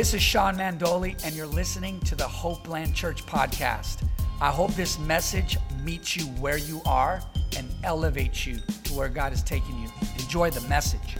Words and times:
This 0.00 0.14
is 0.14 0.22
Sean 0.22 0.56
Mandoli, 0.56 1.22
and 1.26 1.34
you're 1.34 1.46
listening 1.46 2.00
to 2.06 2.14
the 2.14 2.24
Hopeland 2.24 2.94
Church 2.94 3.26
podcast. 3.26 4.02
I 4.40 4.48
hope 4.48 4.72
this 4.72 4.98
message 4.98 5.58
meets 5.84 6.16
you 6.16 6.24
where 6.40 6.56
you 6.56 6.80
are 6.86 7.20
and 7.54 7.68
elevates 7.84 8.46
you 8.46 8.56
to 8.84 8.94
where 8.94 9.10
God 9.10 9.34
is 9.34 9.42
taking 9.42 9.78
you. 9.78 9.90
Enjoy 10.18 10.48
the 10.48 10.66
message. 10.68 11.18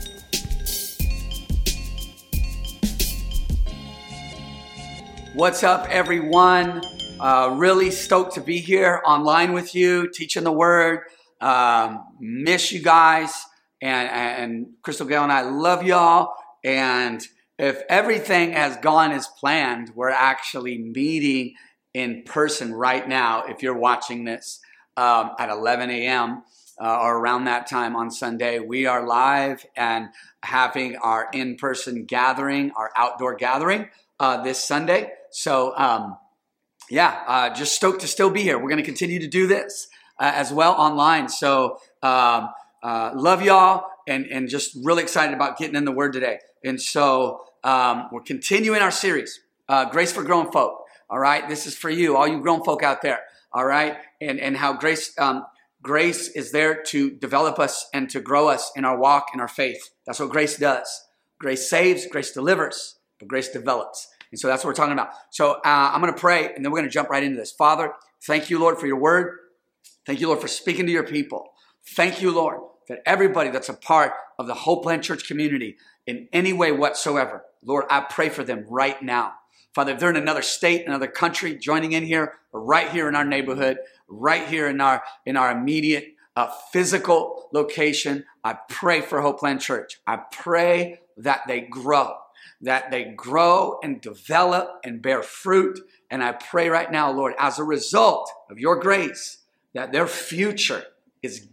What's 5.35 5.61
up, 5.61 5.87
everyone? 5.91 6.81
Uh, 7.19 7.53
really 7.55 7.91
stoked 7.91 8.33
to 8.33 8.41
be 8.41 8.57
here 8.57 9.03
online 9.05 9.53
with 9.53 9.75
you, 9.75 10.09
teaching 10.11 10.43
the 10.43 10.51
word. 10.51 11.01
Um, 11.39 12.03
miss 12.19 12.71
you 12.71 12.81
guys. 12.81 13.45
And, 13.79 14.09
and 14.09 14.67
Crystal 14.81 15.05
Gale 15.05 15.21
and 15.21 15.31
I 15.31 15.41
love 15.41 15.83
y'all. 15.83 16.33
And 16.63 17.23
if 17.61 17.83
everything 17.89 18.53
has 18.53 18.75
gone 18.77 19.11
as 19.11 19.27
planned, 19.27 19.91
we're 19.93 20.09
actually 20.09 20.79
meeting 20.79 21.53
in 21.93 22.23
person 22.23 22.73
right 22.73 23.07
now. 23.07 23.43
If 23.43 23.61
you're 23.61 23.77
watching 23.77 24.25
this 24.25 24.59
um, 24.97 25.33
at 25.37 25.49
11 25.49 25.91
a.m. 25.91 26.41
Uh, 26.81 26.97
or 27.01 27.19
around 27.19 27.45
that 27.45 27.67
time 27.67 27.95
on 27.95 28.09
Sunday, 28.09 28.57
we 28.57 28.87
are 28.87 29.05
live 29.05 29.63
and 29.75 30.07
having 30.41 30.95
our 30.95 31.29
in 31.33 31.55
person 31.55 32.05
gathering, 32.05 32.71
our 32.75 32.89
outdoor 32.95 33.35
gathering 33.35 33.89
uh, 34.19 34.41
this 34.41 34.63
Sunday. 34.63 35.11
So, 35.29 35.77
um, 35.77 36.17
yeah, 36.89 37.21
uh, 37.27 37.53
just 37.53 37.75
stoked 37.75 38.01
to 38.01 38.07
still 38.07 38.31
be 38.31 38.41
here. 38.41 38.57
We're 38.57 38.69
going 38.69 38.77
to 38.77 38.83
continue 38.83 39.19
to 39.19 39.27
do 39.27 39.45
this 39.45 39.87
uh, 40.19 40.31
as 40.33 40.51
well 40.51 40.73
online. 40.73 41.29
So, 41.29 41.77
um, 42.01 42.49
uh, 42.81 43.11
love 43.13 43.43
y'all 43.43 43.85
and, 44.07 44.25
and 44.25 44.49
just 44.49 44.75
really 44.83 45.03
excited 45.03 45.35
about 45.35 45.59
getting 45.59 45.75
in 45.75 45.85
the 45.85 45.91
Word 45.91 46.13
today. 46.13 46.39
And 46.63 46.81
so, 46.81 47.43
um, 47.63 48.09
we're 48.11 48.21
continuing 48.21 48.81
our 48.81 48.91
series, 48.91 49.39
uh, 49.69 49.85
Grace 49.85 50.11
for 50.11 50.23
Grown 50.23 50.51
Folk. 50.51 50.85
All 51.09 51.19
right, 51.19 51.47
this 51.47 51.67
is 51.67 51.75
for 51.75 51.89
you, 51.89 52.15
all 52.15 52.27
you 52.27 52.39
grown 52.39 52.63
folk 52.63 52.83
out 52.83 53.01
there. 53.01 53.19
All 53.53 53.65
right, 53.65 53.97
and 54.21 54.39
and 54.39 54.55
how 54.55 54.73
grace 54.73 55.13
um, 55.19 55.45
grace 55.81 56.29
is 56.29 56.51
there 56.51 56.81
to 56.83 57.11
develop 57.11 57.59
us 57.59 57.89
and 57.93 58.09
to 58.11 58.21
grow 58.21 58.47
us 58.47 58.71
in 58.75 58.85
our 58.85 58.97
walk 58.97 59.27
in 59.33 59.39
our 59.39 59.47
faith. 59.47 59.89
That's 60.05 60.19
what 60.19 60.29
grace 60.29 60.57
does. 60.57 61.05
Grace 61.39 61.69
saves, 61.69 62.05
grace 62.07 62.31
delivers, 62.31 62.99
but 63.19 63.27
grace 63.27 63.49
develops. 63.49 64.07
And 64.31 64.39
so 64.39 64.47
that's 64.47 64.63
what 64.63 64.69
we're 64.69 64.75
talking 64.75 64.93
about. 64.93 65.09
So 65.31 65.53
uh, 65.53 65.59
I'm 65.65 66.01
going 66.01 66.13
to 66.13 66.19
pray, 66.19 66.53
and 66.53 66.63
then 66.63 66.71
we're 66.71 66.79
going 66.79 66.89
to 66.89 66.93
jump 66.93 67.09
right 67.09 67.23
into 67.23 67.37
this. 67.37 67.51
Father, 67.51 67.93
thank 68.23 68.49
you, 68.49 68.59
Lord, 68.59 68.79
for 68.79 68.87
your 68.87 68.99
word. 68.99 69.37
Thank 70.05 70.21
you, 70.21 70.27
Lord, 70.27 70.39
for 70.39 70.47
speaking 70.47 70.85
to 70.85 70.91
your 70.91 71.03
people. 71.03 71.49
Thank 71.95 72.21
you, 72.21 72.31
Lord, 72.31 72.59
that 72.87 72.99
everybody 73.05 73.49
that's 73.49 73.69
a 73.69 73.73
part 73.73 74.13
of 74.39 74.47
the 74.47 74.53
Hopeland 74.53 75.01
Church 75.01 75.27
community 75.27 75.77
in 76.07 76.27
any 76.31 76.53
way 76.53 76.71
whatsoever, 76.71 77.43
Lord, 77.63 77.85
I 77.89 78.01
pray 78.01 78.29
for 78.29 78.43
them 78.43 78.65
right 78.67 79.01
now. 79.01 79.33
Father, 79.73 79.93
if 79.93 79.99
they're 79.99 80.09
in 80.09 80.17
another 80.17 80.41
state, 80.41 80.85
another 80.85 81.07
country, 81.07 81.55
joining 81.55 81.93
in 81.93 82.03
here, 82.03 82.33
or 82.51 82.61
right 82.61 82.89
here 82.89 83.07
in 83.07 83.15
our 83.15 83.23
neighborhood, 83.23 83.77
right 84.07 84.47
here 84.47 84.67
in 84.67 84.81
our 84.81 85.01
in 85.25 85.37
our 85.37 85.51
immediate 85.51 86.15
uh, 86.35 86.49
physical 86.71 87.49
location, 87.53 88.25
I 88.43 88.57
pray 88.67 89.01
for 89.01 89.19
Hopeland 89.19 89.61
Church. 89.61 89.99
I 90.05 90.17
pray 90.17 90.99
that 91.17 91.41
they 91.47 91.61
grow, 91.61 92.15
that 92.61 92.91
they 92.91 93.05
grow 93.05 93.79
and 93.83 94.01
develop 94.01 94.81
and 94.83 95.01
bear 95.01 95.23
fruit. 95.23 95.79
And 96.09 96.23
I 96.23 96.33
pray 96.33 96.69
right 96.69 96.91
now, 96.91 97.11
Lord, 97.11 97.33
as 97.39 97.59
a 97.59 97.63
result 97.63 98.29
of 98.49 98.59
your 98.59 98.77
grace, 98.77 99.37
that 99.73 99.91
their 99.91 100.07
future 100.07 100.83
is 101.21 101.47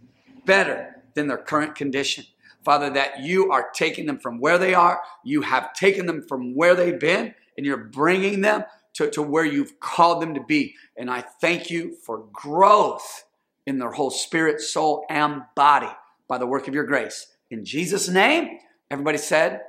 better 0.45 0.95
than 1.13 1.27
their 1.27 1.37
current 1.37 1.75
condition. 1.75 2.25
Father, 2.63 2.89
that 2.91 3.21
you 3.21 3.51
are 3.51 3.69
taking 3.73 4.05
them 4.05 4.19
from 4.19 4.39
where 4.39 4.57
they 4.57 4.73
are, 4.73 5.01
you 5.23 5.41
have 5.41 5.73
taken 5.73 6.05
them 6.05 6.21
from 6.27 6.55
where 6.55 6.75
they've 6.75 6.99
been, 6.99 7.33
and 7.57 7.65
you're 7.65 7.77
bringing 7.77 8.41
them 8.41 8.63
to, 8.93 9.09
to 9.11 9.21
where 9.21 9.45
you've 9.45 9.79
called 9.79 10.21
them 10.21 10.33
to 10.33 10.43
be. 10.43 10.75
And 10.97 11.09
I 11.09 11.21
thank 11.21 11.69
you 11.69 11.95
for 12.05 12.25
growth 12.33 13.25
in 13.65 13.79
their 13.79 13.91
whole 13.91 14.11
spirit, 14.11 14.61
soul, 14.61 15.05
and 15.09 15.43
body 15.55 15.89
by 16.27 16.37
the 16.37 16.47
work 16.47 16.67
of 16.67 16.73
your 16.73 16.83
grace. 16.83 17.27
In 17.49 17.65
Jesus' 17.65 18.09
name, 18.09 18.59
everybody 18.91 19.17
said, 19.17 19.61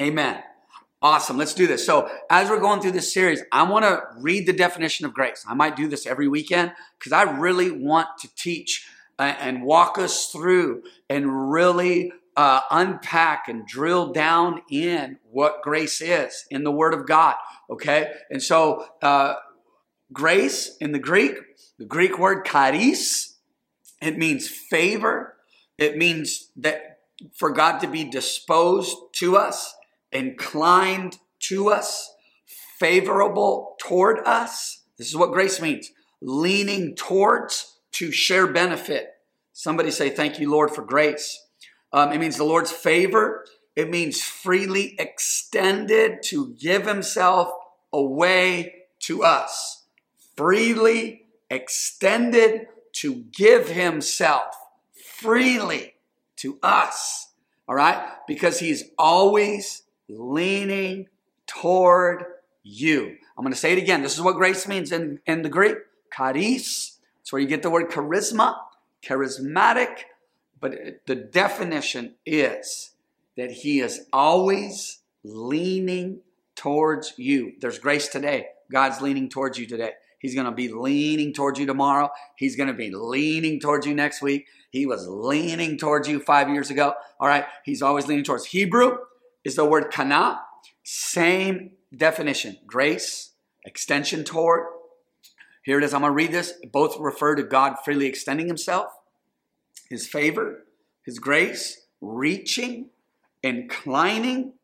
Amen. 0.00 0.42
Awesome. 1.02 1.38
Let's 1.38 1.54
do 1.54 1.66
this. 1.66 1.84
So, 1.84 2.10
as 2.28 2.50
we're 2.50 2.60
going 2.60 2.82
through 2.82 2.90
this 2.92 3.12
series, 3.12 3.42
I 3.52 3.62
want 3.62 3.86
to 3.86 4.02
read 4.18 4.46
the 4.46 4.52
definition 4.52 5.06
of 5.06 5.14
grace. 5.14 5.44
I 5.48 5.54
might 5.54 5.74
do 5.74 5.88
this 5.88 6.06
every 6.06 6.28
weekend 6.28 6.72
because 6.98 7.12
I 7.12 7.22
really 7.22 7.70
want 7.70 8.08
to 8.20 8.28
teach 8.34 8.86
and 9.24 9.62
walk 9.62 9.98
us 9.98 10.26
through 10.26 10.82
and 11.08 11.50
really 11.50 12.12
uh, 12.36 12.60
unpack 12.70 13.48
and 13.48 13.66
drill 13.66 14.12
down 14.12 14.62
in 14.70 15.18
what 15.30 15.62
grace 15.62 16.00
is 16.00 16.46
in 16.50 16.64
the 16.64 16.70
Word 16.70 16.94
of 16.94 17.06
God. 17.06 17.34
Okay? 17.68 18.12
And 18.30 18.42
so, 18.42 18.86
uh, 19.02 19.34
grace 20.12 20.76
in 20.80 20.92
the 20.92 20.98
Greek, 20.98 21.34
the 21.78 21.84
Greek 21.84 22.18
word 22.18 22.44
charis, 22.44 23.38
it 24.02 24.18
means 24.18 24.48
favor. 24.48 25.36
It 25.78 25.96
means 25.96 26.50
that 26.56 27.00
for 27.34 27.50
God 27.50 27.78
to 27.80 27.86
be 27.86 28.04
disposed 28.04 28.96
to 29.16 29.36
us, 29.36 29.74
inclined 30.12 31.18
to 31.40 31.68
us, 31.68 32.12
favorable 32.78 33.76
toward 33.80 34.18
us. 34.26 34.82
This 34.96 35.08
is 35.08 35.16
what 35.16 35.32
grace 35.32 35.60
means 35.60 35.90
leaning 36.20 36.94
towards 36.94 37.76
to 38.00 38.10
share 38.10 38.46
benefit. 38.46 39.10
Somebody 39.52 39.90
say, 39.90 40.08
Thank 40.08 40.40
you, 40.40 40.50
Lord, 40.50 40.70
for 40.70 40.82
grace. 40.82 41.44
Um, 41.92 42.12
it 42.12 42.18
means 42.18 42.38
the 42.38 42.44
Lord's 42.44 42.72
favor. 42.72 43.44
It 43.76 43.90
means 43.90 44.22
freely 44.22 44.96
extended 44.98 46.22
to 46.24 46.54
give 46.58 46.86
himself 46.86 47.52
away 47.92 48.74
to 49.00 49.22
us. 49.22 49.84
Freely 50.34 51.26
extended 51.50 52.68
to 52.92 53.24
give 53.36 53.68
himself 53.68 54.54
freely 54.94 55.92
to 56.36 56.58
us. 56.62 57.28
All 57.68 57.74
right? 57.74 58.02
Because 58.26 58.60
he's 58.60 58.84
always 58.98 59.82
leaning 60.08 61.08
toward 61.46 62.24
you. 62.62 63.18
I'm 63.36 63.44
going 63.44 63.52
to 63.52 63.58
say 63.58 63.72
it 63.72 63.78
again. 63.78 64.00
This 64.00 64.14
is 64.14 64.22
what 64.22 64.36
grace 64.36 64.66
means 64.66 64.90
in, 64.90 65.20
in 65.26 65.42
the 65.42 65.50
Greek. 65.50 65.76
Charis. 66.16 66.96
Where 67.30 67.40
you 67.40 67.48
get 67.48 67.62
the 67.62 67.70
word 67.70 67.90
charisma, 67.90 68.56
charismatic. 69.02 70.00
But 70.60 71.06
the 71.06 71.14
definition 71.14 72.14
is 72.26 72.90
that 73.36 73.50
he 73.50 73.80
is 73.80 74.06
always 74.12 74.98
leaning 75.24 76.20
towards 76.54 77.14
you. 77.16 77.52
There's 77.60 77.78
grace 77.78 78.08
today. 78.08 78.48
God's 78.70 79.00
leaning 79.00 79.28
towards 79.28 79.58
you 79.58 79.66
today. 79.66 79.92
He's 80.18 80.34
going 80.34 80.46
to 80.46 80.52
be 80.52 80.68
leaning 80.68 81.32
towards 81.32 81.58
you 81.58 81.64
tomorrow. 81.64 82.10
He's 82.36 82.56
going 82.56 82.68
to 82.68 82.74
be 82.74 82.90
leaning 82.90 83.58
towards 83.58 83.86
you 83.86 83.94
next 83.94 84.20
week. 84.20 84.46
He 84.70 84.84
was 84.84 85.08
leaning 85.08 85.78
towards 85.78 86.08
you 86.08 86.20
five 86.20 86.50
years 86.50 86.70
ago. 86.70 86.94
All 87.18 87.26
right. 87.26 87.46
He's 87.64 87.80
always 87.80 88.06
leaning 88.06 88.24
towards. 88.24 88.46
Hebrew 88.46 88.98
is 89.44 89.56
the 89.56 89.64
word 89.64 89.90
kana. 89.90 90.42
Same 90.82 91.70
definition. 91.96 92.58
Grace, 92.66 93.32
extension 93.64 94.24
toward. 94.24 94.66
Here 95.62 95.78
it 95.78 95.84
is. 95.84 95.92
I'm 95.92 96.00
going 96.00 96.10
to 96.10 96.14
read 96.14 96.32
this. 96.32 96.54
Both 96.72 96.98
refer 96.98 97.34
to 97.34 97.42
God 97.42 97.76
freely 97.84 98.06
extending 98.06 98.46
himself, 98.46 98.88
his 99.88 100.06
favor, 100.06 100.64
his 101.04 101.18
grace, 101.18 101.86
reaching, 102.00 102.90
inclining 103.42 104.54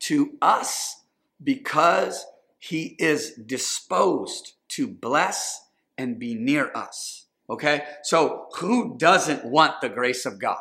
to 0.00 0.36
us 0.40 1.02
because 1.42 2.26
he 2.58 2.96
is 2.98 3.32
disposed 3.32 4.54
to 4.68 4.86
bless 4.86 5.66
and 5.98 6.18
be 6.18 6.34
near 6.34 6.70
us. 6.74 7.26
Okay? 7.50 7.84
So, 8.02 8.46
who 8.58 8.96
doesn't 8.96 9.44
want 9.44 9.80
the 9.80 9.88
grace 9.88 10.24
of 10.24 10.38
God? 10.38 10.60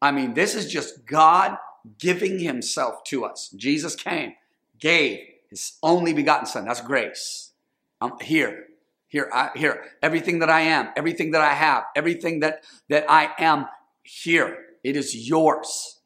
I 0.00 0.12
mean, 0.12 0.34
this 0.34 0.54
is 0.54 0.70
just 0.70 1.06
God 1.06 1.56
giving 1.98 2.38
himself 2.38 3.02
to 3.04 3.24
us. 3.24 3.48
Jesus 3.56 3.94
came, 3.94 4.34
gave 4.78 5.20
his 5.50 5.78
only 5.82 6.12
begotten 6.12 6.46
son. 6.46 6.66
That's 6.66 6.80
grace. 6.80 7.52
I'm 8.00 8.18
here. 8.20 8.67
Here, 9.08 9.30
I, 9.32 9.50
here, 9.56 9.84
everything 10.02 10.40
that 10.40 10.50
I 10.50 10.60
am, 10.60 10.90
everything 10.96 11.32
that 11.32 11.40
I 11.40 11.54
have, 11.54 11.84
everything 11.96 12.40
that, 12.40 12.62
that 12.88 13.10
I 13.10 13.30
am 13.38 13.66
here, 14.02 14.58
it 14.84 14.96
is 14.96 15.28
yours. 15.28 16.00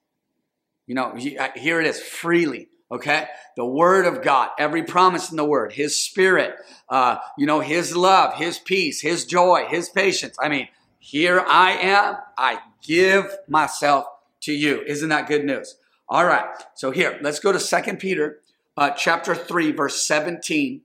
You 0.86 0.94
know, 0.94 1.14
here 1.14 1.80
it 1.80 1.86
is 1.86 2.00
freely. 2.00 2.68
Okay, 2.90 3.26
the 3.56 3.64
Word 3.64 4.04
of 4.04 4.22
God, 4.22 4.50
every 4.58 4.82
promise 4.82 5.30
in 5.30 5.38
the 5.38 5.46
Word, 5.46 5.72
His 5.72 5.98
Spirit, 5.98 6.56
uh, 6.90 7.16
you 7.38 7.46
know, 7.46 7.60
His 7.60 7.96
love, 7.96 8.34
His 8.34 8.58
peace, 8.58 9.00
His 9.00 9.24
joy, 9.24 9.64
His 9.66 9.88
patience. 9.88 10.36
I 10.38 10.50
mean, 10.50 10.68
here 10.98 11.40
I 11.40 11.72
am. 11.72 12.16
I 12.36 12.58
give 12.82 13.34
myself 13.48 14.04
to 14.42 14.52
you. 14.52 14.82
Isn't 14.86 15.08
that 15.08 15.26
good 15.26 15.44
news? 15.44 15.76
All 16.06 16.26
right. 16.26 16.44
So 16.74 16.90
here, 16.90 17.18
let's 17.22 17.40
go 17.40 17.50
to 17.50 17.58
Second 17.58 17.98
Peter 17.98 18.40
uh, 18.76 18.90
chapter 18.90 19.34
3, 19.34 19.72
verse 19.72 20.02
17. 20.02 20.82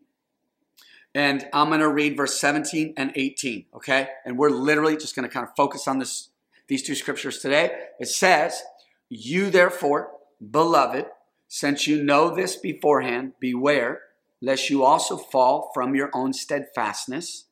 And 1.17 1.49
I'm 1.51 1.69
going 1.69 1.79
to 1.79 1.89
read 1.89 2.15
verse 2.15 2.39
17 2.39 2.93
and 2.95 3.11
18, 3.15 3.65
okay? 3.73 4.09
And 4.23 4.37
we're 4.37 4.51
literally 4.51 4.95
just 4.95 5.15
going 5.15 5.27
to 5.27 5.33
kind 5.33 5.47
of 5.47 5.55
focus 5.57 5.87
on 5.87 5.97
this, 5.97 6.29
these 6.67 6.83
two 6.83 6.93
scriptures 6.93 7.39
today. 7.39 7.71
It 7.99 8.07
says, 8.07 8.61
You 9.09 9.49
therefore, 9.49 10.11
beloved, 10.51 11.07
Since 11.47 11.87
you 11.87 12.03
know 12.03 12.35
this 12.35 12.55
beforehand, 12.55 13.33
beware 13.39 14.01
lest 14.41 14.69
you 14.69 14.83
also 14.83 15.17
fall 15.17 15.71
from 15.73 15.95
your 15.95 16.11
own 16.13 16.33
steadfastness, 16.33 17.45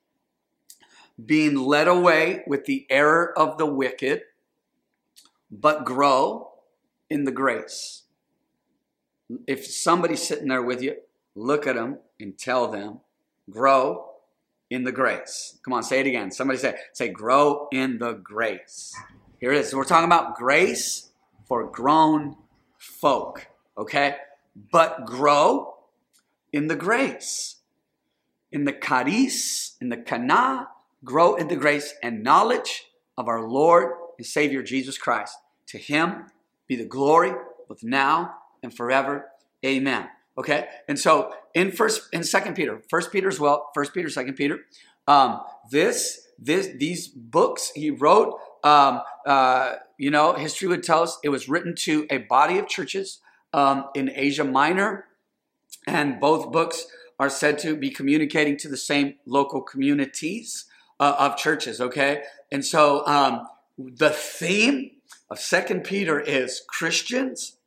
being 1.26 1.56
led 1.56 1.88
away 1.88 2.44
with 2.46 2.66
the 2.66 2.86
error 2.92 3.34
of 3.36 3.58
the 3.58 3.66
wicked, 3.66 4.22
but 5.50 5.86
grow 5.86 6.52
in 7.10 7.24
the 7.24 7.32
grace. 7.32 8.04
If 9.48 9.66
somebody's 9.66 10.22
sitting 10.22 10.50
there 10.50 10.62
with 10.62 10.84
you, 10.84 10.98
look 11.34 11.66
at 11.66 11.76
them 11.76 11.98
and 12.20 12.38
tell 12.38 12.68
them, 12.68 13.00
grow 13.50 14.06
in 14.70 14.84
the 14.84 14.92
grace. 14.92 15.58
Come 15.64 15.74
on, 15.74 15.84
say 15.84 16.00
it 16.00 16.08
again. 16.08 16.32
Somebody 16.32 16.60
say, 16.60 16.76
say, 16.94 17.10
grow 17.10 17.68
in 17.72 18.00
the 18.00 18.14
grace. 18.14 18.94
Here 19.40 19.52
it 19.52 19.60
is. 19.60 19.70
So 19.70 19.78
we're 19.78 19.84
talking 19.84 20.06
about 20.08 20.36
grace 20.36 21.12
for 21.48 21.66
grown 21.66 22.38
folk, 22.78 23.48
okay? 23.78 24.16
But 24.72 25.06
grow 25.06 25.76
in 26.52 26.68
the 26.68 26.76
grace. 26.76 27.58
In 28.52 28.64
the 28.64 28.74
charis, 28.74 29.76
in 29.82 29.90
the 29.90 29.98
kana, 29.98 30.70
grow 31.04 31.36
in 31.36 31.48
the 31.48 31.56
grace 31.56 31.94
and 32.02 32.24
knowledge 32.24 32.86
of 33.18 33.28
our 33.28 33.46
Lord 33.46 33.94
and 34.18 34.26
Savior 34.26 34.64
Jesus 34.64 34.98
Christ. 34.98 35.38
To 35.68 35.78
him 35.78 36.28
be 36.68 36.76
the 36.76 36.86
glory 36.86 37.34
both 37.68 37.84
now 37.84 38.36
and 38.64 38.74
forever. 38.74 39.26
Amen. 39.64 40.08
Okay, 40.38 40.68
and 40.88 41.00
so 41.00 41.34
in 41.54 41.72
first 41.72 42.10
in 42.12 42.24
Second 42.24 42.56
Peter, 42.56 42.82
First 42.90 43.12
Peter 43.12 43.30
as 43.30 43.40
well, 43.40 43.72
First 43.74 43.94
Peter, 43.94 44.10
Second 44.10 44.36
Peter, 44.36 44.60
um, 45.08 45.40
this 45.72 46.28
this 46.38 46.68
these 46.78 47.08
books 47.08 47.72
he 47.74 47.90
wrote. 47.90 48.38
Um, 48.64 49.02
uh, 49.26 49.76
you 49.98 50.10
know, 50.10 50.34
history 50.34 50.68
would 50.68 50.84
tell 50.84 51.04
us 51.04 51.18
it 51.24 51.30
was 51.30 51.48
written 51.48 51.76
to 51.76 52.06
a 52.10 52.18
body 52.18 52.58
of 52.58 52.68
churches 52.68 53.20
um, 53.54 53.86
in 53.96 54.12
Asia 54.14 54.44
Minor, 54.44 55.06
and 55.88 56.20
both 56.20 56.52
books 56.52 56.88
are 57.18 57.30
said 57.30 57.58
to 57.60 57.78
be 57.78 57.90
communicating 57.90 58.58
to 58.58 58.68
the 58.68 58.76
same 58.76 59.16
local 59.26 59.62
communities 59.62 60.66
uh, 61.00 61.16
of 61.18 61.38
churches. 61.38 61.80
Okay, 61.80 62.24
and 62.52 62.66
so 62.66 63.06
um, 63.08 63.48
the 63.78 64.10
theme 64.10 64.92
of 65.30 65.40
Second 65.40 65.86
Peter 65.86 66.20
is 66.20 66.62
Christians 66.68 67.58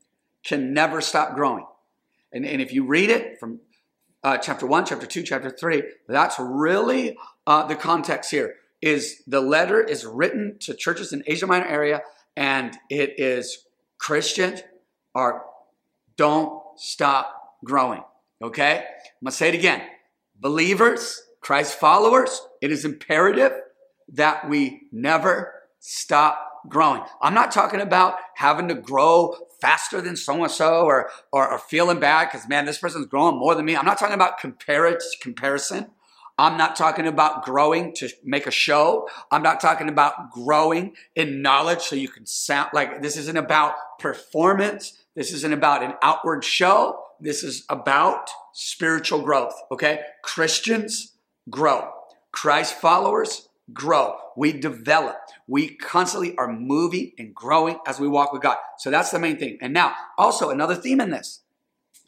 can 0.45 0.75
never 0.75 1.01
stop 1.01 1.35
growing. 1.35 1.65
And, 2.33 2.45
and 2.45 2.61
if 2.61 2.73
you 2.73 2.85
read 2.85 3.11
it 3.11 3.39
from 3.39 3.61
uh, 4.23 4.39
chapter 4.39 4.67
1, 4.67 4.87
chapter 4.87 5.07
2, 5.07 5.23
chapter 5.23 5.51
3, 5.51 5.83
that's 6.09 6.37
really 6.39 7.17
uh, 7.47 7.67
the 7.67 7.77
context 7.77 8.31
here. 8.31 8.55
Is 8.81 9.23
the 9.27 9.41
letter 9.41 9.83
is 9.83 10.07
written 10.07 10.57
to 10.61 10.75
churches 10.75 11.13
in 11.13 11.25
Asia 11.27 11.49
Minor 11.49 11.67
area, 11.67 12.03
and 12.37 12.77
it 12.89 13.19
is 13.19 13.67
Christians 13.99 14.63
are 15.17 15.43
don't 16.17 16.63
stop 16.77 17.35
growing. 17.65 18.03
Okay? 18.41 18.77
I'm 18.77 19.25
gonna 19.25 19.33
say 19.33 19.49
it 19.49 19.55
again. 19.55 19.83
Believers, 20.39 21.21
Christ 21.41 21.79
followers, 21.79 22.41
it 22.63 22.71
is 22.71 22.85
imperative 22.85 23.53
that 24.13 24.49
we 24.49 24.83
never 24.93 25.53
stop 25.81 26.49
growing. 26.69 27.03
I'm 27.21 27.35
not 27.35 27.51
talking 27.51 27.81
about 27.81 28.15
having 28.37 28.69
to 28.69 28.75
grow 28.75 29.35
faster 29.61 30.01
than 30.01 30.17
so 30.17 30.43
and 30.43 30.53
so 30.53 30.85
or 30.85 31.11
or 31.33 31.59
feeling 31.59 32.01
bad 32.01 32.31
because 32.31 32.49
man, 32.49 32.65
this 32.65 32.79
person's 32.79 33.07
growing 33.07 33.39
more 33.39 33.55
than 33.55 33.65
me. 33.65 33.77
I'm 33.77 33.85
not 33.87 33.99
talking 33.99 34.15
about 34.15 34.41
compar- 34.41 35.01
comparison. 35.21 35.91
I'm 36.41 36.57
not 36.57 36.77
talking 36.77 37.09
about 37.09 37.45
growing 37.45 37.93
to 37.95 38.09
make 38.25 38.47
a 38.47 38.53
show. 38.53 39.09
I'm 39.33 39.43
not 39.43 39.61
talking 39.61 39.89
about 39.89 40.31
growing 40.31 40.95
in 41.17 41.43
knowledge 41.43 41.83
so 41.83 41.97
you 41.97 42.09
can 42.09 42.27
sound 42.27 42.71
like 42.73 43.03
this 43.03 43.17
isn't 43.17 43.37
about 43.37 43.75
performance. 43.99 45.03
This 45.17 45.33
isn't 45.33 45.53
about 45.53 45.83
an 45.83 45.95
outward 46.01 46.45
show. 46.45 47.01
This 47.21 47.43
is 47.43 47.65
about 47.69 48.31
spiritual 48.53 49.23
growth. 49.23 49.55
Okay. 49.73 50.03
Christians 50.23 51.15
grow. 51.51 51.91
Christ 52.31 52.75
followers 52.75 53.48
grow. 53.73 54.17
We 54.37 54.53
develop. 54.53 55.17
We 55.47 55.69
constantly 55.69 56.37
are 56.37 56.53
moving 56.53 57.13
and 57.19 57.35
growing 57.35 57.79
as 57.87 58.01
we 58.01 58.09
walk 58.09 58.33
with 58.33 58.43
God. 58.43 58.57
So 58.79 58.91
that's 58.91 59.11
the 59.11 59.19
main 59.19 59.39
thing. 59.39 59.59
And 59.61 59.73
now, 59.73 59.95
also 60.17 60.51
another 60.51 60.75
theme 60.75 61.01
in 61.01 61.11
this 61.11 61.41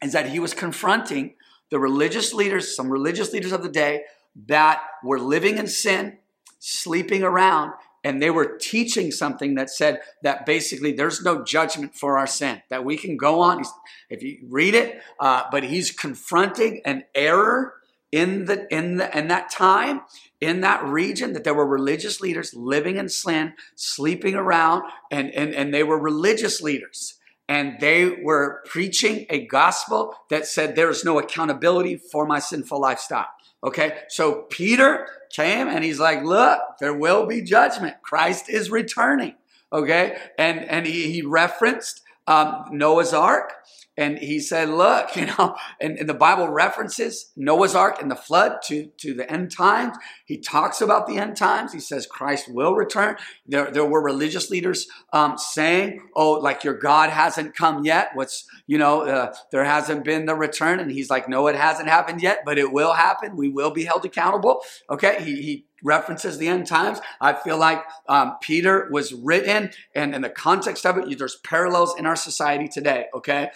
is 0.03 0.12
that 0.12 0.31
he 0.31 0.39
was 0.39 0.55
confronting 0.55 1.35
the 1.71 1.79
religious 1.79 2.33
leaders, 2.33 2.75
some 2.75 2.91
religious 2.91 3.33
leaders 3.33 3.53
of 3.53 3.62
the 3.62 3.69
day 3.69 4.05
that 4.47 4.83
were 5.05 5.21
living 5.21 5.59
in 5.59 5.67
sin, 5.67 6.19
sleeping 6.59 7.23
around, 7.23 7.73
and 8.03 8.23
they 8.23 8.31
were 8.31 8.57
teaching 8.59 9.11
something 9.11 9.55
that 9.57 9.71
said 9.71 10.01
that 10.23 10.47
basically 10.47 10.93
there's 10.93 11.23
no 11.23 11.45
judgment 11.45 11.95
for 11.95 12.19
our 12.19 12.27
sin 12.27 12.62
that 12.71 12.85
we 12.85 12.97
can 12.97 13.17
go 13.17 13.41
on 13.41 13.62
if 14.09 14.23
you 14.23 14.39
read 14.49 14.75
it 14.75 15.01
uh, 15.19 15.43
but 15.51 15.65
he's 15.65 15.91
confronting 15.91 16.81
an 16.85 17.05
error 17.15 17.75
in 18.12 18.47
the 18.47 18.67
in 18.75 18.97
the 18.97 19.17
in 19.17 19.29
that 19.29 19.51
time 19.51 20.03
in 20.41 20.61
that 20.62 20.85
region 20.85 21.33
that 21.33 21.45
there 21.45 21.55
were 21.55 21.67
religious 21.67 22.21
leaders 22.21 22.55
living 22.55 22.97
in 22.97 23.09
sin 23.09 23.55
sleeping 23.77 24.35
around 24.35 24.83
and 25.11 25.31
and, 25.31 25.55
and 25.55 25.73
they 25.73 25.83
were 25.83 25.99
religious 25.99 26.61
leaders. 26.61 27.17
And 27.49 27.81
they 27.81 28.09
were 28.23 28.62
preaching 28.67 29.27
a 29.29 29.45
gospel 29.45 30.15
that 30.29 30.47
said 30.47 30.77
there 30.77 30.89
is 30.89 31.05
no 31.05 31.19
accountability 31.19 31.97
for 31.97 32.25
my 32.25 32.39
sinful 32.39 32.81
lifestyle. 32.81 33.27
Okay? 33.65 33.99
So 34.09 34.47
peter 34.51 35.09
came 35.31 35.69
and 35.69 35.85
he's 35.85 35.99
like 36.01 36.23
look 36.25 36.61
there 36.81 36.95
will 36.95 37.27
be 37.27 37.43
judgment. 37.43 37.97
Christ 38.03 38.49
is 38.49 38.71
returning. 38.71 39.35
Okay? 39.73 40.17
And 40.39 40.61
and 40.65 40.87
he, 40.87 41.12
he 41.12 41.23
referenced 41.23 42.03
um, 42.27 42.67
noah's 42.73 43.12
ark 43.12 43.53
and 44.00 44.19
he 44.19 44.41
said, 44.41 44.70
look, 44.70 45.14
you 45.17 45.26
know, 45.26 45.55
and, 45.79 45.99
and, 45.99 46.08
the 46.08 46.14
Bible 46.14 46.49
references 46.49 47.31
Noah's 47.37 47.75
Ark 47.75 48.00
and 48.00 48.11
the 48.11 48.17
flood 48.17 48.56
to, 48.64 48.87
to 48.97 49.12
the 49.12 49.31
end 49.31 49.55
times. 49.55 49.97
He 50.25 50.38
talks 50.38 50.81
about 50.81 51.06
the 51.06 51.19
end 51.19 51.37
times. 51.37 51.75
He 51.75 51.81
says 51.81 52.06
Christ 52.06 52.47
will 52.49 52.75
return. 52.75 53.17
There, 53.47 53.70
there 53.70 53.85
were 53.85 54.02
religious 54.02 54.50
leaders 54.50 54.88
um, 55.12 55.37
saying, 55.37 56.00
oh, 56.17 56.32
like 56.32 56.64
your 56.64 56.75
God 56.75 57.11
hasn't 57.11 57.55
come 57.55 57.85
yet. 57.85 58.11
What's, 58.14 58.47
you 58.67 58.79
know, 58.79 59.02
uh, 59.02 59.35
there 59.52 59.64
hasn't 59.64 60.05
been 60.05 60.25
the 60.25 60.35
return. 60.35 60.81
And 60.81 60.91
he's 60.91 61.11
like, 61.11 61.29
no, 61.29 61.47
it 61.49 61.56
hasn't 61.56 61.88
happened 61.88 62.23
yet, 62.23 62.41
but 62.47 62.58
it 62.58 62.73
will 62.73 62.94
happen. 62.94 63.37
We 63.37 63.50
will 63.50 63.70
be 63.70 63.85
held 63.85 64.06
accountable. 64.06 64.62
Okay. 64.91 65.23
He, 65.23 65.43
he 65.43 65.67
references 65.82 66.38
the 66.38 66.49
end 66.49 66.66
times. 66.66 67.00
I 67.21 67.33
feel 67.33 67.59
like 67.59 67.83
um, 68.09 68.37
Peter 68.40 68.88
was 68.90 69.12
written, 69.12 69.71
and 69.95 70.14
in 70.14 70.23
the 70.23 70.30
context 70.30 70.85
of 70.87 70.99
it, 70.99 71.19
there's 71.19 71.37
parallels 71.37 71.95
in 71.99 72.07
our 72.07 72.16
society 72.16 72.69
today. 72.69 73.07
Okay, 73.14 73.50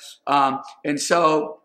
and 0.84 1.00
so 1.00 1.60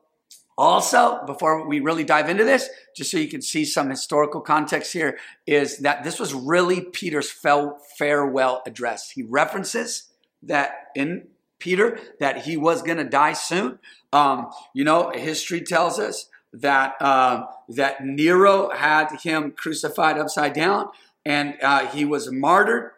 also 0.57 1.23
before 1.25 1.67
we 1.67 1.79
really 1.79 2.03
dive 2.03 2.29
into 2.29 2.43
this, 2.43 2.69
just 2.95 3.09
so 3.11 3.17
you 3.17 3.29
can 3.29 3.41
see 3.41 3.63
some 3.63 3.89
historical 3.89 4.41
context 4.41 4.91
here, 4.91 5.17
is 5.47 5.77
that 5.79 6.03
this 6.03 6.19
was 6.19 6.33
really 6.33 6.81
Peter's 6.81 7.31
farewell 7.31 8.61
address. 8.65 9.11
He 9.11 9.23
references 9.23 10.09
that 10.43 10.89
in 10.95 11.27
Peter 11.59 11.99
that 12.19 12.43
he 12.43 12.57
was 12.57 12.81
going 12.81 12.97
to 12.97 13.03
die 13.03 13.33
soon. 13.33 13.79
Um, 14.11 14.49
you 14.73 14.83
know, 14.83 15.11
history 15.15 15.61
tells 15.61 15.99
us 15.99 16.29
that 16.51 16.95
uh, 16.99 17.45
that 17.69 18.03
Nero 18.03 18.69
had 18.71 19.07
him 19.23 19.51
crucified 19.51 20.17
upside 20.17 20.53
down, 20.53 20.89
and 21.25 21.55
uh, 21.61 21.87
he 21.87 22.03
was 22.05 22.31
martyred. 22.31 22.91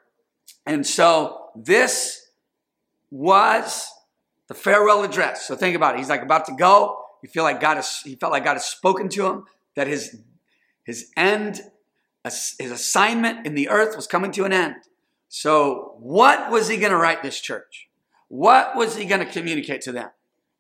And 0.66 0.86
so 0.86 1.50
this 1.56 2.30
was 3.10 3.92
the 4.52 4.56
farewell 4.56 5.02
address. 5.06 5.48
So 5.48 5.56
think 5.56 5.78
about 5.78 5.96
it. 5.96 6.00
He's 6.00 6.10
like 6.10 6.24
about 6.24 6.44
to 6.48 6.54
go. 6.54 7.06
You 7.24 7.30
feel 7.30 7.44
like 7.44 7.62
God 7.62 7.78
has. 7.78 8.02
He 8.04 8.16
felt 8.16 8.34
like 8.34 8.44
God 8.44 8.56
has 8.56 8.66
spoken 8.66 9.08
to 9.08 9.26
him 9.26 9.46
that 9.78 9.88
his 9.88 10.18
his 10.84 11.10
end, 11.16 11.62
his 12.26 12.60
assignment 12.60 13.48
in 13.48 13.56
the 13.56 13.70
earth 13.70 13.96
was 13.96 14.08
coming 14.08 14.30
to 14.34 14.44
an 14.44 14.52
end. 14.52 14.76
So 15.30 15.96
what 16.00 16.52
was 16.52 16.68
he 16.68 16.76
going 16.76 16.92
to 16.92 16.98
write 16.98 17.24
this 17.24 17.40
church? 17.40 17.88
What 18.28 18.76
was 18.76 18.98
he 18.98 19.06
going 19.06 19.26
to 19.26 19.32
communicate 19.32 19.80
to 19.84 19.94
them? 19.94 20.10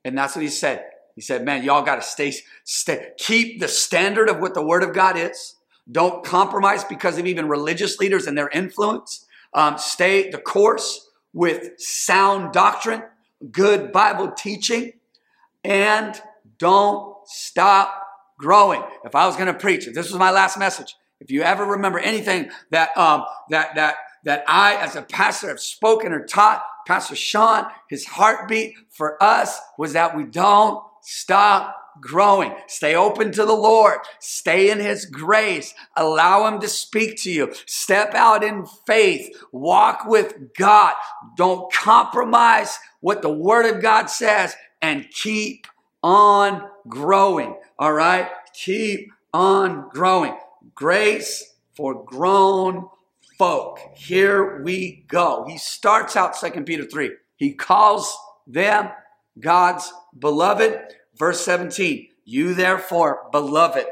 And 0.05 0.17
that's 0.17 0.37
what 0.37 0.43
he 0.43 0.49
said. 0.49 0.85
He 1.15 1.21
said, 1.21 1.43
man, 1.43 1.61
y'all 1.65 1.81
got 1.81 1.95
to 1.95 2.01
stay, 2.01 2.33
stay, 2.63 3.09
keep 3.17 3.59
the 3.59 3.67
standard 3.67 4.29
of 4.29 4.39
what 4.39 4.53
the 4.53 4.65
word 4.65 4.83
of 4.83 4.93
God 4.93 5.17
is. 5.17 5.55
Don't 5.91 6.23
compromise 6.23 6.85
because 6.85 7.17
of 7.17 7.25
even 7.25 7.49
religious 7.49 7.99
leaders 7.99 8.25
and 8.25 8.37
their 8.37 8.47
influence. 8.49 9.25
Um, 9.53 9.77
stay 9.77 10.29
the 10.29 10.37
course 10.37 11.09
with 11.33 11.77
sound 11.77 12.53
doctrine, 12.53 13.03
good 13.51 13.91
Bible 13.91 14.31
teaching, 14.31 14.93
and 15.63 16.19
don't 16.57 17.15
stop 17.25 18.05
growing. 18.37 18.83
If 19.03 19.15
I 19.15 19.25
was 19.25 19.35
going 19.35 19.47
to 19.47 19.53
preach, 19.53 19.87
if 19.87 19.93
this 19.93 20.09
was 20.09 20.19
my 20.19 20.31
last 20.31 20.57
message, 20.57 20.95
if 21.19 21.29
you 21.31 21.43
ever 21.43 21.65
remember 21.65 21.99
anything 21.99 22.49
that 22.71 22.95
um, 22.97 23.25
that 23.49 23.75
that 23.75 23.95
that 24.23 24.43
I, 24.47 24.75
as 24.75 24.95
a 24.95 25.01
pastor, 25.01 25.47
have 25.49 25.59
spoken 25.59 26.11
or 26.11 26.25
taught, 26.25 26.63
Pastor 26.87 27.15
Sean, 27.15 27.65
his 27.89 28.05
heartbeat 28.05 28.75
for 28.89 29.21
us 29.21 29.59
was 29.77 29.93
that 29.93 30.15
we 30.15 30.23
don't 30.23 30.83
stop 31.01 31.75
growing. 32.01 32.53
Stay 32.67 32.95
open 32.95 33.31
to 33.31 33.45
the 33.45 33.53
Lord. 33.53 33.99
Stay 34.19 34.69
in 34.69 34.79
His 34.79 35.05
grace. 35.05 35.73
Allow 35.95 36.47
Him 36.47 36.59
to 36.61 36.67
speak 36.67 37.21
to 37.21 37.31
you. 37.31 37.53
Step 37.67 38.13
out 38.15 38.43
in 38.43 38.65
faith. 38.87 39.35
Walk 39.51 40.05
with 40.05 40.53
God. 40.57 40.95
Don't 41.37 41.71
compromise 41.71 42.77
what 42.99 43.21
the 43.21 43.31
Word 43.31 43.65
of 43.65 43.81
God 43.81 44.07
says 44.07 44.55
and 44.81 45.09
keep 45.11 45.67
on 46.03 46.67
growing. 46.87 47.55
All 47.77 47.93
right? 47.93 48.29
Keep 48.53 49.11
on 49.33 49.89
growing. 49.89 50.35
Grace 50.75 51.53
for 51.75 52.03
grown 52.03 52.87
folk. 53.37 53.79
Here 53.95 54.61
we 54.61 55.05
go. 55.07 55.45
He 55.47 55.57
starts 55.57 56.15
out 56.15 56.35
2 56.39 56.61
Peter 56.63 56.85
3. 56.85 57.11
He 57.37 57.53
calls 57.53 58.15
them 58.45 58.89
God's 59.39 59.91
beloved. 60.17 60.79
Verse 61.21 61.41
17, 61.41 62.07
you 62.25 62.55
therefore, 62.55 63.27
beloved, 63.31 63.85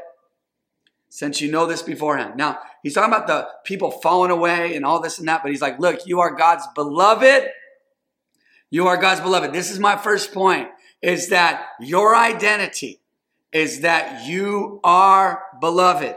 since 1.10 1.40
you 1.40 1.48
know 1.48 1.64
this 1.64 1.80
beforehand. 1.80 2.34
Now, 2.34 2.58
he's 2.82 2.94
talking 2.94 3.14
about 3.14 3.28
the 3.28 3.46
people 3.62 3.92
falling 3.92 4.32
away 4.32 4.74
and 4.74 4.84
all 4.84 5.00
this 5.00 5.20
and 5.20 5.28
that, 5.28 5.40
but 5.40 5.52
he's 5.52 5.62
like, 5.62 5.78
look, 5.78 6.08
you 6.08 6.18
are 6.18 6.34
God's 6.34 6.66
beloved. 6.74 7.48
You 8.68 8.88
are 8.88 8.96
God's 8.96 9.20
beloved. 9.20 9.52
This 9.52 9.70
is 9.70 9.78
my 9.78 9.96
first 9.96 10.34
point 10.34 10.70
is 11.02 11.28
that 11.28 11.68
your 11.78 12.16
identity 12.16 12.98
is 13.52 13.82
that 13.82 14.26
you 14.26 14.80
are 14.82 15.44
beloved. 15.60 16.16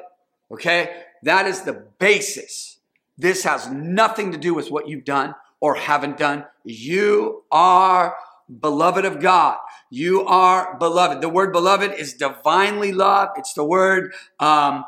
Okay? 0.50 1.04
That 1.22 1.46
is 1.46 1.62
the 1.62 1.74
basis. 2.00 2.80
This 3.20 3.44
has 3.44 3.70
nothing 3.70 4.32
to 4.32 4.40
do 4.40 4.56
with 4.56 4.72
what 4.72 4.88
you've 4.88 5.06
done 5.06 5.36
or 5.60 5.76
haven't 5.76 6.18
done. 6.18 6.46
You 6.64 7.44
are 7.52 8.16
beloved 8.60 9.06
of 9.06 9.20
God. 9.20 9.60
You 9.94 10.26
are 10.26 10.76
beloved. 10.80 11.22
The 11.22 11.30
word 11.30 11.54
beloved 11.54 11.94
is 11.94 12.16
divinely 12.16 12.92
loved. 12.92 13.34
It's 13.38 13.54
the 13.54 13.64
word 13.64 14.16
um, 14.40 14.86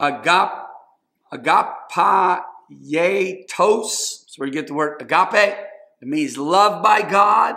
agap, 0.00 0.62
agapetos. 1.30 2.40
That's 3.58 4.38
where 4.38 4.46
you 4.46 4.54
get 4.54 4.68
the 4.68 4.72
word 4.72 5.02
agape. 5.02 5.34
It 6.00 6.08
means 6.08 6.38
loved 6.38 6.82
by 6.82 7.02
God, 7.02 7.56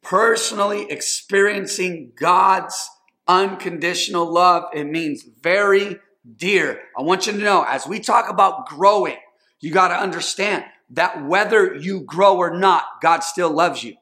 personally 0.00 0.88
experiencing 0.88 2.12
God's 2.14 2.88
unconditional 3.26 4.32
love. 4.32 4.66
It 4.72 4.84
means 4.84 5.24
very 5.42 5.96
dear. 6.36 6.82
I 6.96 7.02
want 7.02 7.26
you 7.26 7.32
to 7.32 7.38
know 7.38 7.64
as 7.66 7.84
we 7.84 7.98
talk 7.98 8.30
about 8.30 8.68
growing, 8.68 9.16
you 9.58 9.72
got 9.72 9.88
to 9.88 10.00
understand 10.00 10.66
that 10.90 11.26
whether 11.26 11.74
you 11.74 12.02
grow 12.02 12.36
or 12.36 12.56
not, 12.56 12.84
God 13.02 13.24
still 13.24 13.50
loves 13.50 13.82
you. 13.82 13.96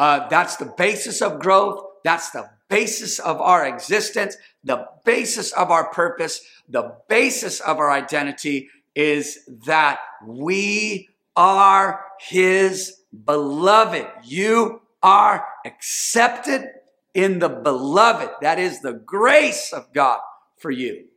Uh, 0.00 0.26
that's 0.28 0.56
the 0.56 0.72
basis 0.78 1.20
of 1.20 1.40
growth. 1.40 1.84
That's 2.04 2.30
the 2.30 2.48
basis 2.70 3.18
of 3.18 3.38
our 3.38 3.66
existence. 3.66 4.34
The 4.64 4.86
basis 5.04 5.52
of 5.52 5.70
our 5.70 5.90
purpose. 5.92 6.40
The 6.70 6.96
basis 7.06 7.60
of 7.60 7.76
our 7.76 7.90
identity 7.90 8.70
is 8.94 9.40
that 9.66 9.98
we 10.26 11.10
are 11.36 12.02
His 12.18 13.02
beloved. 13.26 14.06
You 14.24 14.80
are 15.02 15.46
accepted 15.66 16.64
in 17.12 17.38
the 17.38 17.50
beloved. 17.50 18.30
That 18.40 18.58
is 18.58 18.80
the 18.80 18.94
grace 18.94 19.70
of 19.70 19.92
God 19.92 20.20
for 20.56 20.70
you. 20.70 21.08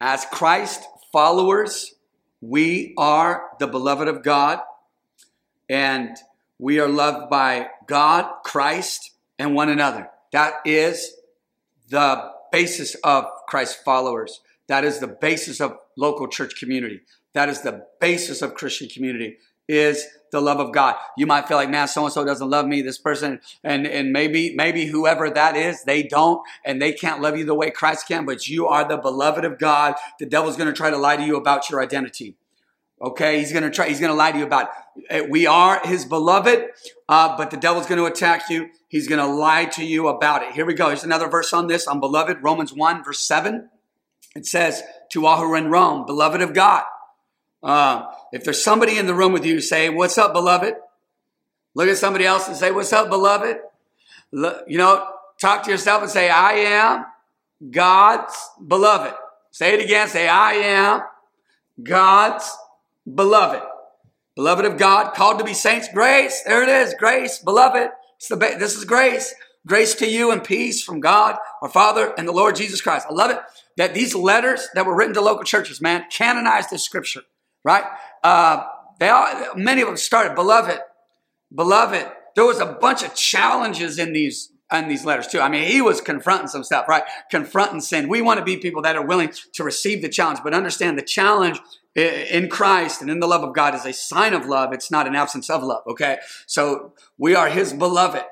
As 0.00 0.24
Christ 0.32 0.82
followers, 1.12 1.94
we 2.40 2.94
are 2.96 3.50
the 3.58 3.66
beloved 3.66 4.08
of 4.08 4.22
God 4.22 4.60
and 5.68 6.16
we 6.58 6.78
are 6.78 6.88
loved 6.88 7.30
by 7.30 7.68
God, 7.86 8.30
Christ, 8.44 9.12
and 9.38 9.54
one 9.54 9.68
another. 9.68 10.08
That 10.32 10.54
is 10.64 11.14
the 11.88 12.32
basis 12.52 12.94
of 12.96 13.26
Christ 13.48 13.84
followers. 13.84 14.40
That 14.68 14.84
is 14.84 14.98
the 14.98 15.06
basis 15.06 15.60
of 15.60 15.76
local 15.96 16.28
church 16.28 16.58
community. 16.58 17.00
That 17.34 17.48
is 17.48 17.62
the 17.62 17.86
basis 18.00 18.42
of 18.42 18.54
Christian 18.54 18.88
community 18.88 19.38
is 19.68 20.06
the 20.30 20.40
love 20.40 20.60
of 20.60 20.72
God. 20.72 20.96
You 21.16 21.26
might 21.26 21.48
feel 21.48 21.56
like, 21.56 21.70
man, 21.70 21.88
so 21.88 22.04
and 22.04 22.12
so 22.12 22.24
doesn't 22.24 22.50
love 22.50 22.66
me, 22.66 22.82
this 22.82 22.98
person, 22.98 23.40
and, 23.62 23.86
and 23.86 24.12
maybe, 24.12 24.54
maybe 24.54 24.86
whoever 24.86 25.30
that 25.30 25.56
is, 25.56 25.84
they 25.84 26.02
don't, 26.02 26.42
and 26.64 26.82
they 26.82 26.92
can't 26.92 27.22
love 27.22 27.38
you 27.38 27.44
the 27.44 27.54
way 27.54 27.70
Christ 27.70 28.06
can, 28.08 28.26
but 28.26 28.48
you 28.48 28.66
are 28.66 28.86
the 28.86 28.96
beloved 28.96 29.44
of 29.44 29.58
God. 29.58 29.94
The 30.18 30.26
devil's 30.26 30.56
going 30.56 30.68
to 30.68 30.76
try 30.76 30.90
to 30.90 30.98
lie 30.98 31.16
to 31.16 31.24
you 31.24 31.36
about 31.36 31.70
your 31.70 31.82
identity. 31.82 32.36
Okay, 33.00 33.38
he's 33.38 33.52
gonna 33.52 33.70
try. 33.70 33.88
He's 33.88 34.00
gonna 34.00 34.14
lie 34.14 34.32
to 34.32 34.38
you 34.38 34.44
about. 34.44 34.70
It. 35.10 35.28
We 35.28 35.46
are 35.46 35.80
his 35.84 36.04
beloved, 36.04 36.66
uh, 37.08 37.36
but 37.36 37.50
the 37.50 37.56
devil's 37.56 37.86
going 37.86 37.98
to 37.98 38.04
attack 38.06 38.48
you. 38.48 38.68
He's 38.86 39.08
going 39.08 39.18
to 39.18 39.26
lie 39.26 39.64
to 39.64 39.84
you 39.84 40.06
about 40.06 40.44
it. 40.44 40.52
Here 40.52 40.64
we 40.64 40.74
go. 40.74 40.86
Here's 40.86 41.02
another 41.02 41.28
verse 41.28 41.52
on 41.52 41.66
this. 41.66 41.88
On 41.88 41.98
beloved, 41.98 42.38
Romans 42.42 42.72
one 42.72 43.02
verse 43.02 43.18
seven. 43.18 43.70
It 44.36 44.46
says, 44.46 44.84
"To 45.10 45.26
all 45.26 45.38
who 45.38 45.52
are 45.52 45.56
in 45.56 45.68
Rome, 45.68 46.06
beloved 46.06 46.40
of 46.40 46.54
God." 46.54 46.84
Uh, 47.64 48.04
if 48.30 48.44
there's 48.44 48.62
somebody 48.62 48.98
in 48.98 49.06
the 49.06 49.14
room 49.14 49.32
with 49.32 49.46
you, 49.46 49.60
say, 49.60 49.88
What's 49.88 50.18
up, 50.18 50.34
beloved? 50.34 50.74
Look 51.74 51.88
at 51.88 51.96
somebody 51.96 52.26
else 52.26 52.46
and 52.46 52.56
say, 52.56 52.70
What's 52.70 52.92
up, 52.92 53.08
beloved? 53.08 53.56
Look, 54.30 54.64
you 54.68 54.76
know, 54.76 55.08
talk 55.40 55.62
to 55.64 55.70
yourself 55.70 56.02
and 56.02 56.10
say, 56.10 56.28
I 56.28 56.52
am 56.52 57.06
God's 57.70 58.34
beloved. 58.64 59.14
Say 59.50 59.74
it 59.74 59.82
again. 59.82 60.08
Say, 60.08 60.28
I 60.28 60.52
am 60.52 61.02
God's 61.82 62.54
beloved. 63.12 63.62
Beloved 64.36 64.64
of 64.64 64.78
God, 64.78 65.14
called 65.14 65.38
to 65.38 65.44
be 65.44 65.54
saints. 65.54 65.88
Grace. 65.92 66.42
There 66.42 66.62
it 66.62 66.68
is. 66.68 66.94
Grace, 66.98 67.38
beloved. 67.38 67.90
The, 68.28 68.36
this 68.36 68.76
is 68.76 68.84
grace. 68.84 69.34
Grace 69.66 69.94
to 69.96 70.08
you 70.08 70.30
and 70.30 70.42
peace 70.42 70.82
from 70.82 71.00
God, 71.00 71.36
our 71.62 71.68
Father, 71.68 72.12
and 72.18 72.26
the 72.26 72.32
Lord 72.32 72.56
Jesus 72.56 72.80
Christ. 72.80 73.06
I 73.08 73.12
love 73.12 73.30
it 73.30 73.38
that 73.76 73.94
these 73.94 74.14
letters 74.14 74.68
that 74.74 74.86
were 74.86 74.94
written 74.94 75.14
to 75.14 75.20
local 75.20 75.44
churches, 75.44 75.80
man, 75.80 76.04
canonized 76.10 76.70
this 76.70 76.84
scripture 76.84 77.22
right? 77.64 77.84
Uh, 78.22 78.64
they 79.00 79.08
all, 79.08 79.54
many 79.56 79.80
of 79.80 79.88
them 79.88 79.96
started, 79.96 80.34
beloved, 80.34 80.78
beloved. 81.52 82.06
There 82.36 82.44
was 82.44 82.60
a 82.60 82.66
bunch 82.66 83.02
of 83.02 83.14
challenges 83.14 83.98
in 83.98 84.12
these 84.12 84.50
in 84.72 84.88
these 84.88 85.04
letters 85.04 85.26
too. 85.26 85.40
I 85.40 85.48
mean, 85.48 85.68
he 85.68 85.80
was 85.80 86.00
confronting 86.00 86.48
some 86.48 86.64
stuff, 86.64 86.88
right? 86.88 87.04
Confronting 87.30 87.80
sin. 87.80 88.08
We 88.08 88.22
want 88.22 88.38
to 88.38 88.44
be 88.44 88.56
people 88.56 88.82
that 88.82 88.96
are 88.96 89.06
willing 89.06 89.30
to 89.52 89.62
receive 89.62 90.02
the 90.02 90.08
challenge, 90.08 90.40
but 90.42 90.54
understand 90.54 90.98
the 90.98 91.02
challenge 91.02 91.60
in 91.94 92.48
Christ 92.48 93.00
and 93.00 93.10
in 93.10 93.20
the 93.20 93.26
love 93.26 93.42
of 93.42 93.54
God 93.54 93.74
is 93.74 93.84
a 93.84 93.92
sign 93.92 94.34
of 94.34 94.46
love. 94.46 94.72
It's 94.72 94.90
not 94.90 95.06
an 95.06 95.14
absence 95.14 95.48
of 95.48 95.62
love. 95.62 95.84
Okay. 95.86 96.18
So 96.46 96.92
we 97.18 97.34
are 97.34 97.48
his 97.48 97.72
beloved. 97.72 98.24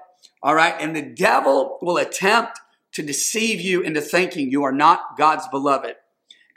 All 0.42 0.54
right. 0.54 0.74
And 0.78 0.96
the 0.96 1.02
devil 1.02 1.78
will 1.80 1.96
attempt 1.96 2.58
to 2.92 3.02
deceive 3.02 3.60
you 3.60 3.80
into 3.80 4.00
thinking 4.00 4.50
you 4.50 4.64
are 4.64 4.72
not 4.72 5.16
God's 5.16 5.46
beloved 5.48 5.94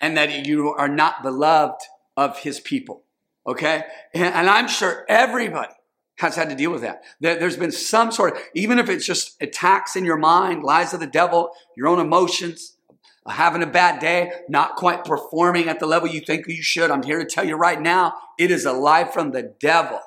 and 0.01 0.17
that 0.17 0.45
you 0.45 0.69
are 0.69 0.89
not 0.89 1.23
beloved 1.23 1.81
of 2.17 2.39
his 2.39 2.59
people. 2.59 3.03
Okay? 3.47 3.83
And, 4.13 4.49
I'm 4.49 4.67
sure 4.67 5.05
everybody 5.07 5.73
has 6.17 6.35
had 6.35 6.49
to 6.49 6.55
deal 6.55 6.71
with 6.71 6.81
that. 6.81 7.03
There's 7.19 7.57
been 7.57 7.71
some 7.71 8.11
sort 8.11 8.35
of, 8.35 8.41
even 8.55 8.79
if 8.79 8.89
it's 8.89 9.05
just 9.05 9.35
attacks 9.41 9.95
in 9.95 10.05
your 10.05 10.17
mind, 10.17 10.63
lies 10.63 10.93
of 10.93 10.99
the 10.99 11.07
devil, 11.07 11.51
your 11.77 11.87
own 11.87 11.99
emotions, 11.99 12.74
having 13.27 13.63
a 13.63 13.67
bad 13.67 13.99
day, 13.99 14.31
not 14.47 14.75
quite 14.75 15.03
performing 15.03 15.67
at 15.67 15.79
the 15.79 15.87
level 15.87 16.07
you 16.07 16.21
think 16.21 16.47
you 16.47 16.61
should. 16.61 16.91
I'm 16.91 17.03
here 17.03 17.19
to 17.19 17.25
tell 17.25 17.45
you 17.45 17.55
right 17.55 17.81
now, 17.81 18.13
it 18.37 18.51
is 18.51 18.65
a 18.65 18.73
lie 18.73 19.05
from 19.05 19.31
the 19.31 19.53
devil 19.59 19.99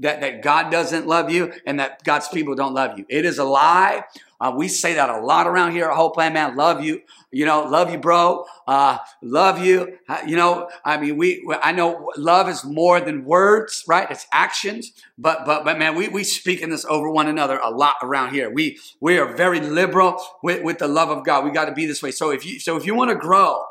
that, 0.00 0.20
that 0.20 0.42
God 0.42 0.70
doesn't 0.70 1.06
love 1.06 1.30
you 1.30 1.52
and 1.66 1.78
that 1.78 2.02
God's 2.04 2.28
people 2.28 2.54
don't 2.54 2.74
love 2.74 2.98
you. 2.98 3.06
It 3.08 3.24
is 3.24 3.38
a 3.38 3.44
lie. 3.44 4.04
Uh, 4.44 4.52
we 4.54 4.68
say 4.68 4.92
that 4.92 5.08
a 5.08 5.20
lot 5.20 5.46
around 5.46 5.72
here 5.72 5.86
at 5.86 5.96
Hopeland 5.96 6.34
Man. 6.34 6.54
Love 6.54 6.84
you, 6.84 7.00
you 7.30 7.46
know, 7.46 7.62
love 7.62 7.90
you, 7.90 7.96
bro. 7.96 8.44
Uh, 8.66 8.98
love 9.22 9.58
you. 9.64 9.96
Uh, 10.06 10.20
you 10.26 10.36
know, 10.36 10.68
I 10.84 10.98
mean, 10.98 11.16
we, 11.16 11.42
I 11.62 11.72
know 11.72 12.12
love 12.18 12.50
is 12.50 12.62
more 12.62 13.00
than 13.00 13.24
words, 13.24 13.84
right? 13.88 14.06
It's 14.10 14.26
actions. 14.34 14.92
But, 15.16 15.46
but, 15.46 15.64
but 15.64 15.78
man, 15.78 15.94
we, 15.94 16.08
we 16.08 16.24
speak 16.24 16.60
in 16.60 16.68
this 16.68 16.84
over 16.84 17.08
one 17.08 17.26
another 17.26 17.58
a 17.58 17.70
lot 17.70 17.94
around 18.02 18.34
here. 18.34 18.50
We, 18.50 18.78
we 19.00 19.16
are 19.16 19.34
very 19.34 19.60
liberal 19.60 20.20
with, 20.42 20.62
with 20.62 20.76
the 20.76 20.88
love 20.88 21.08
of 21.08 21.24
God. 21.24 21.46
We 21.46 21.50
got 21.50 21.64
to 21.64 21.72
be 21.72 21.86
this 21.86 22.02
way. 22.02 22.10
So 22.10 22.30
if 22.30 22.44
you, 22.44 22.60
so 22.60 22.76
if 22.76 22.84
you 22.84 22.94
want 22.94 23.12
to 23.12 23.16
grow, 23.16 23.64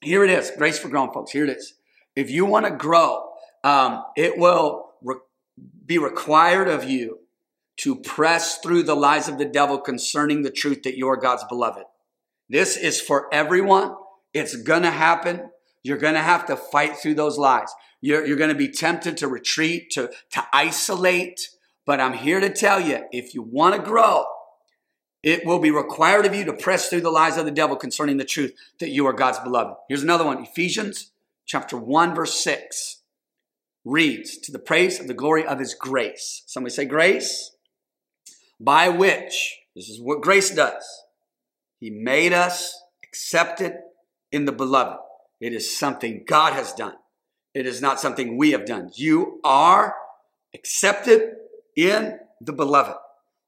here 0.00 0.24
it 0.24 0.30
is. 0.30 0.50
Grace 0.56 0.78
for 0.78 0.88
grown 0.88 1.12
folks. 1.12 1.32
Here 1.32 1.44
it 1.44 1.50
is. 1.50 1.74
If 2.16 2.30
you 2.30 2.46
want 2.46 2.64
to 2.64 2.72
grow, 2.72 3.28
um, 3.62 4.04
it 4.16 4.38
will 4.38 4.86
re- 5.02 5.16
be 5.84 5.98
required 5.98 6.68
of 6.68 6.84
you 6.84 7.17
to 7.78 7.96
press 7.96 8.58
through 8.58 8.82
the 8.82 8.96
lies 8.96 9.28
of 9.28 9.38
the 9.38 9.44
devil 9.44 9.78
concerning 9.78 10.42
the 10.42 10.50
truth 10.50 10.82
that 10.82 10.96
you 10.96 11.08
are 11.08 11.16
God's 11.16 11.44
beloved. 11.44 11.84
This 12.48 12.76
is 12.76 13.00
for 13.00 13.32
everyone. 13.32 13.94
It's 14.34 14.56
going 14.56 14.82
to 14.82 14.90
happen. 14.90 15.50
You're 15.82 15.98
going 15.98 16.14
to 16.14 16.20
have 16.20 16.46
to 16.46 16.56
fight 16.56 16.96
through 16.96 17.14
those 17.14 17.38
lies. 17.38 17.72
You're, 18.00 18.26
you're 18.26 18.36
going 18.36 18.50
to 18.50 18.56
be 18.56 18.68
tempted 18.68 19.16
to 19.18 19.28
retreat, 19.28 19.90
to, 19.92 20.10
to 20.32 20.46
isolate. 20.52 21.50
But 21.86 22.00
I'm 22.00 22.14
here 22.14 22.40
to 22.40 22.50
tell 22.50 22.80
you 22.80 23.04
if 23.12 23.34
you 23.34 23.42
want 23.42 23.76
to 23.76 23.82
grow, 23.82 24.24
it 25.22 25.46
will 25.46 25.58
be 25.58 25.70
required 25.70 26.26
of 26.26 26.34
you 26.34 26.44
to 26.44 26.52
press 26.52 26.88
through 26.88 27.00
the 27.02 27.10
lies 27.10 27.36
of 27.36 27.44
the 27.44 27.50
devil 27.50 27.76
concerning 27.76 28.16
the 28.16 28.24
truth 28.24 28.54
that 28.80 28.90
you 28.90 29.06
are 29.06 29.12
God's 29.12 29.38
beloved. 29.38 29.76
Here's 29.88 30.02
another 30.02 30.24
one 30.24 30.42
Ephesians 30.42 31.12
chapter 31.46 31.76
1, 31.76 32.14
verse 32.14 32.34
6 32.42 33.02
reads, 33.84 34.36
To 34.38 34.52
the 34.52 34.58
praise 34.58 35.00
of 35.00 35.06
the 35.06 35.14
glory 35.14 35.46
of 35.46 35.58
his 35.58 35.74
grace. 35.74 36.42
Somebody 36.46 36.74
say, 36.74 36.84
Grace 36.84 37.52
by 38.60 38.88
which, 38.88 39.56
this 39.74 39.88
is 39.88 40.00
what 40.00 40.20
grace 40.20 40.50
does, 40.50 40.84
He 41.80 41.90
made 41.90 42.32
us 42.32 42.80
accepted 43.04 43.74
in 44.32 44.44
the 44.44 44.52
beloved. 44.52 44.98
It 45.40 45.52
is 45.52 45.76
something 45.76 46.24
God 46.26 46.52
has 46.52 46.72
done. 46.72 46.94
It 47.54 47.66
is 47.66 47.80
not 47.80 48.00
something 48.00 48.36
we 48.36 48.50
have 48.52 48.66
done. 48.66 48.90
You 48.94 49.40
are 49.44 49.94
accepted 50.54 51.34
in 51.76 52.18
the 52.40 52.52
beloved. 52.52 52.96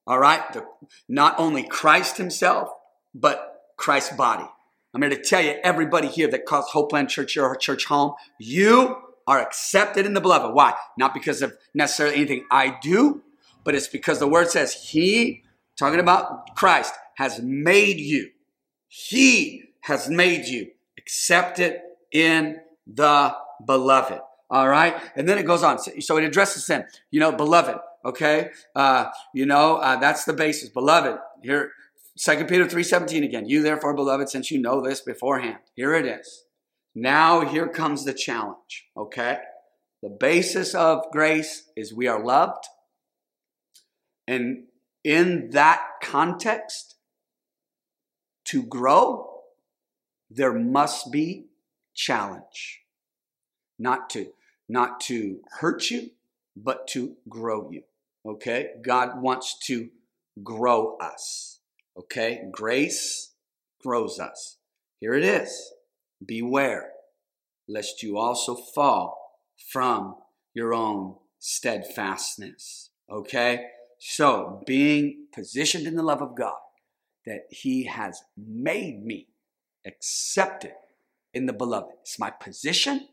All 0.06 0.18
right? 0.18 0.52
The, 0.52 0.64
not 1.08 1.38
only 1.38 1.62
Christ 1.64 2.16
himself, 2.16 2.70
but 3.14 3.62
Christ's 3.76 4.16
body. 4.16 4.46
I'm 4.94 5.02
here 5.02 5.10
to 5.10 5.22
tell 5.22 5.40
you, 5.40 5.56
everybody 5.62 6.08
here 6.08 6.28
that 6.28 6.46
calls 6.46 6.70
Hopeland 6.70 7.08
Church 7.08 7.36
your 7.36 7.54
church 7.56 7.84
home, 7.86 8.14
you 8.38 8.96
are 9.26 9.40
accepted 9.40 10.06
in 10.06 10.14
the 10.14 10.20
beloved. 10.20 10.54
Why? 10.54 10.74
Not 10.98 11.14
because 11.14 11.42
of 11.42 11.56
necessarily 11.74 12.16
anything 12.16 12.46
I 12.50 12.76
do, 12.82 13.22
but 13.64 13.74
it's 13.74 13.88
because 13.88 14.18
the 14.18 14.28
word 14.28 14.50
says 14.50 14.72
He, 14.72 15.42
talking 15.78 16.00
about 16.00 16.54
Christ, 16.56 16.94
has 17.16 17.40
made 17.42 17.98
you. 17.98 18.30
He 18.88 19.64
has 19.82 20.08
made 20.08 20.46
you 20.46 20.70
accepted 20.98 21.80
in 22.12 22.60
the 22.86 23.34
beloved. 23.64 24.20
All 24.50 24.68
right. 24.68 24.96
And 25.14 25.28
then 25.28 25.38
it 25.38 25.46
goes 25.46 25.62
on. 25.62 25.78
So 25.78 26.16
it 26.16 26.24
addresses 26.24 26.66
sin. 26.66 26.84
You 27.10 27.20
know, 27.20 27.32
beloved. 27.32 27.78
Okay. 28.04 28.50
Uh, 28.74 29.06
you 29.32 29.46
know, 29.46 29.76
uh, 29.76 29.96
that's 29.96 30.24
the 30.24 30.32
basis. 30.32 30.68
Beloved. 30.68 31.18
Here, 31.42 31.72
Second 32.16 32.48
Peter 32.48 32.66
3.17 32.66 33.24
again. 33.24 33.48
You 33.48 33.62
therefore, 33.62 33.94
beloved, 33.94 34.28
since 34.28 34.50
you 34.50 34.60
know 34.60 34.80
this 34.80 35.00
beforehand. 35.00 35.58
Here 35.74 35.94
it 35.94 36.06
is. 36.06 36.44
Now 36.94 37.42
here 37.42 37.68
comes 37.68 38.04
the 38.04 38.12
challenge. 38.12 38.88
Okay. 38.96 39.38
The 40.02 40.10
basis 40.10 40.74
of 40.74 41.04
grace 41.12 41.70
is 41.76 41.94
we 41.94 42.08
are 42.08 42.22
loved. 42.22 42.64
And 44.26 44.64
in 45.02 45.50
that 45.50 45.82
context, 46.02 46.96
to 48.44 48.62
grow, 48.62 49.42
there 50.28 50.52
must 50.52 51.12
be 51.12 51.46
challenge. 51.94 52.80
Not 53.78 54.10
to 54.10 54.32
not 54.68 55.00
to 55.00 55.40
hurt 55.58 55.90
you, 55.90 56.10
but 56.56 56.86
to 56.88 57.16
grow 57.28 57.70
you. 57.72 57.82
Okay? 58.24 58.68
God 58.82 59.20
wants 59.20 59.58
to 59.66 59.88
grow 60.44 60.96
us. 60.98 61.58
Okay? 61.98 62.42
Grace 62.52 63.32
grows 63.82 64.20
us. 64.20 64.58
Here 65.00 65.14
it 65.14 65.24
is. 65.24 65.72
Beware 66.24 66.90
lest 67.68 68.02
you 68.02 68.16
also 68.16 68.54
fall 68.54 69.40
from 69.72 70.14
your 70.54 70.72
own 70.72 71.16
steadfastness. 71.40 72.90
Okay? 73.10 73.66
So, 74.02 74.62
being 74.66 75.26
positioned 75.30 75.86
in 75.86 75.94
the 75.94 76.02
love 76.02 76.22
of 76.22 76.34
God, 76.34 76.56
that 77.26 77.42
He 77.50 77.84
has 77.84 78.22
made 78.34 79.04
me 79.04 79.28
accepted 79.86 80.72
in 81.34 81.44
the 81.44 81.52
beloved. 81.52 81.92
It's 82.00 82.18
my 82.18 82.30
position, 82.30 83.08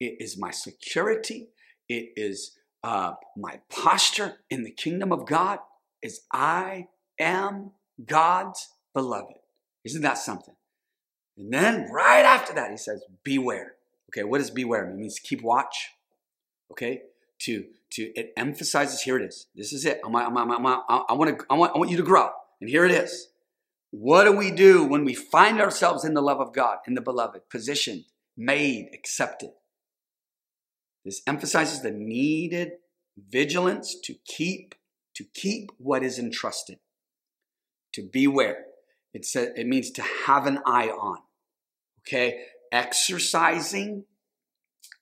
it 0.00 0.16
is 0.20 0.38
my 0.38 0.50
security. 0.50 1.48
It 1.90 2.14
is 2.16 2.56
uh, 2.82 3.12
my 3.36 3.60
posture 3.68 4.36
in 4.48 4.64
the 4.64 4.70
kingdom 4.70 5.12
of 5.12 5.26
God. 5.26 5.58
Is 6.02 6.20
I 6.32 6.88
am 7.20 7.72
God's 8.04 8.70
beloved. 8.94 9.36
Isn't 9.84 10.02
that 10.02 10.16
something? 10.16 10.54
And 11.36 11.52
then 11.52 11.90
right 11.92 12.24
after 12.24 12.54
that, 12.54 12.70
he 12.70 12.78
says, 12.78 13.04
"Beware." 13.22 13.74
Okay, 14.10 14.24
what 14.24 14.38
does 14.38 14.50
beware 14.50 14.86
mean? 14.86 14.94
It 14.94 15.00
means 15.00 15.18
keep 15.18 15.42
watch. 15.42 15.90
Okay, 16.70 17.02
to 17.40 17.66
to 17.94 18.02
it 18.14 18.32
emphasizes. 18.36 19.02
Here 19.02 19.16
it 19.16 19.24
is. 19.24 19.46
This 19.54 19.72
is 19.72 19.84
it. 19.84 20.00
I'm, 20.04 20.14
I'm, 20.14 20.36
I'm, 20.36 20.50
I'm, 20.50 20.66
I 20.88 21.12
want 21.12 21.38
to. 21.38 21.46
I 21.48 21.54
want. 21.54 21.72
I 21.74 21.78
want 21.78 21.90
you 21.90 21.96
to 21.96 22.02
grow. 22.02 22.30
And 22.60 22.70
here 22.70 22.84
it 22.84 22.90
is. 22.90 23.28
What 23.90 24.24
do 24.24 24.32
we 24.32 24.50
do 24.50 24.84
when 24.84 25.04
we 25.04 25.14
find 25.14 25.60
ourselves 25.60 26.04
in 26.04 26.14
the 26.14 26.22
love 26.22 26.40
of 26.40 26.52
God, 26.52 26.78
in 26.86 26.94
the 26.94 27.00
beloved, 27.00 27.42
positioned, 27.48 28.04
made, 28.36 28.88
accepted? 28.92 29.50
This 31.04 31.22
emphasizes 31.26 31.82
the 31.82 31.92
needed 31.92 32.72
vigilance 33.16 33.96
to 34.02 34.14
keep 34.26 34.74
to 35.14 35.24
keep 35.32 35.70
what 35.78 36.02
is 36.02 36.18
entrusted. 36.18 36.78
To 37.92 38.02
beware. 38.02 38.64
It 39.12 39.24
says 39.24 39.50
it 39.54 39.66
means 39.66 39.92
to 39.92 40.02
have 40.02 40.46
an 40.46 40.58
eye 40.66 40.88
on. 40.88 41.18
Okay? 42.00 42.40
Exercising 42.72 44.04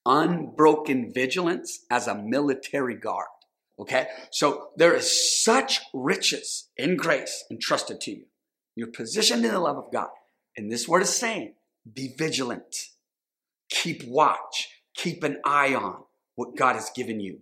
unbroken 0.07 1.13
vigilance 1.13 1.85
as 1.91 2.07
a 2.07 2.15
military 2.15 2.97
guard. 2.97 3.27
Okay? 3.79 4.09
So 4.31 4.69
there 4.77 4.95
is 4.95 5.43
such 5.43 5.81
riches 5.95 6.69
in 6.77 6.97
grace 6.97 7.45
entrusted 7.51 8.01
to 8.03 8.11
you. 8.11 8.25
You're 8.75 8.89
positioned 8.89 9.45
in 9.45 9.53
the 9.53 9.61
love 9.61 9.77
of 9.77 9.93
God. 9.93 10.09
And 10.57 10.71
this 10.71 10.89
word 10.89 11.03
is 11.03 11.15
saying, 11.15 11.55
be 11.93 12.15
vigilant. 12.17 12.77
Keep 13.71 14.05
watch 14.07 14.69
keep 14.95 15.23
an 15.23 15.39
eye 15.45 15.75
on 15.75 16.05
what 16.35 16.57
God 16.57 16.75
has 16.75 16.91
given 16.95 17.21
you. 17.21 17.41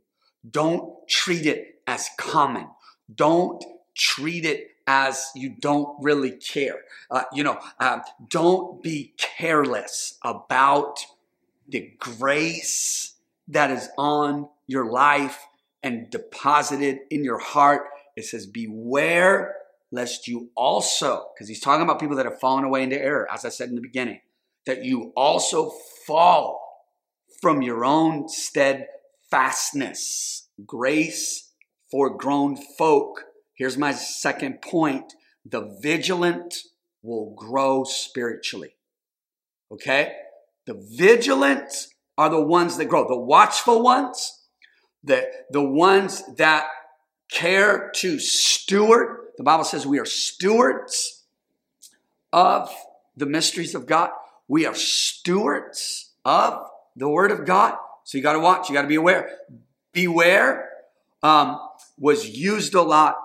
Don't 0.48 1.08
treat 1.08 1.46
it 1.46 1.80
as 1.86 2.08
common. 2.18 2.68
Don't 3.12 3.62
treat 3.96 4.44
it 4.44 4.68
as 4.86 5.26
you 5.34 5.54
don't 5.60 5.96
really 6.02 6.32
care. 6.32 6.80
Uh, 7.10 7.24
you 7.32 7.44
know, 7.44 7.58
uh, 7.78 8.00
don't 8.28 8.82
be 8.82 9.14
careless 9.18 10.18
about 10.24 10.98
the 11.70 11.92
grace 11.98 13.14
that 13.48 13.70
is 13.70 13.88
on 13.96 14.48
your 14.66 14.90
life 14.90 15.38
and 15.82 16.10
deposited 16.10 16.98
in 17.10 17.24
your 17.24 17.38
heart. 17.38 17.82
It 18.16 18.24
says, 18.24 18.46
Beware 18.46 19.54
lest 19.92 20.28
you 20.28 20.50
also, 20.54 21.26
because 21.34 21.48
he's 21.48 21.60
talking 21.60 21.82
about 21.82 22.00
people 22.00 22.16
that 22.16 22.26
have 22.26 22.38
fallen 22.38 22.64
away 22.64 22.82
into 22.82 23.00
error, 23.00 23.26
as 23.32 23.44
I 23.44 23.48
said 23.48 23.70
in 23.70 23.74
the 23.74 23.80
beginning, 23.80 24.20
that 24.66 24.84
you 24.84 25.12
also 25.16 25.72
fall 26.06 26.60
from 27.40 27.62
your 27.62 27.84
own 27.84 28.28
steadfastness. 28.28 30.48
Grace 30.66 31.52
for 31.90 32.16
grown 32.16 32.56
folk. 32.78 33.24
Here's 33.54 33.78
my 33.78 33.92
second 33.92 34.62
point 34.62 35.14
the 35.44 35.76
vigilant 35.82 36.54
will 37.02 37.34
grow 37.34 37.84
spiritually. 37.84 38.76
Okay? 39.72 40.12
The 40.70 40.86
vigilant 40.88 41.88
are 42.16 42.30
the 42.30 42.40
ones 42.40 42.76
that 42.76 42.84
grow, 42.84 43.04
the 43.08 43.18
watchful 43.18 43.82
ones, 43.82 44.46
the, 45.02 45.28
the 45.50 45.64
ones 45.64 46.22
that 46.36 46.68
care 47.28 47.90
to 47.96 48.20
steward. 48.20 49.30
The 49.36 49.42
Bible 49.42 49.64
says 49.64 49.84
we 49.84 49.98
are 49.98 50.04
stewards 50.04 51.24
of 52.32 52.72
the 53.16 53.26
mysteries 53.26 53.74
of 53.74 53.86
God. 53.86 54.10
We 54.46 54.64
are 54.64 54.76
stewards 54.76 56.12
of 56.24 56.62
the 56.94 57.08
Word 57.08 57.32
of 57.32 57.44
God. 57.44 57.74
So 58.04 58.16
you 58.16 58.22
got 58.22 58.34
to 58.34 58.38
watch. 58.38 58.68
You 58.68 58.74
got 58.76 58.82
to 58.82 58.88
be 58.88 58.94
aware. 58.94 59.38
Beware 59.92 60.68
um, 61.24 61.58
was 61.98 62.28
used 62.28 62.74
a 62.74 62.82
lot 62.82 63.16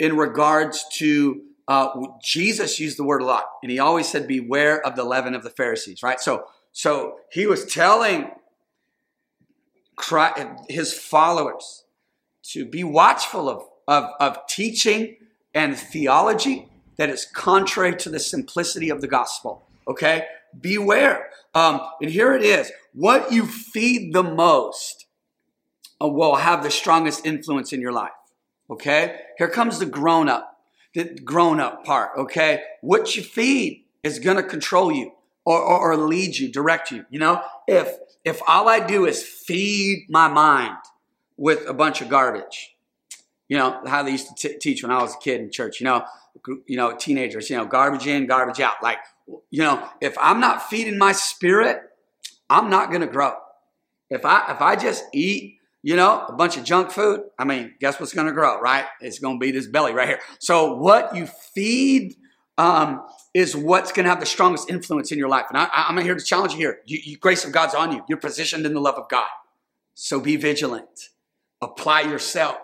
in 0.00 0.16
regards 0.16 0.84
to 0.94 1.42
uh, 1.68 1.90
Jesus 2.24 2.80
used 2.80 2.98
the 2.98 3.04
word 3.04 3.20
a 3.20 3.26
lot, 3.26 3.44
and 3.62 3.70
he 3.70 3.78
always 3.78 4.08
said, 4.08 4.26
"Beware 4.26 4.84
of 4.84 4.96
the 4.96 5.04
leaven 5.04 5.34
of 5.34 5.42
the 5.44 5.50
Pharisees." 5.50 6.02
Right. 6.02 6.18
So, 6.18 6.46
so 6.78 7.16
he 7.32 7.44
was 7.44 7.64
telling 7.64 8.30
his 10.68 10.94
followers 10.94 11.82
to 12.52 12.64
be 12.64 12.84
watchful 12.84 13.48
of, 13.48 13.64
of, 13.88 14.04
of 14.20 14.46
teaching 14.48 15.16
and 15.52 15.76
theology 15.76 16.68
that 16.96 17.10
is 17.10 17.24
contrary 17.24 17.96
to 17.96 18.08
the 18.08 18.20
simplicity 18.20 18.90
of 18.90 19.00
the 19.00 19.08
gospel. 19.08 19.66
Okay, 19.88 20.26
beware. 20.60 21.30
Um, 21.52 21.80
and 22.00 22.12
here 22.12 22.32
it 22.32 22.42
is 22.42 22.70
what 22.94 23.32
you 23.32 23.44
feed 23.44 24.12
the 24.12 24.22
most 24.22 25.06
uh, 26.00 26.06
will 26.06 26.36
have 26.36 26.62
the 26.62 26.70
strongest 26.70 27.26
influence 27.26 27.72
in 27.72 27.80
your 27.80 27.92
life. 27.92 28.12
Okay? 28.70 29.18
Here 29.36 29.48
comes 29.48 29.80
the 29.80 29.86
grown 29.86 30.28
up, 30.28 30.60
the 30.94 31.18
grown 31.18 31.58
up 31.58 31.84
part. 31.84 32.10
Okay? 32.16 32.62
What 32.82 33.16
you 33.16 33.24
feed 33.24 33.84
is 34.04 34.20
going 34.20 34.36
to 34.36 34.44
control 34.44 34.92
you 34.92 35.10
or, 35.48 35.62
or, 35.62 35.92
or 35.92 35.96
lead 35.96 36.36
you, 36.36 36.52
direct 36.52 36.90
you. 36.90 37.06
You 37.08 37.20
know, 37.20 37.42
if, 37.66 37.90
if 38.22 38.38
all 38.46 38.68
I 38.68 38.80
do 38.86 39.06
is 39.06 39.22
feed 39.22 40.04
my 40.10 40.28
mind 40.28 40.76
with 41.38 41.66
a 41.66 41.72
bunch 41.72 42.02
of 42.02 42.10
garbage, 42.10 42.76
you 43.48 43.56
know, 43.56 43.80
how 43.86 44.02
they 44.02 44.10
used 44.10 44.28
to 44.36 44.48
t- 44.48 44.58
teach 44.58 44.82
when 44.82 44.92
I 44.92 45.00
was 45.00 45.14
a 45.14 45.18
kid 45.18 45.40
in 45.40 45.50
church, 45.50 45.80
you 45.80 45.84
know, 45.84 46.04
you 46.66 46.76
know, 46.76 46.94
teenagers, 46.94 47.48
you 47.48 47.56
know, 47.56 47.64
garbage 47.64 48.06
in, 48.06 48.26
garbage 48.26 48.60
out. 48.60 48.82
Like, 48.82 48.98
you 49.50 49.62
know, 49.62 49.88
if 50.02 50.14
I'm 50.20 50.38
not 50.38 50.68
feeding 50.68 50.98
my 50.98 51.12
spirit, 51.12 51.80
I'm 52.50 52.68
not 52.68 52.90
to 53.00 53.06
grow. 53.06 53.32
If 54.10 54.26
I 54.26 54.52
if 54.52 54.60
I 54.60 54.76
just 54.76 55.04
eat, 55.14 55.56
you 55.82 55.96
know, 55.96 56.26
a 56.28 56.32
bunch 56.34 56.58
of 56.58 56.64
junk 56.64 56.90
food, 56.90 57.22
I 57.38 57.44
mean, 57.44 57.74
guess 57.80 57.98
what's 57.98 58.12
to 58.26 58.34
grow, 58.34 58.60
right? 58.60 58.84
It's 59.00 59.18
to 59.36 59.40
be 59.40 59.50
this 59.50 59.66
belly 59.66 59.94
right 59.94 60.08
here. 60.08 60.20
So 60.40 60.74
what 60.74 61.16
you 61.16 61.26
feed 61.26 62.16
um, 62.58 63.02
is 63.32 63.56
what's 63.56 63.92
going 63.92 64.04
to 64.04 64.10
have 64.10 64.20
the 64.20 64.26
strongest 64.26 64.68
influence 64.68 65.12
in 65.12 65.18
your 65.18 65.28
life. 65.28 65.46
And 65.48 65.56
I, 65.56 65.86
am 65.88 65.96
here 65.98 66.14
to 66.14 66.24
challenge 66.24 66.52
you 66.52 66.58
here. 66.58 66.80
You, 66.84 66.98
you, 67.02 67.16
grace 67.16 67.44
of 67.44 67.52
God's 67.52 67.74
on 67.74 67.92
you. 67.92 68.04
You're 68.08 68.18
positioned 68.18 68.66
in 68.66 68.74
the 68.74 68.80
love 68.80 68.96
of 68.96 69.08
God. 69.08 69.28
So 69.94 70.20
be 70.20 70.36
vigilant. 70.36 71.10
Apply 71.62 72.02
yourself. 72.02 72.58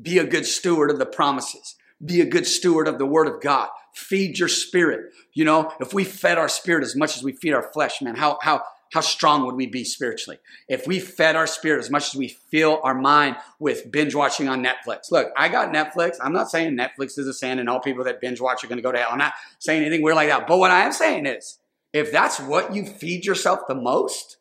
Be 0.00 0.18
a 0.18 0.24
good 0.24 0.46
steward 0.46 0.90
of 0.90 0.98
the 0.98 1.06
promises. 1.06 1.74
Be 2.04 2.20
a 2.20 2.24
good 2.24 2.46
steward 2.46 2.88
of 2.88 2.98
the 2.98 3.06
word 3.06 3.26
of 3.26 3.40
God. 3.40 3.68
Feed 3.94 4.38
your 4.38 4.48
spirit. 4.48 5.12
You 5.34 5.44
know, 5.44 5.72
if 5.80 5.92
we 5.92 6.04
fed 6.04 6.38
our 6.38 6.48
spirit 6.48 6.84
as 6.84 6.94
much 6.94 7.16
as 7.16 7.22
we 7.22 7.32
feed 7.32 7.52
our 7.52 7.70
flesh, 7.72 8.00
man, 8.00 8.14
how 8.14 8.38
how 8.40 8.62
how 8.90 9.00
strong 9.00 9.46
would 9.46 9.54
we 9.54 9.66
be 9.66 9.84
spiritually 9.84 10.38
if 10.68 10.86
we 10.86 10.98
fed 10.98 11.36
our 11.36 11.46
spirit 11.46 11.78
as 11.78 11.90
much 11.90 12.08
as 12.08 12.16
we 12.16 12.28
fill 12.28 12.80
our 12.82 12.94
mind 12.94 13.36
with 13.58 13.90
binge 13.90 14.14
watching 14.14 14.48
on 14.48 14.64
Netflix? 14.64 15.10
Look, 15.10 15.32
I 15.36 15.48
got 15.48 15.72
Netflix. 15.72 16.16
I'm 16.20 16.32
not 16.32 16.50
saying 16.50 16.76
Netflix 16.76 17.18
is 17.18 17.26
a 17.26 17.32
sin 17.32 17.58
and 17.58 17.68
all 17.68 17.80
people 17.80 18.04
that 18.04 18.20
binge 18.20 18.40
watch 18.40 18.64
are 18.64 18.66
going 18.66 18.78
to 18.78 18.82
go 18.82 18.92
to 18.92 18.98
hell. 18.98 19.10
I'm 19.12 19.18
not 19.18 19.34
saying 19.60 19.82
anything 19.82 20.02
weird 20.02 20.16
like 20.16 20.28
that. 20.28 20.46
But 20.46 20.58
what 20.58 20.72
I 20.72 20.84
am 20.84 20.92
saying 20.92 21.26
is, 21.26 21.58
if 21.92 22.12
that's 22.12 22.40
what 22.40 22.74
you 22.74 22.84
feed 22.84 23.24
yourself 23.24 23.60
the 23.68 23.74
most, 23.74 24.38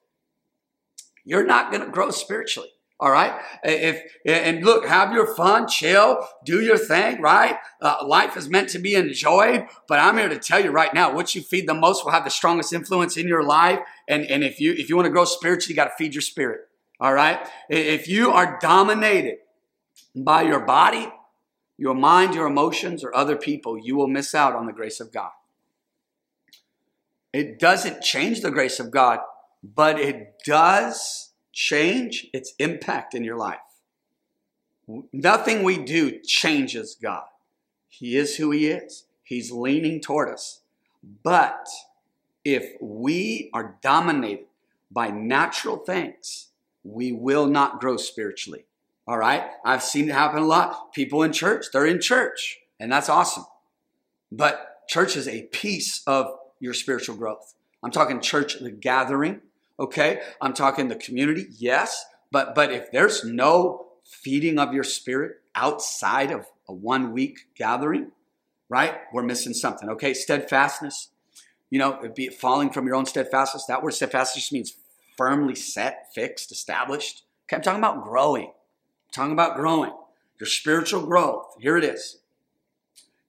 you're 1.24 1.46
not 1.46 1.72
going 1.72 1.84
to 1.84 1.90
grow 1.92 2.10
spiritually. 2.10 2.70
All 3.02 3.12
right. 3.12 3.40
If 3.64 4.04
and 4.26 4.64
look, 4.64 4.86
have 4.86 5.14
your 5.14 5.34
fun, 5.34 5.70
chill, 5.70 6.28
do 6.44 6.62
your 6.62 6.78
thing. 6.78 7.22
Right. 7.22 7.56
Uh, 7.82 7.98
life 8.06 8.36
is 8.36 8.50
meant 8.50 8.70
to 8.70 8.80
be 8.80 8.96
enjoyed. 8.96 9.68
But 9.88 10.00
I'm 10.00 10.18
here 10.18 10.28
to 10.28 10.38
tell 10.38 10.62
you 10.62 10.72
right 10.72 10.94
now, 10.94 11.14
what 11.14 11.34
you 11.34 11.42
feed 11.42 11.68
the 11.68 11.74
most 11.74 12.04
will 12.04 12.12
have 12.12 12.26
the 12.26 12.30
strongest 12.30 12.74
influence 12.74 13.16
in 13.16 13.28
your 13.28 13.44
life. 13.44 13.80
And 14.08 14.26
and 14.26 14.44
if 14.44 14.60
you 14.60 14.74
if 14.74 14.90
you 14.90 14.98
want 14.98 15.06
to 15.06 15.12
grow 15.12 15.24
spiritually, 15.24 15.74
you 15.74 15.76
got 15.78 15.86
to 15.86 15.96
feed 15.98 16.14
your 16.14 16.22
spirit. 16.22 16.68
All 17.00 17.14
right. 17.14 17.40
If 17.70 18.10
you 18.10 18.32
are 18.32 18.60
dominated 18.62 19.38
by 20.14 20.42
your 20.42 20.60
body, 20.60 21.10
your 21.78 21.94
mind, 21.94 22.36
your 22.36 22.48
emotions, 22.48 23.06
or 23.06 23.16
other 23.16 23.38
people, 23.38 23.78
you 23.78 23.96
will 23.96 24.08
miss 24.08 24.36
out 24.36 24.54
on 24.54 24.66
the 24.66 24.74
grace 24.74 25.00
of 25.00 25.14
God. 25.14 25.32
It 27.32 27.60
doesn't 27.60 28.02
change 28.02 28.42
the 28.42 28.52
grace 28.52 28.80
of 28.80 28.92
God, 28.92 29.20
but 29.64 29.98
it 29.98 30.34
does 30.46 31.29
change 31.60 32.26
its 32.32 32.54
impact 32.58 33.14
in 33.14 33.22
your 33.22 33.36
life. 33.36 33.60
Nothing 35.12 35.62
we 35.62 35.78
do 35.78 36.18
changes 36.22 36.96
God. 36.96 37.26
He 37.90 38.16
is 38.16 38.38
who 38.38 38.52
He 38.52 38.68
is, 38.68 39.04
He's 39.24 39.52
leaning 39.52 40.00
toward 40.00 40.30
us. 40.30 40.62
But 41.22 41.68
if 42.46 42.78
we 42.80 43.50
are 43.54 43.76
dominated 43.82 44.46
by 44.90 45.10
natural 45.10 45.76
things, 45.76 46.48
we 46.86 47.12
will 47.12 47.46
not 47.46 47.82
grow 47.82 47.98
spiritually. 47.98 48.64
All 49.06 49.18
right? 49.18 49.44
I've 49.66 49.84
seen 49.84 50.08
it 50.08 50.14
happen 50.14 50.42
a 50.42 50.46
lot. 50.46 50.94
People 50.94 51.24
in 51.24 51.34
church, 51.34 51.66
they're 51.74 51.86
in 51.86 52.00
church, 52.00 52.60
and 52.80 52.90
that's 52.90 53.10
awesome. 53.10 53.46
But 54.32 54.88
church 54.88 55.18
is 55.18 55.28
a 55.28 55.42
piece 55.48 56.04
of 56.08 56.38
your 56.62 56.74
spiritual 56.74 57.18
growth. 57.18 57.54
I'm 57.84 57.92
talking 57.92 58.22
church, 58.22 58.60
the 58.60 58.72
gathering, 58.72 59.42
Okay. 59.80 60.20
I'm 60.42 60.54
talking 60.54 60.88
the 60.88 60.96
community. 60.96 61.48
Yes. 61.58 62.06
But, 62.32 62.54
but 62.54 62.72
if 62.72 62.92
there's 62.92 63.24
no 63.24 63.88
feeding 64.04 64.60
of 64.60 64.74
your 64.74 64.84
spirit 64.84 65.38
outside 65.56 66.32
of 66.32 66.46
a 66.68 66.74
one 66.74 67.14
week 67.14 67.40
gathering, 67.56 68.12
right? 68.68 68.96
We're 69.14 69.24
missing 69.24 69.54
something. 69.54 69.90
Okay. 69.90 70.14
Steadfastness, 70.14 71.10
you 71.70 71.80
know, 71.80 72.00
it 72.02 72.16
be 72.16 72.28
falling 72.28 72.72
from 72.72 72.86
your 72.86 72.96
own 72.96 73.06
steadfastness. 73.06 73.66
That 73.66 73.82
word 73.82 73.94
steadfastness 73.94 74.52
means 74.52 74.76
firmly 75.18 75.56
set, 75.56 76.08
fixed, 76.14 76.52
established. 76.52 77.24
Okay. 77.46 77.56
I'm 77.56 77.62
talking 77.62 77.80
about 77.80 78.04
growing. 78.04 78.48
I'm 78.48 79.14
talking 79.14 79.34
about 79.34 79.56
growing. 79.56 79.92
Your 80.40 80.48
spiritual 80.48 81.06
growth. 81.06 81.56
Here 81.60 81.78
it 81.78 81.84
is. 81.84 82.20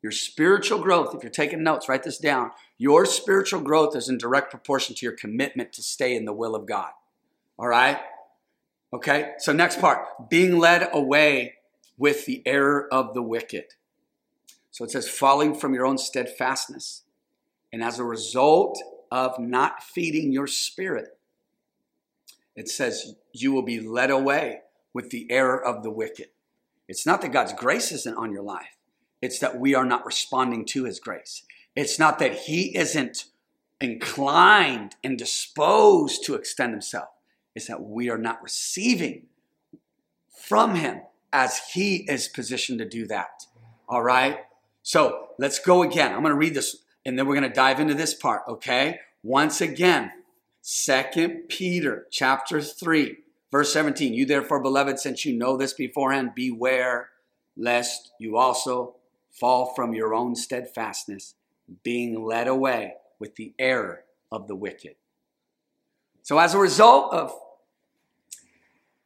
Your 0.02 0.12
spiritual 0.12 0.78
growth, 0.78 1.14
if 1.14 1.22
you're 1.22 1.30
taking 1.30 1.62
notes, 1.62 1.88
write 1.88 2.02
this 2.02 2.18
down. 2.18 2.52
Your 2.78 3.04
spiritual 3.04 3.60
growth 3.60 3.94
is 3.94 4.08
in 4.08 4.18
direct 4.18 4.50
proportion 4.50 4.94
to 4.94 5.06
your 5.06 5.14
commitment 5.14 5.72
to 5.74 5.82
stay 5.82 6.16
in 6.16 6.24
the 6.24 6.32
will 6.32 6.54
of 6.54 6.66
God. 6.66 6.90
All 7.58 7.68
right? 7.68 7.98
Okay, 8.92 9.32
so 9.38 9.52
next 9.52 9.80
part 9.80 10.28
being 10.28 10.58
led 10.58 10.88
away 10.92 11.54
with 11.98 12.26
the 12.26 12.42
error 12.46 12.88
of 12.92 13.14
the 13.14 13.22
wicked. 13.22 13.64
So 14.70 14.84
it 14.84 14.90
says, 14.90 15.08
falling 15.08 15.54
from 15.54 15.74
your 15.74 15.84
own 15.84 15.98
steadfastness. 15.98 17.02
And 17.72 17.84
as 17.84 17.98
a 17.98 18.04
result 18.04 18.82
of 19.12 19.38
not 19.38 19.82
feeding 19.82 20.32
your 20.32 20.46
spirit, 20.46 21.18
it 22.56 22.68
says, 22.68 23.14
you 23.32 23.52
will 23.52 23.62
be 23.62 23.80
led 23.80 24.10
away 24.10 24.60
with 24.92 25.10
the 25.10 25.30
error 25.30 25.62
of 25.62 25.82
the 25.82 25.90
wicked. 25.90 26.28
It's 26.88 27.06
not 27.06 27.20
that 27.22 27.32
God's 27.32 27.52
grace 27.52 27.92
isn't 27.92 28.16
on 28.16 28.32
your 28.32 28.42
life, 28.42 28.76
it's 29.22 29.38
that 29.40 29.58
we 29.58 29.74
are 29.74 29.84
not 29.84 30.06
responding 30.06 30.64
to 30.66 30.84
his 30.84 31.00
grace. 31.00 31.42
It's 31.76 31.98
not 31.98 32.18
that 32.18 32.34
he 32.34 32.76
isn't 32.76 33.26
inclined 33.80 34.96
and 35.02 35.18
disposed 35.18 36.24
to 36.24 36.34
extend 36.34 36.72
himself. 36.72 37.08
It's 37.54 37.66
that 37.66 37.82
we 37.82 38.10
are 38.10 38.18
not 38.18 38.42
receiving 38.42 39.26
from 40.30 40.74
him 40.74 41.02
as 41.32 41.60
he 41.72 42.04
is 42.08 42.28
positioned 42.28 42.78
to 42.78 42.88
do 42.88 43.06
that. 43.06 43.46
All 43.88 44.02
right? 44.02 44.38
So 44.82 45.28
let's 45.38 45.58
go 45.58 45.82
again. 45.82 46.12
I'm 46.12 46.22
going 46.22 46.32
to 46.32 46.38
read 46.38 46.54
this 46.54 46.76
and 47.04 47.18
then 47.18 47.26
we're 47.26 47.34
going 47.34 47.48
to 47.48 47.54
dive 47.54 47.80
into 47.80 47.94
this 47.94 48.14
part, 48.14 48.42
okay? 48.48 48.98
Once 49.22 49.60
again, 49.60 50.12
Second 50.60 51.48
Peter 51.48 52.06
chapter 52.10 52.60
3, 52.60 53.16
verse 53.50 53.72
17. 53.72 54.12
You 54.12 54.26
therefore, 54.26 54.60
beloved, 54.60 54.98
since 54.98 55.24
you 55.24 55.36
know 55.36 55.56
this 55.56 55.72
beforehand, 55.72 56.32
beware 56.34 57.08
lest 57.56 58.12
you 58.18 58.36
also 58.36 58.96
fall 59.32 59.72
from 59.74 59.94
your 59.94 60.14
own 60.14 60.34
steadfastness, 60.34 61.34
being 61.82 62.24
led 62.24 62.48
away 62.48 62.94
with 63.18 63.36
the 63.36 63.54
error 63.58 64.04
of 64.32 64.48
the 64.48 64.56
wicked. 64.56 64.96
So, 66.22 66.38
as 66.38 66.54
a 66.54 66.58
result 66.58 67.12
of 67.12 67.32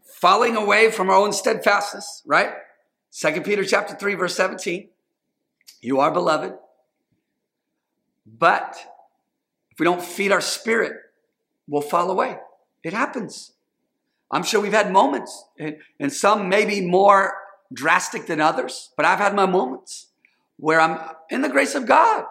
falling 0.03 0.57
away 0.57 0.91
from 0.91 1.11
our 1.11 1.17
own 1.17 1.33
steadfastness, 1.33 2.23
right? 2.25 2.55
Second 3.11 3.45
Peter 3.45 3.65
chapter 3.65 3.95
3, 3.95 4.15
verse 4.15 4.35
17. 4.35 4.89
You 5.81 6.01
are 6.01 6.11
beloved, 6.11 6.55
but 8.27 8.77
if 9.71 9.79
we 9.79 9.85
don't 9.85 10.03
feed 10.03 10.33
our 10.33 10.41
spirit, 10.41 10.95
we'll 11.69 11.83
fall 11.83 12.11
away. 12.11 12.39
It 12.83 12.93
happens. 12.93 13.53
I'm 14.31 14.43
sure 14.43 14.61
we've 14.61 14.73
had 14.73 14.91
moments, 14.91 15.45
and, 15.59 15.77
and 16.01 16.13
some 16.13 16.49
maybe 16.49 16.81
more 16.81 17.35
drastic 17.73 18.27
than 18.27 18.41
others, 18.41 18.91
but 18.97 19.05
I've 19.05 19.19
had 19.19 19.35
my 19.35 19.47
moments 19.47 20.09
where 20.59 20.81
I'm 20.81 20.99
in 21.31 21.43
the 21.43 21.49
grace 21.49 21.75
of 21.75 21.87
God. 21.87 22.25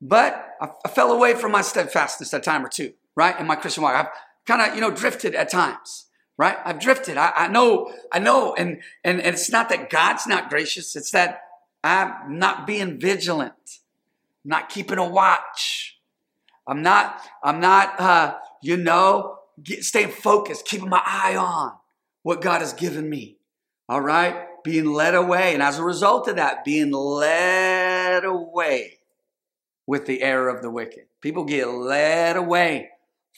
But 0.00 0.54
I, 0.60 0.68
I 0.84 0.88
fell 0.88 1.12
away 1.12 1.34
from 1.34 1.52
my 1.52 1.62
steadfastness 1.62 2.32
a 2.32 2.40
time 2.40 2.64
or 2.64 2.68
two, 2.68 2.92
right? 3.14 3.38
In 3.38 3.46
my 3.46 3.56
Christian 3.56 3.82
walk. 3.82 3.94
I've 3.94 4.12
kind 4.46 4.62
of, 4.62 4.74
you 4.74 4.80
know, 4.80 4.90
drifted 4.90 5.34
at 5.34 5.50
times, 5.50 6.06
right? 6.36 6.56
I've 6.64 6.78
drifted. 6.78 7.16
I, 7.16 7.32
I 7.34 7.48
know, 7.48 7.92
I 8.12 8.18
know. 8.18 8.54
And, 8.54 8.80
and, 9.04 9.20
and 9.20 9.34
it's 9.34 9.50
not 9.50 9.68
that 9.70 9.90
God's 9.90 10.26
not 10.26 10.50
gracious. 10.50 10.94
It's 10.96 11.10
that 11.12 11.42
I'm 11.82 12.38
not 12.38 12.66
being 12.66 12.98
vigilant, 12.98 13.52
I'm 14.44 14.50
not 14.50 14.68
keeping 14.68 14.98
a 14.98 15.08
watch. 15.08 15.94
I'm 16.68 16.82
not, 16.82 17.22
I'm 17.44 17.60
not, 17.60 18.00
uh, 18.00 18.34
you 18.60 18.76
know, 18.76 19.38
get, 19.62 19.84
staying 19.84 20.10
focused, 20.10 20.66
keeping 20.66 20.88
my 20.88 21.00
eye 21.06 21.36
on 21.36 21.74
what 22.24 22.40
God 22.40 22.60
has 22.60 22.72
given 22.72 23.08
me. 23.08 23.36
All 23.88 24.00
right 24.00 24.45
being 24.66 24.92
led 24.92 25.14
away. 25.14 25.54
And 25.54 25.62
as 25.62 25.78
a 25.78 25.84
result 25.84 26.28
of 26.28 26.36
that, 26.36 26.64
being 26.64 26.90
led 26.90 28.24
away 28.24 28.98
with 29.86 30.04
the 30.06 30.20
error 30.20 30.48
of 30.48 30.60
the 30.60 30.70
wicked. 30.70 31.04
People 31.22 31.44
get 31.44 31.68
led 31.68 32.36
away 32.36 32.90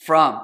from 0.04 0.40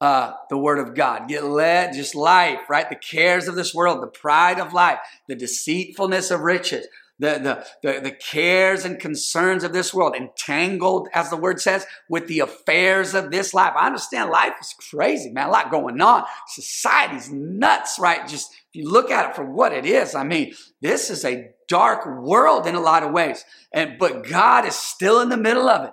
uh, 0.00 0.32
the 0.48 0.56
word 0.56 0.78
of 0.78 0.94
God. 0.94 1.28
Get 1.28 1.44
led, 1.44 1.92
just 1.92 2.14
life, 2.14 2.60
right? 2.70 2.88
The 2.88 2.96
cares 2.96 3.48
of 3.48 3.56
this 3.56 3.74
world, 3.74 4.00
the 4.00 4.06
pride 4.06 4.60
of 4.60 4.72
life, 4.72 5.00
the 5.26 5.34
deceitfulness 5.34 6.30
of 6.30 6.40
riches, 6.40 6.86
the, 7.18 7.64
the, 7.82 7.92
the, 7.92 8.00
the 8.00 8.10
cares 8.12 8.84
and 8.84 9.00
concerns 9.00 9.64
of 9.64 9.72
this 9.72 9.92
world, 9.92 10.14
entangled, 10.14 11.08
as 11.12 11.30
the 11.30 11.36
word 11.36 11.60
says, 11.60 11.84
with 12.08 12.26
the 12.28 12.40
affairs 12.40 13.14
of 13.14 13.30
this 13.30 13.52
life. 13.52 13.72
I 13.76 13.86
understand 13.86 14.30
life 14.30 14.54
is 14.60 14.74
crazy, 14.90 15.30
man. 15.30 15.48
A 15.48 15.50
lot 15.50 15.70
going 15.70 16.00
on. 16.00 16.24
Society's 16.46 17.30
nuts, 17.30 17.98
right? 17.98 18.26
Just 18.28 18.52
if 18.52 18.82
you 18.82 18.88
look 18.88 19.10
at 19.10 19.30
it 19.30 19.36
for 19.36 19.44
what 19.44 19.72
it 19.72 19.84
is, 19.84 20.14
I 20.14 20.24
mean, 20.24 20.54
this 20.80 21.10
is 21.10 21.24
a 21.24 21.50
dark 21.68 22.06
world 22.22 22.66
in 22.66 22.74
a 22.74 22.80
lot 22.80 23.02
of 23.02 23.12
ways. 23.12 23.44
And 23.72 23.98
but 23.98 24.26
God 24.28 24.64
is 24.64 24.76
still 24.76 25.20
in 25.20 25.28
the 25.28 25.36
middle 25.36 25.68
of 25.68 25.88
it, 25.88 25.92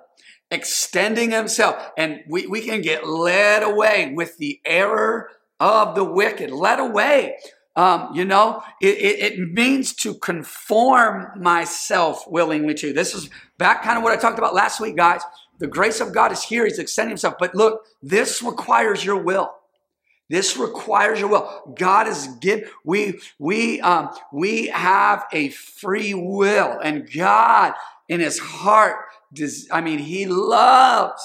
extending 0.51 1.31
himself. 1.31 1.91
And 1.97 2.19
we, 2.29 2.45
we 2.47 2.61
can 2.61 2.81
get 2.81 3.07
led 3.07 3.63
away 3.63 4.13
with 4.15 4.37
the 4.37 4.59
error 4.65 5.29
of 5.59 5.95
the 5.95 6.03
wicked, 6.03 6.51
led 6.51 6.79
away 6.79 7.37
um, 7.75 8.15
you 8.15 8.23
know, 8.23 8.63
it, 8.81 8.97
it, 8.97 9.33
it, 9.33 9.51
means 9.51 9.93
to 9.95 10.13
conform 10.15 11.31
myself 11.35 12.23
willingly 12.25 12.73
to. 12.75 12.93
This 12.93 13.13
is 13.13 13.29
back 13.57 13.83
kind 13.83 13.97
of 13.97 14.03
what 14.03 14.13
I 14.13 14.15
talked 14.15 14.37
about 14.37 14.53
last 14.53 14.79
week, 14.79 14.95
guys. 14.95 15.21
The 15.59 15.67
grace 15.67 15.99
of 15.99 16.13
God 16.13 16.31
is 16.31 16.41
here. 16.41 16.65
He's 16.65 16.79
extending 16.79 17.11
himself. 17.11 17.35
But 17.37 17.53
look, 17.53 17.85
this 18.01 18.41
requires 18.41 19.03
your 19.03 19.17
will. 19.17 19.53
This 20.29 20.57
requires 20.57 21.19
your 21.19 21.29
will. 21.29 21.73
God 21.77 22.07
is 22.07 22.27
give. 22.39 22.71
We 22.83 23.19
we 23.37 23.79
um, 23.81 24.09
we 24.33 24.67
have 24.67 25.25
a 25.31 25.49
free 25.49 26.13
will, 26.13 26.79
and 26.83 27.11
God 27.11 27.73
in 28.09 28.21
His 28.21 28.39
heart 28.39 29.05
does. 29.33 29.67
I 29.71 29.81
mean, 29.81 29.99
He 29.99 30.25
loves 30.25 31.21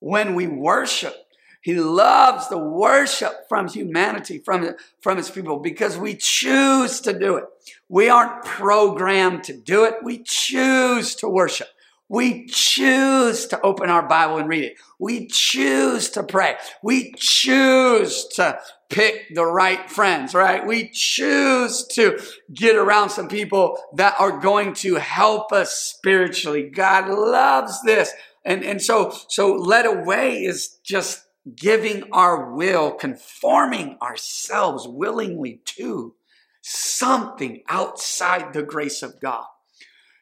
when 0.00 0.34
we 0.34 0.48
worship. 0.48 1.14
He 1.62 1.74
loves 1.74 2.48
the 2.48 2.58
worship 2.58 3.48
from 3.48 3.68
humanity, 3.68 4.38
from, 4.38 4.70
from 5.00 5.18
his 5.18 5.30
people, 5.30 5.58
because 5.58 5.98
we 5.98 6.16
choose 6.16 7.00
to 7.02 7.18
do 7.18 7.36
it. 7.36 7.44
We 7.88 8.08
aren't 8.08 8.44
programmed 8.44 9.44
to 9.44 9.56
do 9.56 9.84
it. 9.84 9.96
We 10.02 10.22
choose 10.24 11.14
to 11.16 11.28
worship. 11.28 11.68
We 12.08 12.46
choose 12.46 13.46
to 13.46 13.60
open 13.60 13.88
our 13.88 14.08
Bible 14.08 14.38
and 14.38 14.48
read 14.48 14.64
it. 14.64 14.78
We 14.98 15.28
choose 15.28 16.10
to 16.10 16.24
pray. 16.24 16.56
We 16.82 17.12
choose 17.16 18.26
to 18.34 18.58
pick 18.88 19.32
the 19.32 19.46
right 19.46 19.88
friends, 19.88 20.34
right? 20.34 20.66
We 20.66 20.90
choose 20.92 21.86
to 21.92 22.20
get 22.52 22.74
around 22.74 23.10
some 23.10 23.28
people 23.28 23.78
that 23.94 24.16
are 24.18 24.40
going 24.40 24.74
to 24.74 24.96
help 24.96 25.52
us 25.52 25.72
spiritually. 25.72 26.68
God 26.68 27.08
loves 27.08 27.80
this. 27.84 28.10
And, 28.44 28.64
and 28.64 28.82
so, 28.82 29.14
so 29.28 29.54
led 29.54 29.86
away 29.86 30.42
is 30.42 30.78
just 30.82 31.26
giving 31.54 32.04
our 32.12 32.52
will, 32.52 32.92
conforming 32.92 33.96
ourselves 34.02 34.86
willingly 34.86 35.60
to 35.64 36.14
something 36.62 37.62
outside 37.68 38.52
the 38.52 38.62
grace 38.62 39.02
of 39.02 39.20
God. 39.20 39.46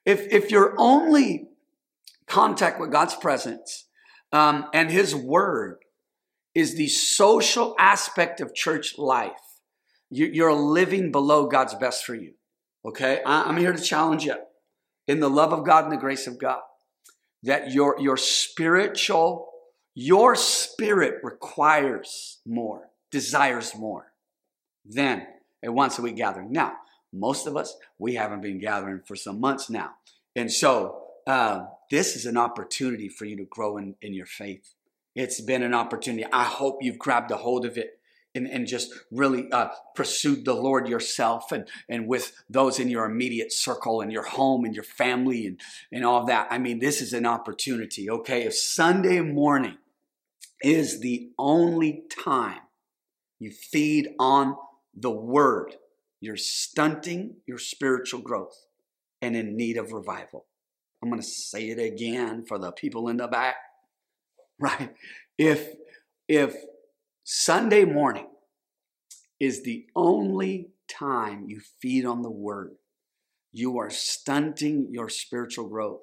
If, 0.05 0.33
if 0.33 0.51
you're 0.51 0.75
only 0.79 1.49
contact 2.27 2.81
with 2.81 2.93
God's 2.93 3.17
presence 3.17 3.87
um, 4.33 4.67
and 4.73 4.91
His 4.91 5.15
Word 5.15 5.79
is 6.55 6.77
the 6.77 6.89
social 6.89 7.75
aspect 7.79 8.41
of 8.41 8.55
church 8.55 8.99
life. 8.99 9.33
You, 10.11 10.45
are 10.47 10.55
living 10.55 11.13
below 11.13 11.47
God's 11.47 11.75
best 11.75 12.05
for 12.05 12.15
you. 12.15 12.33
Okay? 12.85 13.21
I'm 13.27 13.57
here 13.57 13.73
to 13.73 13.83
challenge 13.83 14.25
you 14.25 14.37
in 15.07 15.21
the 15.21 15.29
love 15.29 15.53
of 15.53 15.65
God 15.65 15.85
and 15.85 15.93
the 15.93 15.99
grace 15.99 16.27
of 16.27 16.39
God 16.39 16.61
that 17.43 17.73
your, 17.73 17.97
your 18.01 18.17
spiritual, 18.17 19.48
your 20.01 20.37
spirit 20.37 21.17
requires 21.25 22.39
more, 22.47 22.89
desires 23.11 23.75
more 23.75 24.13
than 24.85 25.27
a 25.61 25.73
once 25.73 25.99
a 25.99 26.03
week 26.03 26.15
gathering. 26.15 26.53
Now, 26.53 26.75
most 27.13 27.49
of 27.49 27.57
us, 27.57 27.77
we 27.99 28.15
haven't 28.15 28.41
been 28.41 28.61
gathering 28.61 29.01
for 29.05 29.17
some 29.17 29.41
months 29.41 29.69
now. 29.69 29.95
And 30.37 30.53
so, 30.53 31.03
uh, 31.27 31.65
this 31.91 32.15
is 32.15 32.27
an 32.27 32.37
opportunity 32.37 33.09
for 33.09 33.25
you 33.25 33.37
to 33.39 33.45
grow 33.47 33.77
in, 33.77 33.97
in 34.01 34.15
your 34.15 34.27
faith. 34.27 34.73
It's 35.17 35.41
been 35.41 35.65
an 35.65 35.75
opportunity. 35.75 36.25
I 36.33 36.45
hope 36.45 36.79
you've 36.81 37.01
grabbed 37.01 37.33
a 37.33 37.37
hold 37.37 37.67
of 37.67 37.77
it 37.77 37.99
and, 38.37 38.47
and 38.47 38.69
just 38.69 38.95
really 39.11 39.51
uh, 39.51 39.71
pursued 39.97 40.45
the 40.45 40.55
Lord 40.55 40.87
yourself 40.87 41.51
and, 41.51 41.67
and 41.89 42.07
with 42.07 42.41
those 42.49 42.79
in 42.79 42.89
your 42.89 43.05
immediate 43.05 43.53
circle 43.53 44.01
and 44.01 44.13
your 44.13 44.23
home 44.23 44.65
and 44.65 44.77
your 44.77 44.85
family 44.85 45.45
and, 45.45 45.61
and 45.91 46.05
all 46.05 46.25
that. 46.27 46.47
I 46.53 46.59
mean, 46.59 46.79
this 46.79 47.03
is 47.03 47.13
an 47.13 47.27
opportunity, 47.27 48.09
okay? 48.09 48.45
If 48.45 48.55
Sunday 48.55 49.23
morning 49.23 49.77
is 50.63 51.01
the 51.01 51.31
only 51.39 52.05
time 52.25 52.61
you 53.39 53.51
feed 53.51 54.09
on 54.19 54.57
the 54.95 55.11
Word, 55.11 55.77
you're 56.21 56.37
stunting 56.37 57.37
your 57.47 57.59
spiritual 57.59 58.21
growth 58.21 58.67
and 59.23 59.37
in 59.37 59.57
need 59.57 59.77
of 59.77 59.93
revival. 59.93 60.47
I'm 61.03 61.11
going 61.11 61.23
to 61.23 61.27
say 61.27 61.71
it 61.71 61.79
again 61.79 62.45
for 62.47 62.59
the 62.59 62.73
people 62.73 63.09
in 63.09 63.19
the 63.19 63.29
back. 63.29 63.57
Right? 64.61 64.93
If 65.39 65.69
if 66.27 66.57
Sunday 67.23 67.85
morning 67.85 68.27
is 69.39 69.63
the 69.63 69.87
only 69.95 70.71
time 70.89 71.45
you 71.47 71.61
feed 71.81 72.05
on 72.05 72.23
the 72.23 72.31
word, 72.31 72.73
you 73.53 73.79
are 73.79 73.89
stunting 73.89 74.89
your 74.91 75.09
spiritual 75.09 75.69
growth 75.69 76.03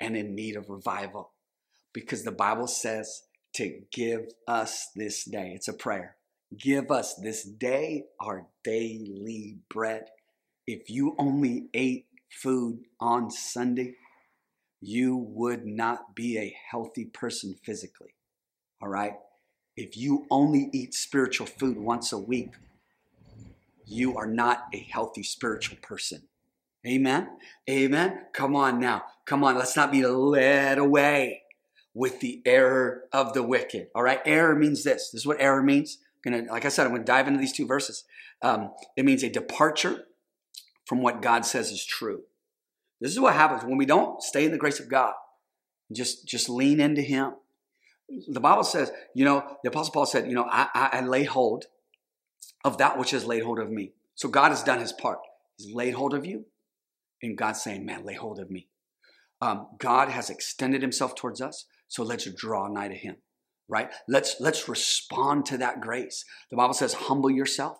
and 0.00 0.16
in 0.16 0.34
need 0.34 0.56
of 0.56 0.68
revival. 0.68 1.30
Because 1.92 2.24
the 2.24 2.32
Bible 2.32 2.66
says 2.66 3.22
to 3.56 3.80
give 3.90 4.28
us 4.46 4.90
this 4.94 5.24
day. 5.24 5.52
It's 5.54 5.68
a 5.68 5.72
prayer. 5.72 6.16
Give 6.56 6.90
us 6.90 7.14
this 7.14 7.42
day 7.42 8.04
our 8.20 8.46
daily 8.62 9.58
bread. 9.70 10.08
If 10.66 10.90
you 10.90 11.16
only 11.18 11.68
ate 11.72 12.06
food 12.30 12.80
on 13.00 13.30
Sunday, 13.30 13.94
you 14.80 15.16
would 15.16 15.64
not 15.64 16.14
be 16.14 16.38
a 16.38 16.54
healthy 16.70 17.06
person 17.06 17.56
physically. 17.64 18.14
All 18.82 18.88
right? 18.88 19.14
If 19.74 19.96
you 19.96 20.26
only 20.30 20.68
eat 20.72 20.92
spiritual 20.92 21.46
food 21.46 21.78
once 21.78 22.12
a 22.12 22.18
week, 22.18 22.52
you 23.86 24.18
are 24.18 24.26
not 24.26 24.66
a 24.74 24.78
healthy 24.78 25.22
spiritual 25.22 25.78
person. 25.80 26.22
Amen? 26.86 27.28
Amen? 27.70 28.26
Come 28.34 28.54
on 28.54 28.78
now. 28.78 29.04
Come 29.24 29.42
on. 29.44 29.56
Let's 29.56 29.76
not 29.76 29.90
be 29.90 30.04
led 30.04 30.78
away 30.78 31.42
with 31.96 32.20
the 32.20 32.42
error 32.44 33.04
of 33.10 33.32
the 33.32 33.42
wicked. 33.42 33.88
All 33.94 34.02
right? 34.02 34.20
Error 34.26 34.54
means 34.54 34.84
this. 34.84 35.08
This 35.10 35.22
is 35.22 35.26
what 35.26 35.40
error 35.40 35.62
means. 35.62 35.96
I'm 36.24 36.30
gonna, 36.30 36.52
like 36.52 36.66
I 36.66 36.68
said, 36.68 36.86
I'm 36.86 36.94
to 36.94 37.02
dive 37.02 37.26
into 37.26 37.40
these 37.40 37.54
two 37.54 37.66
verses. 37.66 38.04
Um, 38.42 38.72
it 38.98 39.06
means 39.06 39.22
a 39.22 39.30
departure 39.30 40.04
from 40.84 41.00
what 41.00 41.22
God 41.22 41.46
says 41.46 41.70
is 41.70 41.86
true. 41.86 42.24
This 43.00 43.12
is 43.12 43.18
what 43.18 43.32
happens 43.32 43.64
when 43.64 43.78
we 43.78 43.86
don't 43.86 44.22
stay 44.22 44.44
in 44.44 44.52
the 44.52 44.58
grace 44.58 44.78
of 44.78 44.90
God. 44.90 45.14
Just, 45.90 46.28
just 46.28 46.50
lean 46.50 46.80
into 46.80 47.00
Him. 47.00 47.32
The 48.28 48.40
Bible 48.40 48.64
says, 48.64 48.92
you 49.14 49.24
know, 49.24 49.56
the 49.62 49.70
Apostle 49.70 49.94
Paul 49.94 50.06
said, 50.06 50.28
you 50.28 50.34
know, 50.34 50.46
I, 50.50 50.68
I, 50.74 50.90
I 50.98 51.00
lay 51.00 51.24
hold 51.24 51.64
of 52.62 52.76
that 52.76 52.98
which 52.98 53.12
has 53.12 53.24
laid 53.24 53.42
hold 53.42 53.58
of 53.58 53.70
me. 53.70 53.92
So 54.16 54.28
God 54.28 54.50
has 54.50 54.62
done 54.62 54.80
His 54.80 54.92
part. 54.92 55.20
He's 55.56 55.74
laid 55.74 55.94
hold 55.94 56.12
of 56.12 56.26
you, 56.26 56.44
and 57.22 57.38
God's 57.38 57.62
saying, 57.62 57.86
man, 57.86 58.04
lay 58.04 58.14
hold 58.14 58.38
of 58.38 58.50
me. 58.50 58.68
Um, 59.40 59.68
God 59.78 60.10
has 60.10 60.28
extended 60.28 60.82
Himself 60.82 61.14
towards 61.14 61.40
us, 61.40 61.64
so 61.88 62.02
let's 62.02 62.30
draw 62.32 62.68
nigh 62.68 62.88
to 62.88 62.94
Him. 62.94 63.16
Right? 63.68 63.90
Let's 64.06 64.36
let's 64.40 64.68
respond 64.68 65.46
to 65.46 65.58
that 65.58 65.80
grace. 65.80 66.24
The 66.50 66.56
Bible 66.56 66.74
says, 66.74 66.94
humble 66.94 67.30
yourself 67.30 67.78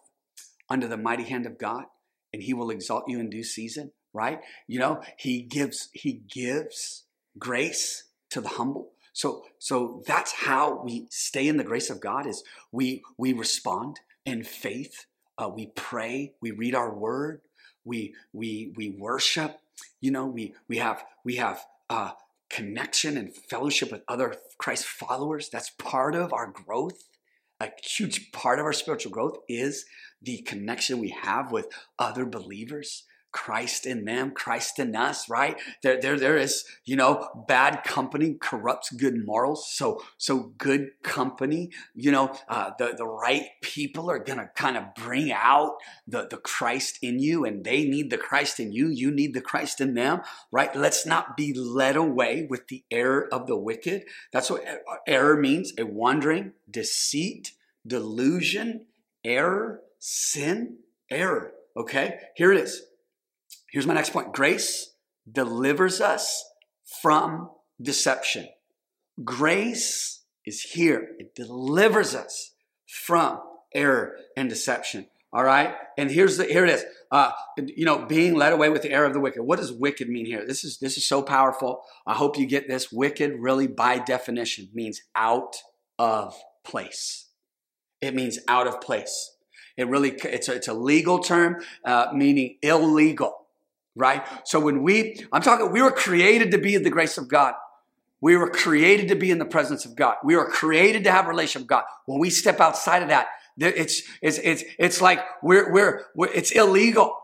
under 0.68 0.88
the 0.88 0.96
mighty 0.96 1.22
hand 1.22 1.46
of 1.46 1.58
God, 1.58 1.84
and 2.32 2.42
He 2.42 2.54
will 2.54 2.70
exalt 2.70 3.04
you 3.08 3.20
in 3.20 3.30
due 3.30 3.44
season 3.44 3.92
right? 4.16 4.40
You 4.66 4.80
know, 4.80 5.02
he 5.18 5.42
gives 5.42 5.90
he 5.92 6.22
gives 6.32 7.04
grace 7.38 8.04
to 8.30 8.40
the 8.40 8.48
humble. 8.48 8.92
So 9.12 9.44
so 9.58 10.02
that's 10.06 10.32
how 10.32 10.82
we 10.82 11.06
stay 11.10 11.46
in 11.46 11.58
the 11.58 11.64
grace 11.64 11.90
of 11.90 12.00
God 12.00 12.26
is 12.26 12.42
we 12.72 13.02
we 13.18 13.32
respond 13.34 14.00
in 14.24 14.42
faith. 14.42 15.06
Uh, 15.38 15.50
we 15.54 15.66
pray, 15.76 16.32
we 16.40 16.50
read 16.50 16.74
our 16.74 16.94
word, 16.94 17.42
we 17.84 18.14
we 18.32 18.72
we 18.74 18.96
worship. 18.98 19.60
You 20.00 20.10
know, 20.10 20.26
we 20.26 20.54
we 20.66 20.78
have 20.78 21.04
we 21.22 21.36
have 21.36 21.62
uh, 21.90 22.12
connection 22.50 23.16
and 23.16 23.34
fellowship 23.34 23.90
with 23.90 24.02
other 24.08 24.36
Christ 24.58 24.84
followers. 24.86 25.48
That's 25.48 25.70
part 25.70 26.14
of 26.14 26.32
our 26.32 26.46
growth. 26.46 27.04
A 27.60 27.70
huge 27.82 28.32
part 28.32 28.58
of 28.58 28.64
our 28.64 28.72
spiritual 28.72 29.12
growth 29.12 29.38
is 29.48 29.84
the 30.22 30.38
connection 30.42 30.98
we 30.98 31.16
have 31.22 31.52
with 31.52 31.66
other 31.98 32.26
believers. 32.26 33.04
Christ 33.36 33.84
in 33.84 34.06
them, 34.06 34.30
Christ 34.30 34.78
in 34.78 34.96
us, 34.96 35.28
right? 35.28 35.60
There, 35.82 36.00
there, 36.00 36.18
there 36.18 36.38
is, 36.38 36.64
you 36.86 36.96
know, 36.96 37.28
bad 37.46 37.84
company 37.84 38.38
corrupts 38.40 38.90
good 38.90 39.26
morals. 39.26 39.70
So, 39.70 40.02
so 40.16 40.54
good 40.56 40.92
company, 41.02 41.70
you 41.94 42.10
know, 42.10 42.34
uh, 42.48 42.70
the, 42.78 42.94
the 42.96 43.06
right 43.06 43.48
people 43.60 44.10
are 44.10 44.18
going 44.18 44.38
to 44.38 44.48
kind 44.54 44.78
of 44.78 44.94
bring 44.94 45.30
out 45.32 45.74
the, 46.08 46.26
the 46.30 46.38
Christ 46.38 46.98
in 47.02 47.18
you 47.18 47.44
and 47.44 47.62
they 47.62 47.84
need 47.84 48.08
the 48.08 48.16
Christ 48.16 48.58
in 48.58 48.72
you. 48.72 48.88
You 48.88 49.10
need 49.10 49.34
the 49.34 49.42
Christ 49.42 49.82
in 49.82 49.92
them, 49.92 50.22
right? 50.50 50.74
Let's 50.74 51.04
not 51.04 51.36
be 51.36 51.52
led 51.52 51.96
away 51.96 52.46
with 52.48 52.68
the 52.68 52.84
error 52.90 53.28
of 53.30 53.46
the 53.46 53.58
wicked. 53.58 54.04
That's 54.32 54.50
what 54.50 54.64
error 55.06 55.36
means. 55.36 55.74
A 55.76 55.84
wandering, 55.84 56.52
deceit, 56.70 57.52
delusion, 57.86 58.86
error, 59.22 59.82
sin, 59.98 60.78
error. 61.10 61.52
Okay. 61.76 62.18
Here 62.34 62.50
it 62.50 62.58
is. 62.58 62.82
Here's 63.76 63.86
my 63.86 63.92
next 63.92 64.14
point 64.14 64.32
grace 64.32 64.94
delivers 65.30 66.00
us 66.00 66.42
from 67.02 67.50
deception. 67.78 68.48
Grace 69.22 70.22
is 70.46 70.62
here, 70.62 71.10
it 71.18 71.34
delivers 71.34 72.14
us 72.14 72.52
from 72.86 73.38
error 73.74 74.16
and 74.34 74.48
deception. 74.48 75.08
All 75.30 75.44
right, 75.44 75.74
and 75.98 76.10
here's 76.10 76.38
the 76.38 76.44
here 76.44 76.64
it 76.64 76.70
is. 76.70 76.86
Uh, 77.10 77.32
you 77.58 77.84
know, 77.84 78.06
being 78.06 78.34
led 78.34 78.54
away 78.54 78.70
with 78.70 78.80
the 78.80 78.90
error 78.90 79.04
of 79.04 79.12
the 79.12 79.20
wicked. 79.20 79.42
What 79.42 79.58
does 79.58 79.74
wicked 79.74 80.08
mean 80.08 80.24
here? 80.24 80.46
This 80.46 80.64
is 80.64 80.78
this 80.78 80.96
is 80.96 81.06
so 81.06 81.20
powerful. 81.20 81.82
I 82.06 82.14
hope 82.14 82.38
you 82.38 82.46
get 82.46 82.68
this. 82.68 82.90
Wicked, 82.90 83.34
really, 83.38 83.66
by 83.66 83.98
definition, 83.98 84.70
means 84.72 85.02
out 85.14 85.56
of 85.98 86.34
place. 86.64 87.26
It 88.00 88.14
means 88.14 88.38
out 88.48 88.66
of 88.66 88.80
place. 88.80 89.36
It 89.76 89.86
really 89.86 90.12
it's 90.12 90.48
a, 90.48 90.54
it's 90.54 90.68
a 90.68 90.72
legal 90.72 91.18
term 91.18 91.62
uh, 91.84 92.06
meaning 92.14 92.56
illegal 92.62 93.45
right? 93.96 94.24
So 94.44 94.60
when 94.60 94.82
we, 94.82 95.24
I'm 95.32 95.42
talking, 95.42 95.72
we 95.72 95.82
were 95.82 95.90
created 95.90 96.52
to 96.52 96.58
be 96.58 96.74
in 96.74 96.84
the 96.84 96.90
grace 96.90 97.18
of 97.18 97.28
God. 97.28 97.54
We 98.20 98.36
were 98.36 98.50
created 98.50 99.08
to 99.08 99.16
be 99.16 99.30
in 99.30 99.38
the 99.38 99.44
presence 99.44 99.84
of 99.84 99.96
God. 99.96 100.16
We 100.22 100.36
were 100.36 100.48
created 100.48 101.04
to 101.04 101.10
have 101.10 101.26
a 101.26 101.28
relationship 101.28 101.62
with 101.62 101.68
God. 101.68 101.84
When 102.06 102.20
we 102.20 102.30
step 102.30 102.60
outside 102.60 103.02
of 103.02 103.08
that, 103.08 103.28
it's, 103.58 104.02
it's, 104.22 104.38
it's, 104.38 104.64
it's 104.78 105.00
like 105.00 105.20
we're, 105.42 105.72
we're, 105.72 106.04
we're, 106.14 106.28
it's 106.28 106.50
illegal. 106.50 107.14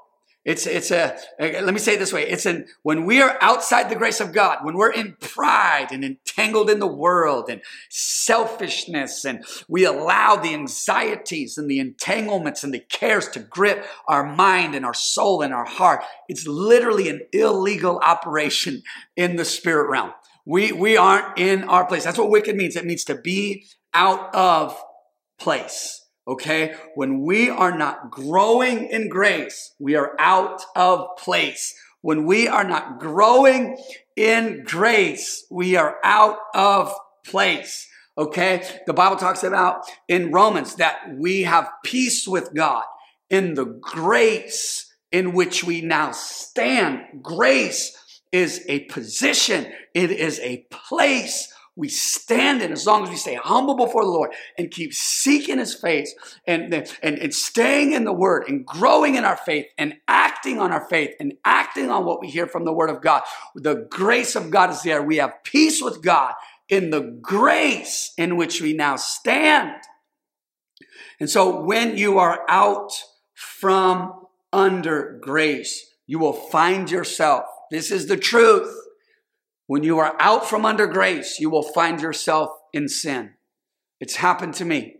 It's, 0.44 0.66
it's 0.66 0.90
a, 0.90 1.16
let 1.38 1.72
me 1.72 1.78
say 1.78 1.94
it 1.94 1.98
this 2.00 2.12
way. 2.12 2.28
It's 2.28 2.46
an, 2.46 2.66
when 2.82 3.04
we 3.04 3.22
are 3.22 3.38
outside 3.40 3.88
the 3.88 3.94
grace 3.94 4.18
of 4.18 4.32
God, 4.32 4.58
when 4.64 4.76
we're 4.76 4.90
in 4.90 5.16
pride 5.20 5.88
and 5.92 6.04
entangled 6.04 6.68
in 6.68 6.80
the 6.80 6.86
world 6.86 7.48
and 7.48 7.60
selfishness, 7.88 9.24
and 9.24 9.44
we 9.68 9.84
allow 9.84 10.34
the 10.34 10.52
anxieties 10.52 11.56
and 11.56 11.70
the 11.70 11.78
entanglements 11.78 12.64
and 12.64 12.74
the 12.74 12.80
cares 12.80 13.28
to 13.28 13.38
grip 13.38 13.86
our 14.08 14.24
mind 14.24 14.74
and 14.74 14.84
our 14.84 14.94
soul 14.94 15.42
and 15.42 15.54
our 15.54 15.64
heart, 15.64 16.02
it's 16.28 16.44
literally 16.44 17.08
an 17.08 17.20
illegal 17.32 17.98
operation 17.98 18.82
in 19.16 19.36
the 19.36 19.44
spirit 19.44 19.88
realm. 19.88 20.12
We, 20.44 20.72
we 20.72 20.96
aren't 20.96 21.38
in 21.38 21.62
our 21.64 21.86
place. 21.86 22.02
That's 22.02 22.18
what 22.18 22.30
wicked 22.30 22.56
means. 22.56 22.74
It 22.74 22.84
means 22.84 23.04
to 23.04 23.14
be 23.14 23.66
out 23.94 24.34
of 24.34 24.76
place. 25.38 26.01
Okay? 26.26 26.74
When 26.94 27.22
we 27.22 27.50
are 27.50 27.76
not 27.76 28.10
growing 28.10 28.86
in 28.86 29.08
grace, 29.08 29.74
we 29.78 29.94
are 29.96 30.14
out 30.18 30.62
of 30.76 31.16
place. 31.16 31.74
When 32.00 32.26
we 32.26 32.48
are 32.48 32.64
not 32.64 33.00
growing 33.00 33.76
in 34.16 34.64
grace, 34.64 35.46
we 35.50 35.76
are 35.76 35.98
out 36.04 36.38
of 36.54 36.94
place. 37.24 37.88
Okay? 38.16 38.62
The 38.86 38.92
Bible 38.92 39.16
talks 39.16 39.42
about 39.42 39.84
in 40.08 40.32
Romans 40.32 40.76
that 40.76 40.98
we 41.16 41.42
have 41.42 41.70
peace 41.84 42.26
with 42.28 42.54
God 42.54 42.84
in 43.30 43.54
the 43.54 43.64
grace 43.64 44.92
in 45.10 45.32
which 45.32 45.64
we 45.64 45.80
now 45.80 46.12
stand. 46.12 47.00
Grace 47.22 47.96
is 48.32 48.64
a 48.68 48.80
position. 48.84 49.72
It 49.94 50.10
is 50.10 50.40
a 50.40 50.66
place 50.70 51.52
we 51.74 51.88
stand 51.88 52.60
in 52.60 52.70
as 52.70 52.86
long 52.86 53.02
as 53.02 53.08
we 53.08 53.16
stay 53.16 53.34
humble 53.34 53.74
before 53.74 54.04
the 54.04 54.10
Lord 54.10 54.32
and 54.58 54.70
keep 54.70 54.92
seeking 54.92 55.58
his 55.58 55.74
face 55.74 56.14
and, 56.46 56.72
and, 57.02 57.18
and 57.18 57.34
staying 57.34 57.92
in 57.92 58.04
the 58.04 58.12
word 58.12 58.44
and 58.46 58.66
growing 58.66 59.14
in 59.14 59.24
our 59.24 59.38
faith 59.38 59.66
and 59.78 59.94
acting 60.06 60.60
on 60.60 60.70
our 60.70 60.86
faith 60.88 61.14
and 61.18 61.32
acting 61.44 61.90
on 61.90 62.04
what 62.04 62.20
we 62.20 62.28
hear 62.28 62.46
from 62.46 62.66
the 62.66 62.72
word 62.72 62.90
of 62.90 63.00
God. 63.00 63.22
The 63.54 63.86
grace 63.88 64.36
of 64.36 64.50
God 64.50 64.70
is 64.70 64.82
there. 64.82 65.02
We 65.02 65.16
have 65.16 65.42
peace 65.44 65.82
with 65.82 66.02
God 66.02 66.34
in 66.68 66.90
the 66.90 67.18
grace 67.22 68.12
in 68.18 68.36
which 68.36 68.60
we 68.60 68.74
now 68.74 68.96
stand. 68.96 69.72
And 71.20 71.30
so 71.30 71.60
when 71.62 71.96
you 71.96 72.18
are 72.18 72.44
out 72.48 72.92
from 73.34 74.26
under 74.52 75.18
grace, 75.22 75.94
you 76.06 76.18
will 76.18 76.32
find 76.34 76.90
yourself. 76.90 77.44
This 77.70 77.90
is 77.90 78.08
the 78.08 78.18
truth 78.18 78.76
when 79.72 79.84
you 79.84 79.98
are 80.00 80.14
out 80.20 80.46
from 80.46 80.66
under 80.66 80.86
grace, 80.86 81.40
you 81.40 81.48
will 81.48 81.62
find 81.62 82.02
yourself 82.02 82.50
in 82.74 82.90
sin. 82.90 83.30
It's 84.00 84.16
happened 84.16 84.52
to 84.56 84.66
me. 84.66 84.96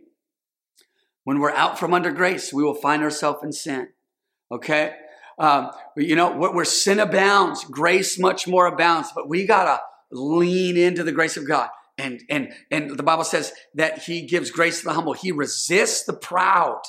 When 1.25 1.37
we're 1.37 1.51
out 1.51 1.77
from 1.77 1.93
under 1.93 2.11
grace, 2.11 2.51
we 2.51 2.63
will 2.63 2.73
find 2.73 3.03
ourselves 3.03 3.43
in 3.43 3.51
sin. 3.51 3.89
Okay? 4.51 4.95
Um, 5.37 5.69
you 5.95 6.15
know, 6.15 6.35
where 6.35 6.65
sin 6.65 6.99
abounds, 6.99 7.63
grace 7.65 8.17
much 8.17 8.47
more 8.47 8.65
abounds, 8.65 9.11
but 9.13 9.29
we 9.29 9.45
gotta 9.45 9.79
lean 10.11 10.75
into 10.75 11.03
the 11.03 11.11
grace 11.11 11.37
of 11.37 11.47
God. 11.47 11.69
And, 11.99 12.23
and, 12.27 12.51
and 12.71 12.97
the 12.97 13.03
Bible 13.03 13.25
says 13.25 13.53
that 13.75 13.99
he 13.99 14.25
gives 14.25 14.49
grace 14.49 14.79
to 14.79 14.85
the 14.85 14.93
humble. 14.93 15.13
He 15.13 15.31
resists 15.31 16.05
the 16.05 16.13
proud. 16.13 16.81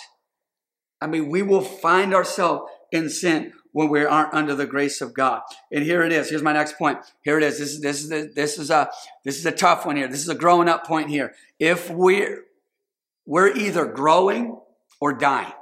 I 1.02 1.06
mean, 1.06 1.28
we 1.28 1.42
will 1.42 1.60
find 1.60 2.14
ourselves 2.14 2.62
in 2.90 3.10
sin 3.10 3.52
when 3.74 3.88
we 3.88 4.04
aren't 4.04 4.32
under 4.32 4.54
the 4.54 4.66
grace 4.66 5.00
of 5.00 5.12
God. 5.12 5.42
And 5.72 5.82
here 5.82 6.04
it 6.04 6.12
is. 6.12 6.30
Here's 6.30 6.44
my 6.44 6.52
next 6.52 6.78
point. 6.78 6.98
Here 7.22 7.36
it 7.36 7.42
is. 7.42 7.58
This 7.58 7.72
is 7.72 7.80
this 7.80 8.04
is 8.04 8.12
a, 8.12 8.28
this 8.32 8.58
is 8.58 8.70
a 8.70 8.88
this 9.24 9.36
is 9.36 9.44
a 9.44 9.50
tough 9.50 9.84
one 9.84 9.96
here. 9.96 10.06
This 10.06 10.20
is 10.20 10.28
a 10.28 10.34
growing 10.34 10.68
up 10.68 10.86
point 10.86 11.10
here. 11.10 11.34
If 11.58 11.90
we're 11.90 12.44
we're 13.26 13.52
either 13.52 13.84
growing 13.84 14.60
or 15.00 15.12
dying 15.12 15.52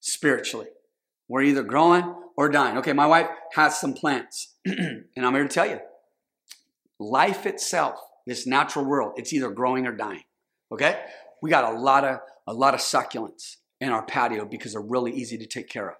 spiritually. 0.00 0.68
We're 1.28 1.42
either 1.42 1.62
growing 1.62 2.14
or 2.34 2.48
dying. 2.48 2.78
Okay, 2.78 2.94
my 2.94 3.06
wife 3.06 3.28
has 3.52 3.78
some 3.78 3.92
plants, 3.92 4.54
and 4.64 5.04
I'm 5.16 5.34
here 5.34 5.42
to 5.42 5.48
tell 5.48 5.66
you, 5.66 5.80
life 6.98 7.44
itself, 7.44 7.98
this 8.26 8.46
natural 8.46 8.86
world, 8.86 9.12
it's 9.16 9.34
either 9.34 9.50
growing 9.50 9.86
or 9.86 9.92
dying. 9.92 10.24
Okay, 10.72 10.98
we 11.42 11.50
got 11.50 11.74
a 11.74 11.78
lot 11.78 12.04
of 12.04 12.20
a 12.46 12.54
lot 12.54 12.72
of 12.72 12.80
succulents 12.80 13.56
in 13.82 13.90
our 13.90 14.04
patio 14.04 14.46
because 14.46 14.72
they're 14.72 14.80
really 14.80 15.12
easy 15.12 15.36
to 15.36 15.46
take 15.46 15.68
care 15.68 15.90
of 15.90 15.96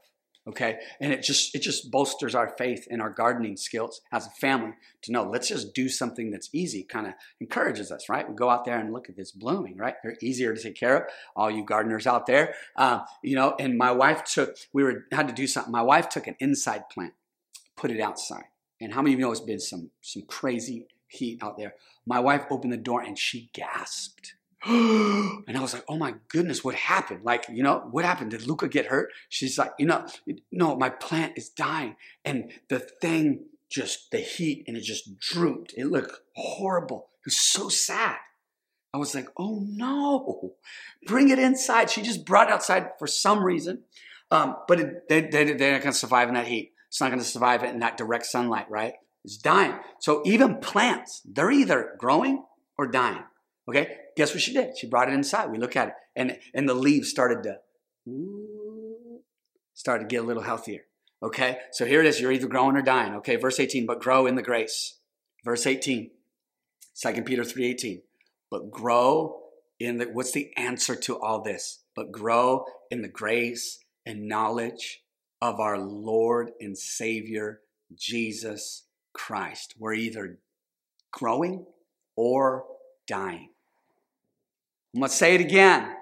okay? 0.48 0.78
And 1.00 1.12
it 1.12 1.22
just 1.22 1.54
it 1.54 1.60
just 1.60 1.90
bolsters 1.90 2.34
our 2.34 2.54
faith 2.56 2.86
in 2.90 3.00
our 3.00 3.10
gardening 3.10 3.56
skills 3.56 4.00
as 4.12 4.26
a 4.26 4.30
family 4.30 4.72
to 5.02 5.12
know 5.12 5.22
let's 5.24 5.48
just 5.48 5.74
do 5.74 5.88
something 5.88 6.30
that's 6.30 6.50
easy 6.52 6.82
kind 6.82 7.06
of 7.06 7.14
encourages 7.40 7.90
us 7.90 8.08
right? 8.08 8.28
We 8.28 8.34
go 8.34 8.50
out 8.50 8.64
there 8.64 8.78
and 8.78 8.92
look 8.92 9.08
at 9.08 9.16
this 9.16 9.30
blooming 9.30 9.76
right? 9.76 9.94
They're 10.02 10.16
easier 10.20 10.54
to 10.54 10.62
take 10.62 10.76
care 10.76 10.96
of 10.96 11.02
all 11.36 11.50
you 11.50 11.64
gardeners 11.64 12.06
out 12.06 12.26
there. 12.26 12.54
Um, 12.76 13.02
you 13.22 13.36
know 13.36 13.54
and 13.58 13.78
my 13.78 13.92
wife 13.92 14.24
took 14.24 14.56
we 14.72 14.82
were 14.82 15.06
had 15.12 15.28
to 15.28 15.34
do 15.34 15.46
something. 15.46 15.72
My 15.72 15.82
wife 15.82 16.08
took 16.08 16.26
an 16.26 16.36
inside 16.40 16.88
plant 16.88 17.14
put 17.76 17.90
it 17.90 18.00
outside. 18.00 18.44
And 18.80 18.92
how 18.92 19.02
many 19.02 19.14
of 19.14 19.20
you 19.20 19.26
know 19.26 19.32
it's 19.32 19.40
been 19.40 19.60
some 19.60 19.90
some 20.00 20.22
crazy 20.22 20.86
heat 21.08 21.42
out 21.42 21.56
there? 21.56 21.74
My 22.06 22.20
wife 22.20 22.44
opened 22.50 22.72
the 22.72 22.78
door 22.78 23.02
and 23.02 23.18
she 23.18 23.50
gasped 23.52 24.34
and 25.46 25.56
I 25.56 25.60
was 25.60 25.74
like, 25.74 25.84
oh 25.88 25.96
my 25.96 26.14
goodness, 26.28 26.64
what 26.64 26.74
happened? 26.74 27.20
Like, 27.22 27.46
you 27.50 27.62
know, 27.62 27.86
what 27.90 28.04
happened? 28.04 28.30
Did 28.30 28.46
Luca 28.46 28.68
get 28.68 28.86
hurt? 28.86 29.10
She's 29.28 29.58
like, 29.58 29.72
you 29.78 29.86
know, 29.86 30.06
no, 30.50 30.74
my 30.76 30.88
plant 30.88 31.34
is 31.36 31.50
dying. 31.50 31.96
And 32.24 32.50
the 32.68 32.78
thing 32.78 33.44
just, 33.70 34.10
the 34.10 34.18
heat, 34.18 34.64
and 34.66 34.76
it 34.76 34.82
just 34.82 35.18
drooped. 35.18 35.74
It 35.76 35.86
looked 35.86 36.18
horrible. 36.34 37.08
It 37.20 37.26
was 37.26 37.38
so 37.38 37.68
sad. 37.68 38.16
I 38.94 38.96
was 38.96 39.14
like, 39.14 39.28
oh 39.36 39.66
no, 39.68 40.54
bring 41.06 41.28
it 41.28 41.38
inside. 41.38 41.90
She 41.90 42.00
just 42.00 42.24
brought 42.24 42.48
it 42.48 42.52
outside 42.52 42.90
for 42.98 43.06
some 43.06 43.44
reason. 43.44 43.82
Um, 44.30 44.56
but 44.68 44.80
it, 44.80 45.08
they, 45.08 45.20
they, 45.22 45.52
they're 45.52 45.72
not 45.72 45.82
going 45.82 45.92
to 45.92 45.98
survive 45.98 46.28
in 46.28 46.34
that 46.34 46.46
heat. 46.46 46.72
It's 46.88 47.00
not 47.00 47.08
going 47.10 47.18
to 47.18 47.24
survive 47.24 47.64
in 47.64 47.80
that 47.80 47.96
direct 47.96 48.24
sunlight, 48.24 48.70
right? 48.70 48.94
It's 49.24 49.36
dying. 49.36 49.74
So 49.98 50.22
even 50.24 50.58
plants, 50.58 51.22
they're 51.24 51.50
either 51.50 51.96
growing 51.98 52.44
or 52.78 52.86
dying. 52.86 53.24
Okay, 53.68 53.96
guess 54.16 54.32
what 54.32 54.42
she 54.42 54.52
did? 54.52 54.76
She 54.76 54.86
brought 54.86 55.08
it 55.08 55.14
inside. 55.14 55.50
We 55.50 55.58
look 55.58 55.76
at 55.76 55.88
it, 55.88 55.94
and 56.14 56.38
and 56.52 56.68
the 56.68 56.74
leaves 56.74 57.08
started 57.10 57.42
to 57.44 57.58
started 59.72 60.04
to 60.04 60.14
get 60.14 60.22
a 60.22 60.26
little 60.26 60.42
healthier. 60.42 60.82
Okay, 61.22 61.58
so 61.72 61.86
here 61.86 62.00
it 62.00 62.06
is. 62.06 62.20
You're 62.20 62.32
either 62.32 62.46
growing 62.46 62.76
or 62.76 62.82
dying. 62.82 63.14
Okay, 63.14 63.36
verse 63.36 63.58
18, 63.58 63.86
but 63.86 64.00
grow 64.00 64.26
in 64.26 64.34
the 64.34 64.42
grace. 64.42 64.98
Verse 65.44 65.66
18, 65.66 66.10
2 66.94 67.22
Peter 67.22 67.42
3:18. 67.42 68.02
But 68.50 68.70
grow 68.70 69.40
in 69.80 69.98
the 69.98 70.04
what's 70.06 70.32
the 70.32 70.54
answer 70.56 70.94
to 70.96 71.18
all 71.18 71.42
this? 71.42 71.84
But 71.96 72.12
grow 72.12 72.66
in 72.90 73.02
the 73.02 73.08
grace 73.08 73.78
and 74.04 74.28
knowledge 74.28 75.02
of 75.40 75.60
our 75.60 75.78
Lord 75.78 76.50
and 76.60 76.76
Savior 76.76 77.60
Jesus 77.94 78.84
Christ. 79.14 79.74
We're 79.78 79.94
either 79.94 80.38
growing 81.12 81.66
or 82.16 82.66
dying. 83.06 83.53
I'm 84.94 85.00
going 85.00 85.10
to 85.10 85.16
say 85.16 85.34
it 85.34 85.40
again. 85.40 85.96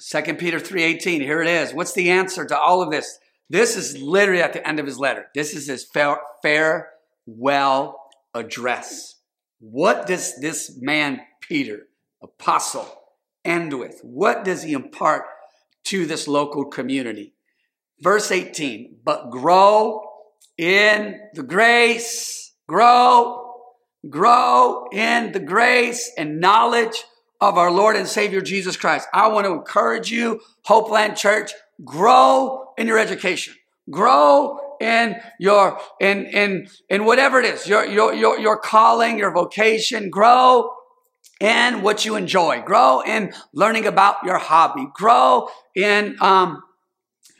2 0.00 0.34
Peter 0.34 0.60
3:18. 0.60 1.20
Here 1.20 1.42
it 1.42 1.48
is. 1.48 1.74
What's 1.74 1.92
the 1.92 2.10
answer 2.10 2.46
to 2.46 2.56
all 2.56 2.82
of 2.82 2.90
this? 2.90 3.18
This 3.48 3.76
is 3.76 4.00
literally 4.00 4.42
at 4.42 4.52
the 4.52 4.66
end 4.66 4.78
of 4.78 4.86
his 4.86 4.98
letter. 4.98 5.26
This 5.34 5.54
is 5.54 5.66
his 5.66 5.88
farewell 5.92 7.96
address. 8.32 9.16
What 9.58 10.06
does 10.06 10.40
this 10.40 10.78
man 10.80 11.20
Peter, 11.40 11.88
apostle, 12.22 12.88
end 13.44 13.76
with? 13.76 14.00
What 14.04 14.44
does 14.44 14.62
he 14.62 14.72
impart 14.72 15.24
to 15.84 16.06
this 16.06 16.28
local 16.28 16.66
community? 16.66 17.34
Verse 18.00 18.30
18, 18.30 18.98
but 19.04 19.30
grow 19.30 20.02
in 20.56 21.20
the 21.34 21.42
grace, 21.42 22.52
grow, 22.68 23.52
grow 24.08 24.86
in 24.92 25.32
the 25.32 25.40
grace 25.40 26.10
and 26.16 26.40
knowledge 26.40 27.04
of 27.40 27.56
our 27.56 27.70
Lord 27.70 27.96
and 27.96 28.06
Savior 28.06 28.40
Jesus 28.40 28.76
Christ. 28.76 29.08
I 29.12 29.28
want 29.28 29.46
to 29.46 29.52
encourage 29.52 30.10
you, 30.10 30.40
Hopeland 30.66 31.16
Church, 31.16 31.52
grow 31.84 32.72
in 32.76 32.86
your 32.86 32.98
education. 32.98 33.54
Grow 33.90 34.58
in 34.80 35.16
your 35.38 35.78
in 36.00 36.26
in 36.26 36.68
in 36.88 37.04
whatever 37.04 37.38
it 37.40 37.46
is, 37.46 37.66
your 37.66 37.84
your 37.84 38.14
your, 38.14 38.38
your 38.38 38.56
calling, 38.58 39.18
your 39.18 39.32
vocation, 39.32 40.10
grow 40.10 40.70
in 41.40 41.82
what 41.82 42.04
you 42.04 42.16
enjoy. 42.16 42.60
Grow 42.60 43.00
in 43.00 43.32
learning 43.52 43.86
about 43.86 44.16
your 44.24 44.38
hobby. 44.38 44.86
Grow 44.94 45.48
in 45.74 46.16
um, 46.20 46.62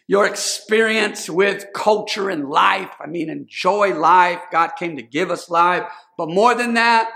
your 0.06 0.26
experience 0.26 1.28
with 1.28 1.66
culture 1.74 2.30
and 2.30 2.48
life. 2.48 2.90
I 2.98 3.06
mean, 3.06 3.30
enjoy 3.30 3.94
life. 3.94 4.40
God 4.50 4.70
came 4.78 4.96
to 4.96 5.02
give 5.02 5.30
us 5.30 5.50
life. 5.50 5.84
But 6.16 6.30
more 6.30 6.54
than 6.54 6.74
that, 6.74 7.10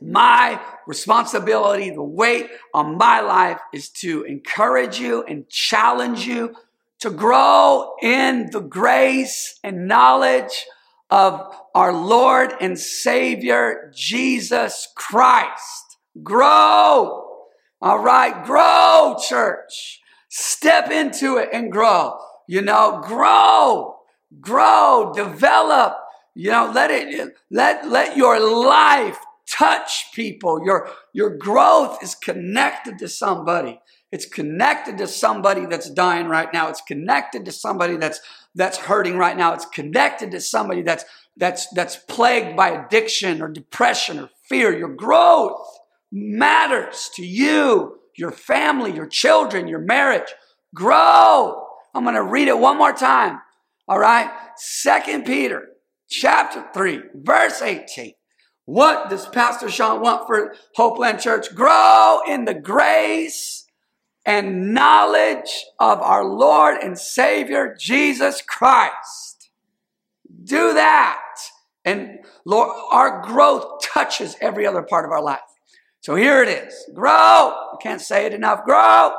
my 0.00 0.60
responsibility, 0.86 1.90
the 1.90 2.02
weight 2.02 2.48
on 2.74 2.96
my 2.96 3.20
life 3.20 3.60
is 3.72 3.88
to 3.90 4.24
encourage 4.24 4.98
you 4.98 5.22
and 5.24 5.48
challenge 5.48 6.26
you 6.26 6.54
to 7.00 7.10
grow 7.10 7.94
in 8.02 8.50
the 8.50 8.60
grace 8.60 9.58
and 9.64 9.88
knowledge 9.88 10.66
of 11.10 11.54
our 11.74 11.92
Lord 11.92 12.52
and 12.60 12.78
Savior, 12.78 13.90
Jesus 13.94 14.88
Christ. 14.94 15.98
Grow. 16.22 17.26
All 17.82 17.98
right. 17.98 18.44
Grow, 18.44 19.16
church. 19.26 20.00
Step 20.28 20.90
into 20.90 21.38
it 21.38 21.48
and 21.52 21.72
grow. 21.72 22.18
You 22.46 22.62
know, 22.62 23.00
grow, 23.04 23.96
grow, 24.40 25.12
develop. 25.14 25.96
You 26.34 26.50
know, 26.50 26.70
let 26.72 26.90
it 26.90 27.34
let 27.50 27.88
let 27.88 28.16
your 28.16 28.38
life 28.38 29.18
touch 29.50 30.12
people. 30.14 30.64
Your 30.64 30.90
your 31.12 31.36
growth 31.36 32.02
is 32.02 32.14
connected 32.14 32.98
to 32.98 33.08
somebody. 33.08 33.80
It's 34.12 34.26
connected 34.26 34.98
to 34.98 35.06
somebody 35.06 35.66
that's 35.66 35.90
dying 35.90 36.26
right 36.26 36.52
now. 36.52 36.68
It's 36.68 36.80
connected 36.80 37.44
to 37.44 37.52
somebody 37.52 37.96
that's 37.96 38.20
that's 38.54 38.78
hurting 38.78 39.16
right 39.16 39.36
now. 39.36 39.54
It's 39.54 39.66
connected 39.66 40.30
to 40.32 40.40
somebody 40.40 40.82
that's 40.82 41.04
that's 41.36 41.68
that's 41.74 41.96
plagued 41.96 42.56
by 42.56 42.70
addiction 42.70 43.42
or 43.42 43.48
depression 43.48 44.18
or 44.18 44.30
fear. 44.48 44.76
Your 44.76 44.94
growth 44.94 45.60
matters 46.12 47.10
to 47.14 47.24
you, 47.24 47.98
your 48.16 48.32
family, 48.32 48.92
your 48.92 49.06
children, 49.06 49.68
your 49.68 49.80
marriage. 49.80 50.34
Grow. 50.74 51.64
I'm 51.94 52.04
going 52.04 52.14
to 52.14 52.22
read 52.22 52.48
it 52.48 52.58
one 52.58 52.78
more 52.78 52.92
time. 52.92 53.40
All 53.88 53.98
right? 53.98 54.30
Second 54.56 55.24
Peter 55.24 55.68
chapter 56.08 56.64
3, 56.72 57.00
verse 57.14 57.62
18. 57.62 58.12
What 58.64 59.10
does 59.10 59.26
Pastor 59.26 59.68
Sean 59.68 60.00
want 60.00 60.26
for 60.26 60.54
Hopeland 60.76 61.20
Church? 61.20 61.54
Grow 61.54 62.20
in 62.28 62.44
the 62.44 62.54
grace 62.54 63.66
and 64.24 64.74
knowledge 64.74 65.64
of 65.78 66.00
our 66.00 66.24
Lord 66.24 66.76
and 66.82 66.98
Savior 66.98 67.76
Jesus 67.78 68.42
Christ. 68.42 69.50
Do 70.44 70.74
that. 70.74 71.22
And 71.84 72.18
Lord, 72.44 72.76
our 72.90 73.22
growth 73.22 73.82
touches 73.82 74.36
every 74.40 74.66
other 74.66 74.82
part 74.82 75.04
of 75.04 75.10
our 75.10 75.22
life. 75.22 75.40
So 76.00 76.14
here 76.14 76.42
it 76.42 76.48
is. 76.48 76.74
Grow. 76.94 77.10
I 77.10 77.76
can't 77.82 78.00
say 78.00 78.26
it 78.26 78.34
enough. 78.34 78.64
Grow. 78.64 79.12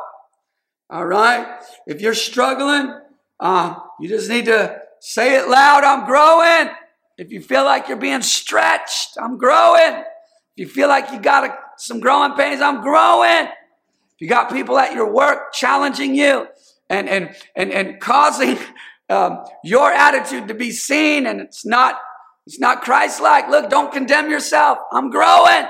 All 0.89 1.05
right. 1.05 1.61
If 1.87 2.01
you're 2.01 2.13
struggling, 2.13 2.99
uh, 3.39 3.75
you 3.99 4.09
just 4.09 4.29
need 4.29 4.45
to 4.45 4.79
say 4.99 5.37
it 5.37 5.47
loud. 5.47 5.83
I'm 5.83 6.05
growing. 6.05 6.73
If 7.21 7.31
you 7.31 7.39
feel 7.39 7.65
like 7.65 7.87
you're 7.87 7.97
being 7.97 8.23
stretched, 8.23 9.15
I'm 9.21 9.37
growing. 9.37 9.99
If 9.99 10.55
you 10.55 10.67
feel 10.67 10.87
like 10.87 11.11
you 11.11 11.19
got 11.19 11.43
a, 11.43 11.55
some 11.77 11.99
growing 11.99 12.33
pains, 12.33 12.61
I'm 12.61 12.81
growing. 12.81 13.45
If 13.45 14.21
you 14.21 14.27
got 14.27 14.51
people 14.51 14.79
at 14.79 14.95
your 14.95 15.13
work 15.13 15.53
challenging 15.53 16.15
you 16.15 16.47
and, 16.89 17.07
and, 17.07 17.35
and, 17.55 17.71
and 17.71 17.99
causing 17.99 18.57
um, 19.09 19.45
your 19.63 19.91
attitude 19.91 20.47
to 20.47 20.55
be 20.55 20.71
seen 20.71 21.27
and 21.27 21.39
it's 21.39 21.63
not, 21.63 21.99
it's 22.47 22.59
not 22.59 22.81
Christ-like. 22.81 23.49
Look, 23.49 23.69
don't 23.69 23.93
condemn 23.93 24.31
yourself. 24.31 24.79
I'm 24.91 25.11
growing, 25.11 25.67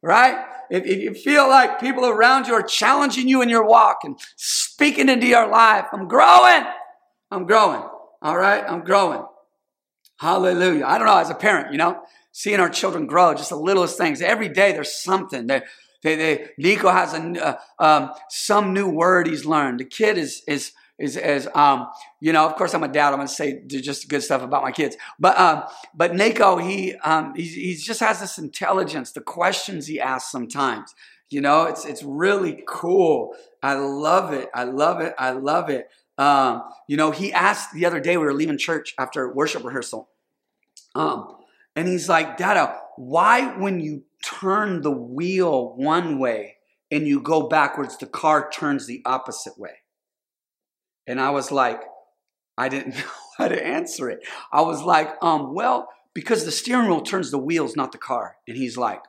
right? 0.00 0.46
If, 0.70 0.86
if 0.86 1.00
you 1.00 1.12
feel 1.12 1.48
like 1.48 1.80
people 1.80 2.06
around 2.06 2.46
you 2.46 2.54
are 2.54 2.62
challenging 2.62 3.26
you 3.26 3.42
in 3.42 3.48
your 3.48 3.66
walk 3.66 4.04
and 4.04 4.16
speaking 4.36 5.08
into 5.08 5.26
your 5.26 5.48
life, 5.48 5.86
I'm 5.92 6.06
growing. 6.06 6.62
I'm 7.32 7.46
growing. 7.46 7.82
All 8.22 8.38
right. 8.38 8.62
I'm 8.64 8.84
growing. 8.84 9.24
Hallelujah. 10.18 10.84
I 10.84 10.98
don't 10.98 11.06
know, 11.06 11.16
as 11.16 11.30
a 11.30 11.34
parent, 11.34 11.72
you 11.72 11.78
know, 11.78 12.00
seeing 12.32 12.58
our 12.58 12.68
children 12.68 13.06
grow, 13.06 13.34
just 13.34 13.50
the 13.50 13.56
littlest 13.56 13.96
things. 13.96 14.20
Every 14.20 14.48
day 14.48 14.72
there's 14.72 15.00
something. 15.00 15.46
They, 15.46 15.62
they, 16.02 16.16
they, 16.16 16.48
Nico 16.58 16.90
has 16.90 17.14
a, 17.14 17.20
uh, 17.44 17.58
um, 17.78 18.10
some 18.28 18.72
new 18.72 18.88
word 18.88 19.28
he's 19.28 19.44
learned. 19.44 19.78
The 19.78 19.84
kid 19.84 20.18
is, 20.18 20.42
is, 20.48 20.72
is, 20.98 21.16
is 21.16 21.48
um, 21.54 21.86
you 22.20 22.32
know, 22.32 22.46
of 22.46 22.56
course 22.56 22.74
I'm 22.74 22.82
a 22.82 22.88
dad. 22.88 23.10
I'm 23.10 23.16
going 23.16 23.28
to 23.28 23.32
say 23.34 23.62
just 23.66 24.08
good 24.08 24.22
stuff 24.22 24.42
about 24.42 24.64
my 24.64 24.72
kids. 24.72 24.96
But, 25.20 25.38
um, 25.38 25.62
but 25.94 26.16
Nico, 26.16 26.56
he, 26.56 26.94
um, 26.96 27.34
he, 27.36 27.44
he 27.44 27.74
just 27.76 28.00
has 28.00 28.20
this 28.20 28.38
intelligence, 28.38 29.12
the 29.12 29.20
questions 29.20 29.86
he 29.86 30.00
asks 30.00 30.32
sometimes. 30.32 30.94
You 31.30 31.42
know, 31.42 31.64
it's, 31.64 31.84
it's 31.84 32.02
really 32.02 32.64
cool. 32.66 33.36
I 33.62 33.74
love 33.74 34.32
it. 34.32 34.48
I 34.54 34.64
love 34.64 35.00
it. 35.00 35.14
I 35.18 35.30
love 35.30 35.68
it. 35.68 35.88
Um, 36.18 36.64
you 36.88 36.96
know, 36.96 37.12
he 37.12 37.32
asked 37.32 37.72
the 37.72 37.86
other 37.86 38.00
day, 38.00 38.16
we 38.16 38.24
were 38.24 38.34
leaving 38.34 38.58
church 38.58 38.94
after 38.98 39.32
worship 39.32 39.64
rehearsal. 39.64 40.08
Um, 40.94 41.36
and 41.76 41.86
he's 41.86 42.08
like, 42.08 42.36
Dada, 42.36 42.76
why 42.96 43.56
when 43.56 43.78
you 43.78 44.02
turn 44.24 44.82
the 44.82 44.90
wheel 44.90 45.76
one 45.76 46.18
way 46.18 46.56
and 46.90 47.06
you 47.06 47.20
go 47.20 47.48
backwards, 47.48 47.96
the 47.96 48.06
car 48.06 48.50
turns 48.50 48.86
the 48.86 49.00
opposite 49.04 49.56
way? 49.58 49.82
And 51.06 51.20
I 51.20 51.30
was 51.30 51.52
like, 51.52 51.82
I 52.56 52.68
didn't 52.68 52.96
know 52.96 53.04
how 53.38 53.48
to 53.48 53.66
answer 53.66 54.10
it. 54.10 54.26
I 54.52 54.62
was 54.62 54.82
like, 54.82 55.10
um, 55.22 55.54
well, 55.54 55.88
because 56.14 56.44
the 56.44 56.50
steering 56.50 56.88
wheel 56.88 57.02
turns 57.02 57.30
the 57.30 57.38
wheels, 57.38 57.76
not 57.76 57.92
the 57.92 57.98
car. 57.98 58.36
And 58.48 58.56
he's 58.56 58.76
like, 58.76 59.02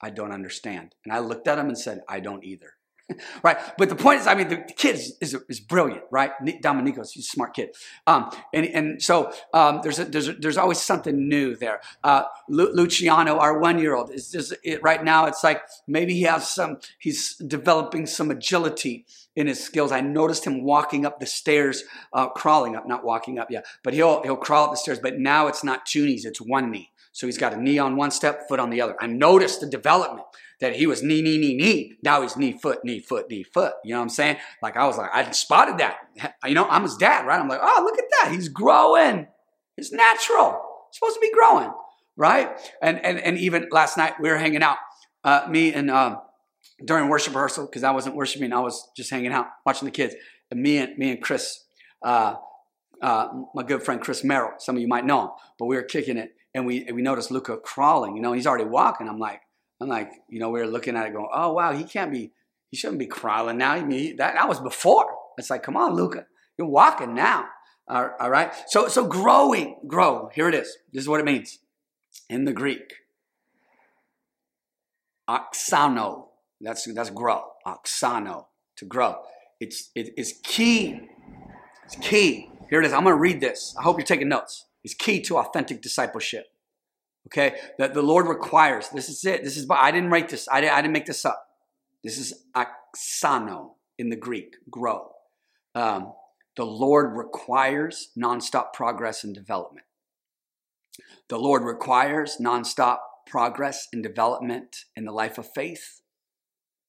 I 0.00 0.08
don't 0.08 0.32
understand. 0.32 0.94
And 1.04 1.12
I 1.12 1.18
looked 1.18 1.46
at 1.46 1.58
him 1.58 1.68
and 1.68 1.78
said, 1.78 2.02
I 2.08 2.20
don't 2.20 2.42
either. 2.42 2.72
Right? 3.42 3.58
But 3.76 3.88
the 3.88 3.96
point 3.96 4.20
is, 4.20 4.26
I 4.26 4.34
mean, 4.34 4.48
the 4.48 4.56
kid 4.56 4.96
is, 4.96 5.16
is, 5.20 5.36
is 5.48 5.60
brilliant, 5.60 6.02
right? 6.10 6.32
Dominico's 6.62 7.12
he's 7.12 7.26
a 7.26 7.28
smart 7.28 7.54
kid. 7.54 7.70
Um, 8.06 8.30
and, 8.52 8.66
and 8.66 9.02
so 9.02 9.32
um, 9.52 9.80
there's, 9.82 9.98
a, 9.98 10.04
there's, 10.04 10.28
a, 10.28 10.32
there's 10.32 10.56
always 10.56 10.80
something 10.80 11.28
new 11.28 11.54
there. 11.56 11.80
Uh, 12.02 12.24
Lu- 12.48 12.72
Luciano, 12.72 13.38
our 13.38 13.58
one 13.58 13.78
year 13.78 13.94
old, 13.94 14.10
is 14.10 14.30
just 14.30 14.54
it, 14.62 14.82
right 14.82 15.04
now, 15.04 15.26
it's 15.26 15.44
like 15.44 15.62
maybe 15.86 16.14
he 16.14 16.22
has 16.22 16.48
some, 16.48 16.78
he's 16.98 17.36
developing 17.36 18.06
some 18.06 18.30
agility 18.30 19.04
in 19.36 19.46
his 19.46 19.62
skills. 19.62 19.92
I 19.92 20.00
noticed 20.00 20.46
him 20.46 20.62
walking 20.62 21.04
up 21.04 21.20
the 21.20 21.26
stairs, 21.26 21.82
uh, 22.12 22.28
crawling 22.28 22.76
up, 22.76 22.86
not 22.86 23.04
walking 23.04 23.38
up 23.38 23.50
yet, 23.50 23.66
but 23.82 23.94
he'll, 23.94 24.22
he'll 24.22 24.36
crawl 24.36 24.66
up 24.66 24.70
the 24.72 24.76
stairs, 24.76 24.98
but 25.00 25.18
now 25.18 25.48
it's 25.48 25.64
not 25.64 25.86
two 25.86 26.06
knees, 26.06 26.24
it's 26.24 26.40
one 26.40 26.70
knee. 26.70 26.90
So 27.12 27.26
he's 27.26 27.38
got 27.38 27.54
a 27.54 27.60
knee 27.60 27.78
on 27.78 27.96
one 27.96 28.10
step, 28.10 28.48
foot 28.48 28.58
on 28.58 28.70
the 28.70 28.80
other. 28.80 28.96
I 29.00 29.06
noticed 29.06 29.60
the 29.60 29.68
development 29.68 30.26
that 30.60 30.74
he 30.74 30.86
was 30.86 31.02
knee, 31.02 31.22
knee, 31.22 31.38
knee, 31.38 31.54
knee. 31.54 31.96
Now 32.02 32.22
he's 32.22 32.36
knee, 32.36 32.52
foot, 32.52 32.84
knee, 32.84 32.98
foot, 32.98 33.28
knee, 33.30 33.44
foot. 33.44 33.74
You 33.84 33.92
know 33.92 33.98
what 33.98 34.04
I'm 34.04 34.08
saying? 34.08 34.38
Like 34.62 34.76
I 34.76 34.86
was 34.86 34.98
like, 34.98 35.10
I 35.12 35.30
spotted 35.30 35.78
that. 35.78 35.98
You 36.46 36.54
know, 36.54 36.68
I'm 36.68 36.82
his 36.82 36.96
dad, 36.96 37.26
right? 37.26 37.40
I'm 37.40 37.48
like, 37.48 37.60
oh, 37.62 37.82
look 37.84 37.98
at 37.98 38.04
that. 38.10 38.32
He's 38.32 38.48
growing. 38.48 39.26
It's 39.76 39.92
natural. 39.92 40.60
It's 40.88 40.98
supposed 40.98 41.14
to 41.14 41.20
be 41.20 41.32
growing, 41.32 41.72
right? 42.16 42.50
And 42.82 43.04
and 43.04 43.18
and 43.18 43.38
even 43.38 43.68
last 43.70 43.96
night 43.96 44.14
we 44.20 44.28
were 44.28 44.36
hanging 44.36 44.62
out, 44.62 44.76
uh, 45.24 45.46
me 45.48 45.72
and 45.72 45.90
um, 45.90 46.18
during 46.84 47.08
worship 47.08 47.34
rehearsal 47.34 47.66
because 47.66 47.84
I 47.84 47.90
wasn't 47.90 48.16
worshiping, 48.16 48.52
I 48.52 48.60
was 48.60 48.90
just 48.96 49.10
hanging 49.10 49.32
out 49.32 49.46
watching 49.64 49.86
the 49.86 49.92
kids. 49.92 50.14
And 50.50 50.62
me 50.62 50.78
and 50.78 50.96
me 50.98 51.10
and 51.10 51.22
Chris, 51.22 51.64
uh, 52.02 52.34
uh, 53.02 53.28
my 53.54 53.62
good 53.62 53.82
friend 53.82 54.00
Chris 54.00 54.22
Merrill, 54.22 54.52
some 54.58 54.76
of 54.76 54.82
you 54.82 54.88
might 54.88 55.06
know 55.06 55.22
him, 55.22 55.30
but 55.58 55.66
we 55.66 55.76
were 55.76 55.82
kicking 55.82 56.16
it, 56.16 56.34
and 56.54 56.66
we 56.66 56.86
we 56.92 57.02
noticed 57.02 57.30
Luca 57.30 57.56
crawling. 57.56 58.16
You 58.16 58.22
know, 58.22 58.32
he's 58.32 58.46
already 58.46 58.64
walking. 58.64 59.08
I'm 59.08 59.18
like, 59.18 59.40
I'm 59.80 59.88
like, 59.88 60.12
you 60.28 60.40
know, 60.40 60.50
we 60.50 60.60
were 60.60 60.66
looking 60.66 60.96
at 60.96 61.06
it 61.06 61.12
going, 61.12 61.28
oh, 61.32 61.52
wow, 61.52 61.72
he 61.72 61.84
can't 61.84 62.10
be, 62.10 62.32
he 62.70 62.76
shouldn't 62.76 62.98
be 62.98 63.06
crawling 63.06 63.58
now. 63.58 63.72
I 63.72 63.84
mean, 63.84 64.16
that, 64.16 64.34
that 64.34 64.48
was 64.48 64.60
before. 64.60 65.06
It's 65.36 65.50
like, 65.50 65.62
come 65.62 65.76
on, 65.76 65.94
Luca, 65.94 66.26
you're 66.56 66.68
walking 66.68 67.14
now. 67.14 67.46
All 67.86 68.30
right. 68.30 68.50
So, 68.68 68.88
so 68.88 69.06
growing, 69.06 69.76
grow. 69.86 70.30
Here 70.32 70.48
it 70.48 70.54
is. 70.54 70.78
This 70.92 71.02
is 71.02 71.08
what 71.08 71.20
it 71.20 71.26
means 71.26 71.58
in 72.30 72.46
the 72.46 72.52
Greek. 72.52 72.94
Auxano. 75.28 76.28
That's, 76.64 76.92
that's 76.92 77.10
grow. 77.10 77.42
Auxano, 77.66 78.46
to 78.76 78.84
grow. 78.84 79.16
It's, 79.60 79.90
it 79.94 80.14
is 80.16 80.40
key. 80.42 81.00
It's 81.84 81.96
key. 81.96 82.50
Here 82.70 82.80
it 82.80 82.86
is. 82.86 82.92
I'm 82.92 83.04
going 83.04 83.14
to 83.14 83.20
read 83.20 83.40
this. 83.40 83.74
I 83.78 83.82
hope 83.82 83.98
you're 83.98 84.06
taking 84.06 84.28
notes. 84.28 84.66
It's 84.82 84.94
key 84.94 85.20
to 85.22 85.38
authentic 85.38 85.82
discipleship. 85.82 86.46
Okay, 87.28 87.56
that 87.78 87.94
the 87.94 88.02
Lord 88.02 88.26
requires. 88.26 88.90
This 88.90 89.08
is 89.08 89.24
it. 89.24 89.42
This 89.42 89.56
is. 89.56 89.66
I 89.70 89.90
didn't 89.90 90.10
write 90.10 90.28
this. 90.28 90.46
I 90.50 90.60
didn't, 90.60 90.74
I 90.74 90.82
didn't 90.82 90.92
make 90.92 91.06
this 91.06 91.24
up. 91.24 91.46
This 92.02 92.18
is 92.18 92.44
auxano 92.54 93.72
in 93.98 94.10
the 94.10 94.16
Greek. 94.16 94.56
Grow. 94.70 95.10
Um, 95.74 96.12
the 96.56 96.66
Lord 96.66 97.16
requires 97.16 98.10
nonstop 98.16 98.74
progress 98.74 99.24
and 99.24 99.34
development. 99.34 99.86
The 101.28 101.38
Lord 101.38 101.62
requires 101.62 102.36
nonstop 102.40 102.98
progress 103.26 103.88
and 103.90 104.02
development 104.02 104.84
in 104.94 105.06
the 105.06 105.12
life 105.12 105.38
of 105.38 105.48
faith. 105.54 106.02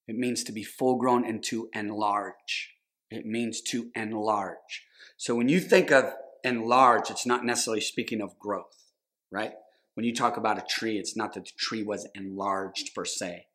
It 0.07 0.15
means 0.15 0.43
to 0.43 0.51
be 0.51 0.63
full 0.63 0.97
grown 0.97 1.25
and 1.25 1.43
to 1.45 1.69
enlarge. 1.73 2.75
It 3.09 3.25
means 3.25 3.61
to 3.61 3.91
enlarge. 3.95 4.85
So 5.17 5.35
when 5.35 5.49
you 5.49 5.59
think 5.59 5.91
of 5.91 6.13
enlarge, 6.43 7.09
it's 7.09 7.25
not 7.25 7.45
necessarily 7.45 7.81
speaking 7.81 8.21
of 8.21 8.37
growth, 8.39 8.91
right? 9.31 9.53
when 9.95 10.05
you 10.05 10.13
talk 10.13 10.37
about 10.37 10.57
a 10.57 10.65
tree, 10.67 10.99
it's 10.99 11.15
not 11.15 11.33
that 11.33 11.45
the 11.45 11.51
tree 11.57 11.81
was 11.81 12.07
enlarged 12.13 12.93
per 12.93 13.05
se, 13.05 13.47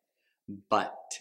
but 0.69 1.19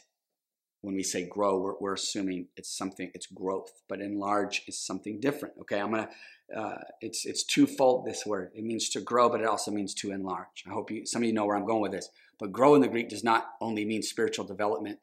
when 0.81 0.95
we 0.95 1.03
say 1.03 1.26
grow, 1.26 1.59
we're, 1.59 1.74
we're 1.78 1.95
assuming 1.95 2.49
it's 2.57 2.74
something, 2.74 3.11
it's 3.14 3.26
growth, 3.26 3.83
but 3.87 4.01
enlarge 4.01 4.62
is 4.66 4.78
something 4.78 5.20
different. 5.20 5.55
Okay, 5.61 5.78
I'm 5.78 5.91
gonna, 5.91 6.09
uh, 6.57 6.78
it's 7.03 7.26
it's 7.26 7.45
twofold. 7.45 8.07
This 8.07 8.24
word 8.24 8.51
it 8.55 8.64
means 8.64 8.89
to 8.91 9.01
grow, 9.03 9.28
but 9.28 9.43
it 9.43 9.47
also 9.47 9.70
means 9.70 9.93
to 9.97 10.11
enlarge. 10.11 10.64
I 10.66 10.70
hope 10.70 10.91
you, 10.91 11.05
some 11.05 11.22
of 11.22 11.26
you 11.26 11.35
know 11.35 11.45
where 11.45 11.57
I'm 11.57 11.66
going 11.66 11.83
with 11.83 11.93
this. 11.93 12.09
But 12.39 12.51
grow 12.51 12.74
in 12.74 12.81
the 12.81 12.89
Greek 12.89 13.11
does 13.11 13.22
not 13.22 13.51
only 13.61 13.85
mean 13.85 14.03
spiritual 14.03 14.47
development, 14.47 15.01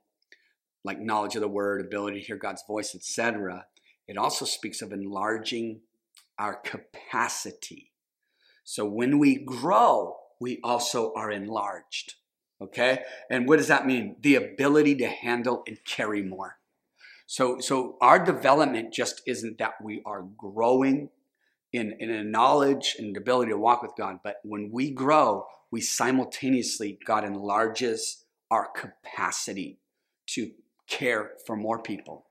like 0.84 0.99
knowledge 0.99 1.36
of 1.36 1.41
the 1.41 1.47
word, 1.47 1.82
ability 1.82 2.19
to 2.19 2.25
hear 2.25 2.38
God's 2.38 2.63
voice, 2.67 2.95
etc. 2.95 3.65
It 4.07 4.17
also 4.17 4.45
speaks 4.45 4.82
of 4.82 4.91
enlarging 4.91 5.82
our 6.39 6.55
capacity 6.55 7.91
so 8.69 8.86
when 8.86 9.17
we 9.17 9.36
grow, 9.38 10.17
we 10.41 10.59
also 10.61 11.13
are 11.15 11.32
enlarged. 11.32 12.15
Okay? 12.61 13.03
And 13.32 13.47
what 13.47 13.59
does 13.59 13.69
that 13.69 13.88
mean? 13.88 14.17
The 14.19 14.36
ability 14.36 14.95
to 14.95 15.07
handle 15.07 15.63
and 15.65 15.78
carry 15.86 16.21
more. 16.21 16.57
So, 17.28 17.59
so 17.59 17.95
our 18.01 18.19
development 18.19 18.93
just 18.93 19.21
isn't 19.25 19.57
that 19.59 19.75
we 19.82 20.01
are 20.05 20.28
growing 20.38 21.11
in, 21.71 21.95
in 21.97 22.09
a 22.09 22.25
knowledge 22.25 22.97
and 22.99 23.15
ability 23.15 23.51
to 23.51 23.57
walk 23.57 23.82
with 23.82 23.91
God, 23.97 24.17
but 24.21 24.38
when 24.43 24.69
we 24.69 24.91
grow, 24.91 25.45
we 25.71 25.80
simultaneously, 25.80 26.99
God 27.05 27.23
enlarges 27.23 28.25
our 28.51 28.67
capacity 28.67 29.80
to 30.28 30.51
care 30.88 31.31
for 31.45 31.55
more 31.55 31.81
people, 31.81 32.25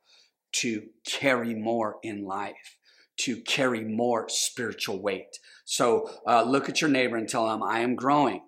to 0.52 0.84
carry 1.06 1.54
more 1.54 1.96
in 2.02 2.24
life, 2.24 2.78
to 3.18 3.40
carry 3.42 3.82
more 3.84 4.28
spiritual 4.28 5.00
weight. 5.00 5.38
So 5.64 6.10
uh, 6.26 6.42
look 6.42 6.68
at 6.68 6.80
your 6.80 6.90
neighbor 6.90 7.16
and 7.16 7.28
tell 7.28 7.46
them, 7.46 7.62
I 7.62 7.80
am 7.80 7.94
growing 7.96 8.42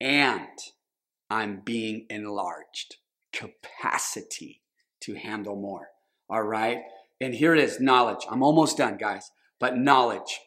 and 0.00 0.48
I'm 1.30 1.62
being 1.64 2.06
enlarged. 2.10 2.96
Capacity 3.32 4.62
to 5.00 5.14
handle 5.14 5.56
more. 5.56 5.88
All 6.28 6.42
right. 6.42 6.82
And 7.20 7.34
here 7.34 7.54
it 7.54 7.62
is 7.62 7.80
knowledge. 7.80 8.26
I'm 8.30 8.42
almost 8.42 8.76
done, 8.76 8.96
guys. 8.96 9.30
But 9.58 9.76
knowledge. 9.76 10.40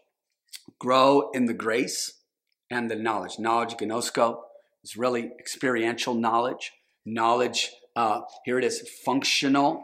Grow 0.79 1.31
in 1.33 1.45
the 1.45 1.53
grace 1.53 2.21
and 2.69 2.89
the 2.89 2.95
knowledge. 2.95 3.39
Knowledge, 3.39 3.75
gnosko, 3.75 4.41
is 4.83 4.97
really 4.97 5.31
experiential 5.39 6.13
knowledge. 6.13 6.71
Knowledge, 7.05 7.71
uh, 7.97 8.21
here 8.45 8.59
it 8.59 8.63
is 8.63 8.87
functional, 9.03 9.83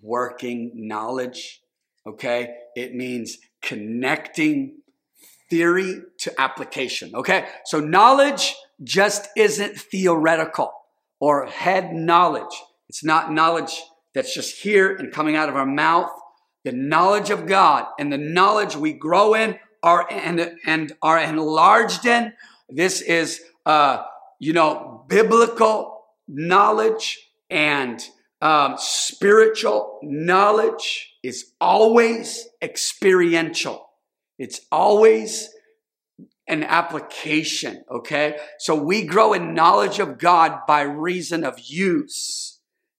working 0.00 0.72
knowledge. 0.74 1.60
Okay. 2.06 2.54
It 2.74 2.94
means 2.94 3.36
connecting 3.60 4.78
theory 5.50 6.00
to 6.20 6.40
application. 6.40 7.14
Okay. 7.14 7.44
So 7.66 7.80
knowledge 7.80 8.56
just 8.82 9.28
isn't 9.36 9.78
theoretical 9.78 10.72
or 11.20 11.44
head 11.44 11.92
knowledge. 11.92 12.62
It's 12.88 13.04
not 13.04 13.30
knowledge 13.30 13.78
that's 14.14 14.34
just 14.34 14.62
here 14.62 14.94
and 14.94 15.12
coming 15.12 15.36
out 15.36 15.50
of 15.50 15.56
our 15.56 15.66
mouth. 15.66 16.10
The 16.64 16.72
knowledge 16.72 17.28
of 17.28 17.46
God 17.46 17.84
and 17.98 18.10
the 18.10 18.16
knowledge 18.16 18.74
we 18.74 18.94
grow 18.94 19.34
in 19.34 19.58
are 19.82 20.10
and, 20.10 20.56
and 20.64 20.94
are 21.02 21.20
enlarged 21.20 22.06
in. 22.06 22.32
This 22.70 23.02
is, 23.02 23.42
uh, 23.66 24.02
you 24.38 24.54
know, 24.54 25.04
biblical 25.08 25.90
knowledge 26.26 27.18
and 27.54 28.04
um, 28.42 28.74
spiritual 28.76 30.00
knowledge 30.02 31.14
is 31.22 31.52
always 31.60 32.46
experiential. 32.60 33.86
It's 34.38 34.60
always 34.70 35.48
an 36.46 36.62
application, 36.62 37.84
okay? 37.90 38.36
So 38.58 38.74
we 38.74 39.06
grow 39.06 39.32
in 39.32 39.54
knowledge 39.54 39.98
of 39.98 40.18
God 40.18 40.58
by 40.66 40.82
reason 40.82 41.44
of 41.44 41.58
use 41.58 42.54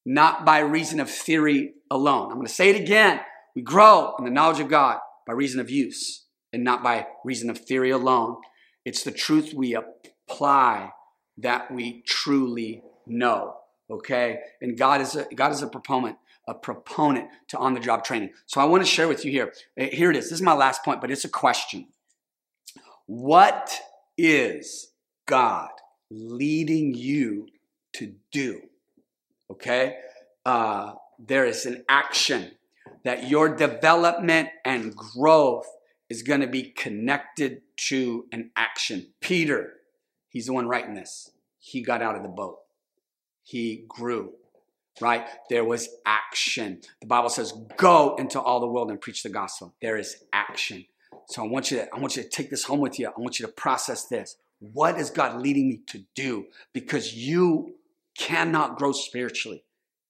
not 0.06 0.46
by 0.46 0.60
reason 0.60 1.00
of 1.00 1.10
theory 1.10 1.74
alone. 1.90 2.30
I'm 2.30 2.36
going 2.36 2.48
to 2.48 2.54
say 2.54 2.70
it 2.70 2.80
again. 2.80 3.20
We 3.56 3.64
grow 3.64 4.16
in 4.20 4.26
the 4.26 4.32
knowledge 4.32 4.60
of 4.60 4.70
God 4.70 5.00
by 5.26 5.34
reason 5.34 5.60
of 5.60 5.70
use 5.70 6.26
and 6.54 6.64
not 6.64 6.84
by 6.84 7.08
reason 7.24 7.50
of 7.50 7.58
theory 7.58 7.90
alone. 7.90 8.38
It's 8.86 9.04
the 9.04 9.12
truth 9.12 9.54
we 9.54 9.76
apply 9.76 10.92
that 11.38 11.72
we 11.72 12.04
truly 12.06 12.84
know. 13.08 13.56
Okay? 13.90 14.40
And 14.62 14.78
God 14.78 15.02
is 15.02 15.16
a, 15.16 15.26
God 15.36 15.52
is 15.52 15.62
a 15.62 15.68
proponent, 15.68 16.18
a 16.48 16.54
proponent 16.54 17.30
to 17.50 17.58
on 17.58 17.74
the 17.74 17.80
job 17.80 18.04
training. 18.04 18.32
So 18.46 18.62
I 18.62 18.66
want 18.66 18.84
to 18.84 18.90
share 18.90 19.08
with 19.08 19.26
you 19.26 19.32
here. 19.32 19.54
Eh, 19.78 19.90
here 19.92 20.10
it 20.12 20.18
is. 20.18 20.26
This 20.26 20.34
is 20.34 20.42
my 20.42 20.54
last 20.54 20.84
point, 20.84 21.02
but 21.02 21.12
it's 21.12 21.26
a 21.26 21.30
question. 21.30 21.88
What 23.06 23.80
is 24.18 24.92
God 25.28 25.70
leading 26.10 26.94
you 26.94 27.48
to 27.94 28.14
do? 28.32 28.62
okay? 29.52 29.98
Uh, 30.46 30.94
there 31.20 31.46
is 31.46 31.66
an 31.66 31.84
action 31.90 32.52
that 33.04 33.30
your 33.30 33.56
development 33.56 34.50
and 34.64 34.96
growth 34.96 35.68
is 36.10 36.22
going 36.22 36.42
to 36.42 36.48
be 36.48 36.64
connected 36.64 37.62
to 37.78 38.26
an 38.32 38.52
action. 38.56 39.14
Peter, 39.22 39.74
he's 40.30 40.48
the 40.48 40.54
one 40.54 40.68
writing 40.68 40.94
this. 40.94 41.32
He 41.60 41.82
got 41.82 42.02
out 42.02 42.16
of 42.16 42.24
the 42.24 42.30
boat. 42.30 42.60
He 43.46 43.86
grew, 43.88 44.34
right? 45.00 45.28
There 45.52 45.64
was 45.64 45.88
action. 46.06 46.82
The 47.00 47.08
Bible 47.08 47.30
says, 47.30 47.54
"Go 47.78 48.16
into 48.16 48.42
all 48.42 48.60
the 48.60 48.68
world 48.68 48.90
and 48.90 49.00
preach 49.00 49.22
the 49.22 49.30
gospel." 49.30 49.76
There 49.82 49.98
is 49.98 50.24
action. 50.34 50.88
So 51.30 51.44
I 51.44 51.48
want 51.48 51.70
you 51.70 51.78
to 51.78 51.96
I 51.96 52.00
want 52.00 52.16
you 52.16 52.24
to 52.24 52.30
take 52.30 52.50
this 52.50 52.64
home 52.64 52.80
with 52.80 52.98
you. 52.98 53.08
I 53.08 53.20
want 53.20 53.40
you 53.40 53.46
to 53.46 53.52
process 53.52 54.06
this. 54.06 54.36
What 54.60 55.00
is 55.00 55.12
God 55.12 55.42
leading 55.42 55.70
me 55.70 55.82
to 55.88 56.04
do? 56.16 56.48
Because 56.74 57.14
you 57.14 57.76
cannot 58.18 58.78
grow 58.80 58.92
spiritually 58.92 59.64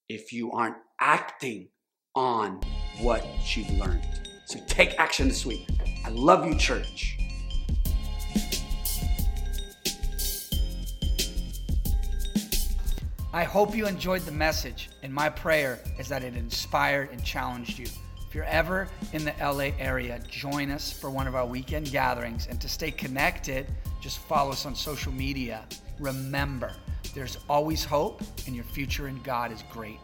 if 0.08 0.32
you 0.32 0.50
aren't 0.52 0.76
acting 0.98 1.68
on 2.14 2.60
what 3.00 3.22
you've 3.54 3.70
learned. 3.78 4.06
So 4.46 4.58
take 4.66 4.98
action 4.98 5.28
this 5.28 5.44
week. 5.44 5.68
I 6.06 6.08
love 6.08 6.46
you, 6.46 6.56
church. 6.56 7.18
I 13.36 13.44
hope 13.44 13.76
you 13.76 13.86
enjoyed 13.86 14.22
the 14.22 14.32
message, 14.32 14.88
and 15.02 15.12
my 15.12 15.28
prayer 15.28 15.78
is 15.98 16.08
that 16.08 16.24
it 16.24 16.34
inspired 16.34 17.10
and 17.10 17.22
challenged 17.22 17.78
you. 17.78 17.84
If 18.26 18.34
you're 18.34 18.44
ever 18.44 18.88
in 19.12 19.26
the 19.26 19.34
LA 19.38 19.76
area, 19.78 20.20
join 20.30 20.70
us 20.70 20.90
for 20.90 21.10
one 21.10 21.26
of 21.26 21.34
our 21.34 21.44
weekend 21.44 21.90
gatherings. 21.92 22.46
And 22.46 22.58
to 22.62 22.66
stay 22.66 22.90
connected, 22.90 23.66
just 24.00 24.20
follow 24.20 24.52
us 24.52 24.64
on 24.64 24.74
social 24.74 25.12
media. 25.12 25.66
Remember, 25.98 26.72
there's 27.14 27.36
always 27.46 27.84
hope, 27.84 28.22
and 28.46 28.56
your 28.56 28.64
future 28.64 29.06
in 29.06 29.20
God 29.20 29.52
is 29.52 29.62
great. 29.70 29.98